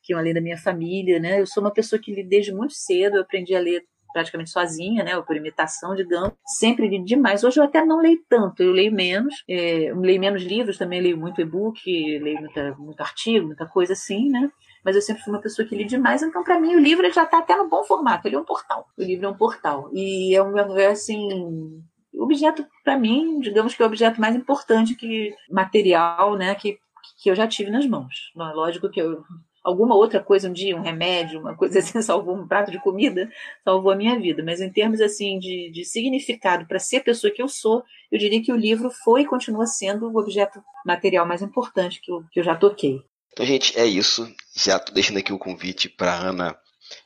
que 0.03 0.13
iam 0.13 0.19
além 0.19 0.35
da 0.35 0.41
minha 0.41 0.59
família, 0.59 1.19
né? 1.19 1.41
Eu 1.41 1.47
sou 1.47 1.63
uma 1.63 1.73
pessoa 1.73 2.01
que 2.01 2.13
li 2.13 2.23
desde 2.23 2.53
muito 2.53 2.75
cedo, 2.75 3.17
eu 3.17 3.23
aprendi 3.23 3.55
a 3.55 3.61
ler 3.61 3.85
praticamente 4.13 4.51
sozinha, 4.51 5.03
né, 5.03 5.21
por 5.23 5.35
imitação, 5.35 5.93
digamos, 5.97 6.33
sempre 6.47 6.87
li 6.87 7.03
demais. 7.05 7.43
Hoje 7.43 7.59
eu 7.59 7.65
até 7.65 7.85
não 7.85 8.01
leio 8.01 8.21
tanto, 8.29 8.63
eu 8.63 8.71
leio 8.71 8.93
menos, 8.93 9.35
é, 9.49 9.91
eu 9.91 9.99
leio 9.99 10.21
menos 10.21 10.45
livros, 10.45 10.79
também 10.79 11.01
leio 11.01 11.19
muito 11.19 11.41
e-book, 11.41 11.81
leio 12.21 12.39
muita, 12.39 12.77
muito 12.77 13.01
artigo, 13.01 13.49
muita 13.49 13.67
coisa 13.67 13.93
assim, 13.93 14.29
né? 14.29 14.49
Mas 14.85 14.95
eu 14.95 15.03
sempre 15.03 15.23
fui 15.23 15.33
uma 15.33 15.41
pessoa 15.41 15.67
que 15.67 15.75
li 15.75 15.85
demais, 15.85 16.23
então 16.23 16.45
para 16.45 16.61
mim 16.61 16.77
o 16.77 16.81
livro 16.81 17.11
já 17.13 17.25
está 17.25 17.39
até 17.39 17.57
no 17.57 17.69
bom 17.69 17.83
formato, 17.85 18.29
ele 18.29 18.37
é 18.37 18.39
um 18.39 18.45
portal. 18.45 18.87
O 18.97 19.03
livro 19.03 19.27
é 19.27 19.29
um 19.29 19.37
portal. 19.37 19.91
E 19.93 20.35
é 20.35 20.43
um 20.43 20.57
é 20.77 20.87
assim, 20.87 21.83
objeto 22.17 22.67
para 22.85 22.99
mim, 22.99 23.41
digamos 23.41 23.75
que 23.75 23.83
é 23.83 23.85
o 23.85 23.89
objeto 23.89 24.21
mais 24.21 24.37
importante 24.37 24.95
que 24.95 25.35
material, 25.51 26.37
né, 26.37 26.55
que 26.55 26.79
que 27.21 27.31
eu 27.31 27.35
já 27.35 27.47
tive 27.47 27.71
nas 27.71 27.87
mãos. 27.87 28.33
Não, 28.35 28.51
é 28.51 28.55
lógico 28.55 28.89
que 28.89 29.01
eu 29.01 29.23
alguma 29.65 29.95
outra 29.95 30.23
coisa 30.23 30.49
um 30.49 30.53
dia, 30.53 30.77
um 30.77 30.83
remédio, 30.83 31.41
uma 31.41 31.57
coisa 31.57 31.79
assim, 31.79 32.01
salvou 32.03 32.37
um 32.37 32.47
prato 32.47 32.71
de 32.71 32.79
comida, 32.79 33.31
salvou 33.65 33.91
a 33.91 33.97
minha 33.97 34.21
vida. 34.21 34.43
Mas 34.45 34.61
em 34.61 34.71
termos 34.71 35.01
assim 35.01 35.39
de, 35.39 35.71
de 35.71 35.85
significado 35.85 36.67
para 36.67 36.79
ser 36.79 36.99
a 36.99 37.05
pessoa 37.05 37.33
que 37.33 37.41
eu 37.41 37.49
sou, 37.49 37.83
eu 38.13 38.19
diria 38.19 38.43
que 38.43 38.53
o 38.53 38.57
livro 38.57 38.91
foi 38.91 39.23
e 39.23 39.27
continua 39.27 39.67
sendo 39.67 40.07
o 40.07 40.19
objeto 40.19 40.63
material 40.85 41.27
mais 41.27 41.41
importante 41.41 42.01
que 42.03 42.13
eu, 42.13 42.23
que 42.31 42.41
eu 42.41 42.45
já 42.45 42.55
toquei. 42.55 43.03
Então, 43.35 43.45
gente, 43.45 43.77
é 43.77 43.85
isso. 43.85 44.33
Já 44.55 44.77
estou 44.77 44.95
deixando 44.95 45.19
aqui 45.19 45.33
o 45.33 45.39
convite 45.39 45.89
para 45.89 46.15
Ana 46.15 46.57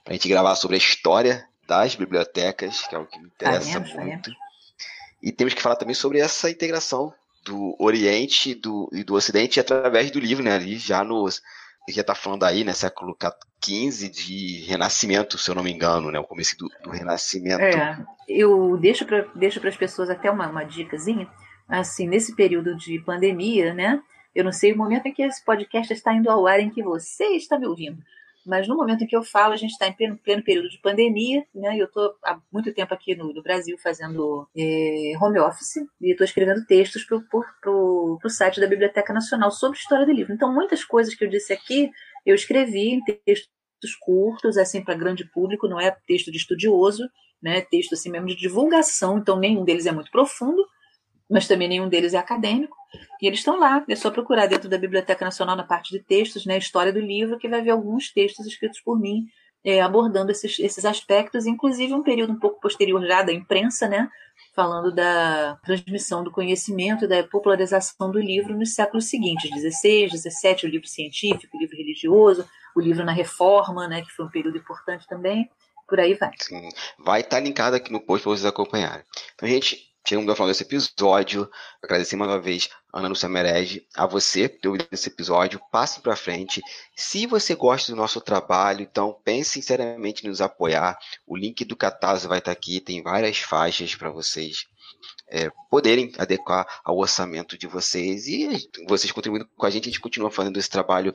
para 0.04 0.12
a 0.12 0.12
gente 0.12 0.28
gravar 0.28 0.54
sobre 0.56 0.76
a 0.76 0.78
história 0.78 1.46
das 1.66 1.94
bibliotecas, 1.94 2.86
que 2.86 2.94
é 2.94 2.98
o 2.98 3.06
que 3.06 3.18
me 3.18 3.28
interessa 3.28 3.78
ah, 3.78 3.88
é, 3.88 4.04
muito. 4.04 4.30
É. 4.30 4.34
E 5.22 5.32
temos 5.32 5.54
que 5.54 5.62
falar 5.62 5.76
também 5.76 5.94
sobre 5.94 6.20
essa 6.20 6.50
integração 6.50 7.14
do 7.44 7.74
Oriente 7.78 8.54
do, 8.54 8.90
e 8.92 9.02
do 9.02 9.14
Ocidente 9.14 9.58
através 9.58 10.10
do 10.10 10.20
livro, 10.20 10.44
né? 10.44 10.54
Ali 10.54 10.76
já 10.76 11.02
nos. 11.02 11.42
Já 11.88 12.02
está 12.02 12.14
falando 12.14 12.44
aí, 12.44 12.62
né? 12.62 12.74
Século 12.74 13.16
XV 13.64 14.10
de 14.10 14.66
Renascimento, 14.66 15.38
se 15.38 15.50
eu 15.50 15.54
não 15.54 15.62
me 15.62 15.72
engano, 15.72 16.10
né? 16.10 16.18
O 16.18 16.24
começo 16.24 16.58
do, 16.58 16.70
do 16.84 16.90
Renascimento. 16.90 17.62
É, 17.62 17.98
eu 18.28 18.76
deixo 18.76 19.06
para 19.06 19.22
deixo 19.34 19.66
as 19.66 19.76
pessoas 19.76 20.10
até 20.10 20.30
uma, 20.30 20.46
uma 20.46 20.64
dicasinha. 20.64 21.26
Assim, 21.66 22.06
nesse 22.06 22.36
período 22.36 22.76
de 22.76 22.98
pandemia, 23.00 23.72
né? 23.72 24.02
Eu 24.34 24.44
não 24.44 24.52
sei 24.52 24.72
o 24.72 24.76
momento 24.76 25.06
em 25.06 25.12
que 25.12 25.22
esse 25.22 25.44
podcast 25.44 25.92
está 25.92 26.14
indo 26.14 26.30
ao 26.30 26.46
ar, 26.46 26.60
em 26.60 26.70
que 26.70 26.82
você 26.82 27.24
está 27.36 27.58
me 27.58 27.66
ouvindo. 27.66 28.02
Mas 28.46 28.66
no 28.66 28.76
momento 28.76 29.04
em 29.04 29.06
que 29.06 29.14
eu 29.14 29.22
falo, 29.22 29.52
a 29.52 29.56
gente 29.56 29.72
está 29.72 29.86
em 29.86 29.92
pleno, 29.92 30.16
pleno, 30.16 30.42
período 30.42 30.70
de 30.70 30.80
pandemia, 30.80 31.44
né? 31.54 31.76
Eu 31.76 31.84
estou 31.84 32.14
há 32.24 32.40
muito 32.50 32.72
tempo 32.72 32.94
aqui 32.94 33.14
no, 33.14 33.32
no 33.32 33.42
Brasil 33.42 33.76
fazendo 33.76 34.48
é, 34.56 35.12
home 35.20 35.38
office 35.38 35.76
e 36.00 36.12
estou 36.12 36.24
escrevendo 36.24 36.64
textos 36.64 37.04
para 37.04 37.70
o 37.70 38.18
site 38.30 38.58
da 38.58 38.66
Biblioteca 38.66 39.12
Nacional 39.12 39.50
sobre 39.50 39.78
história 39.78 40.06
do 40.06 40.12
livro. 40.12 40.32
Então, 40.32 40.50
muitas 40.50 40.82
coisas 40.82 41.14
que 41.14 41.22
eu 41.22 41.28
disse 41.28 41.52
aqui, 41.52 41.90
eu 42.24 42.34
escrevi 42.34 42.94
em 42.94 43.04
textos 43.04 43.94
curtos, 44.00 44.56
assim, 44.56 44.82
para 44.82 44.94
grande 44.94 45.26
público, 45.26 45.68
não 45.68 45.78
é 45.78 45.94
texto 46.06 46.30
de 46.30 46.38
estudioso, 46.38 47.06
né? 47.42 47.60
Texto 47.60 47.92
assim 47.92 48.10
mesmo 48.10 48.28
de 48.28 48.36
divulgação, 48.36 49.18
então 49.18 49.38
nenhum 49.38 49.64
deles 49.64 49.86
é 49.86 49.92
muito 49.92 50.10
profundo, 50.10 50.64
mas 51.28 51.46
também 51.46 51.68
nenhum 51.68 51.88
deles 51.88 52.14
é 52.14 52.18
acadêmico. 52.18 52.76
E 53.20 53.26
eles 53.26 53.40
estão 53.40 53.58
lá, 53.58 53.84
é 53.88 53.96
só 53.96 54.10
procurar 54.10 54.46
dentro 54.46 54.68
da 54.68 54.78
Biblioteca 54.78 55.24
Nacional, 55.24 55.56
na 55.56 55.64
parte 55.64 55.90
de 55.90 56.02
textos, 56.02 56.46
né, 56.46 56.56
história 56.56 56.92
do 56.92 57.00
livro, 57.00 57.38
que 57.38 57.48
vai 57.48 57.60
ver 57.60 57.70
alguns 57.70 58.12
textos 58.12 58.46
escritos 58.46 58.80
por 58.80 58.98
mim, 58.98 59.26
é, 59.64 59.80
abordando 59.80 60.30
esses, 60.30 60.58
esses 60.58 60.84
aspectos, 60.84 61.44
inclusive 61.44 61.92
um 61.92 62.02
período 62.02 62.32
um 62.32 62.38
pouco 62.38 62.60
posterior 62.60 63.04
já 63.04 63.22
da 63.22 63.32
imprensa, 63.32 63.88
né, 63.88 64.08
falando 64.54 64.92
da 64.92 65.56
transmissão 65.64 66.24
do 66.24 66.30
conhecimento 66.30 67.04
e 67.04 67.08
da 67.08 67.22
popularização 67.24 68.10
do 68.10 68.18
livro 68.18 68.56
nos 68.56 68.74
séculos 68.74 69.06
seguintes, 69.06 69.50
16, 69.50 70.12
17, 70.12 70.66
o 70.66 70.68
livro 70.68 70.88
científico, 70.88 71.56
o 71.56 71.60
livro 71.60 71.76
religioso, 71.76 72.48
o 72.74 72.80
livro 72.80 73.04
na 73.04 73.12
reforma, 73.12 73.86
né, 73.86 74.02
que 74.02 74.10
foi 74.12 74.24
um 74.24 74.30
período 74.30 74.56
importante 74.56 75.06
também, 75.06 75.50
por 75.86 75.98
aí 75.98 76.14
vai. 76.14 76.30
Sim, 76.38 76.68
vai 76.98 77.20
estar 77.20 77.40
linkado 77.40 77.76
aqui 77.76 77.90
no 77.92 78.00
post 78.00 78.22
para 78.22 78.32
vocês 78.32 78.46
acompanharem. 78.46 79.04
Então, 79.34 79.48
gente, 79.48 79.88
Chegamos 80.06 80.28
ao 80.28 80.34
final 80.34 80.48
desse 80.48 80.62
episódio. 80.62 81.50
Agradecer 81.82 82.16
mais 82.16 82.30
uma 82.30 82.40
vez, 82.40 82.70
Ana 82.92 83.08
Lúcia 83.08 83.28
Merege, 83.28 83.86
a 83.94 84.06
você 84.06 84.48
ter 84.48 84.68
ouvido 84.68 84.86
esse 84.90 85.08
episódio. 85.08 85.60
Passe 85.70 86.00
para 86.00 86.16
frente. 86.16 86.62
Se 86.96 87.26
você 87.26 87.54
gosta 87.54 87.92
do 87.92 87.96
nosso 87.96 88.20
trabalho, 88.20 88.82
então 88.82 89.18
pense 89.24 89.52
sinceramente 89.52 90.24
em 90.24 90.28
nos 90.28 90.40
apoiar. 90.40 90.98
O 91.26 91.36
link 91.36 91.64
do 91.64 91.76
Catarse 91.76 92.26
vai 92.26 92.38
estar 92.38 92.52
aqui. 92.52 92.80
Tem 92.80 93.02
várias 93.02 93.38
faixas 93.38 93.94
para 93.94 94.10
vocês 94.10 94.66
é, 95.30 95.50
poderem 95.70 96.12
adequar 96.18 96.66
ao 96.82 96.96
orçamento 96.96 97.58
de 97.58 97.66
vocês. 97.66 98.26
E 98.26 98.68
vocês 98.86 99.12
contribuindo 99.12 99.48
com 99.56 99.66
a 99.66 99.70
gente, 99.70 99.84
a 99.84 99.90
gente 99.90 100.00
continua 100.00 100.30
fazendo 100.30 100.58
esse 100.58 100.70
trabalho 100.70 101.12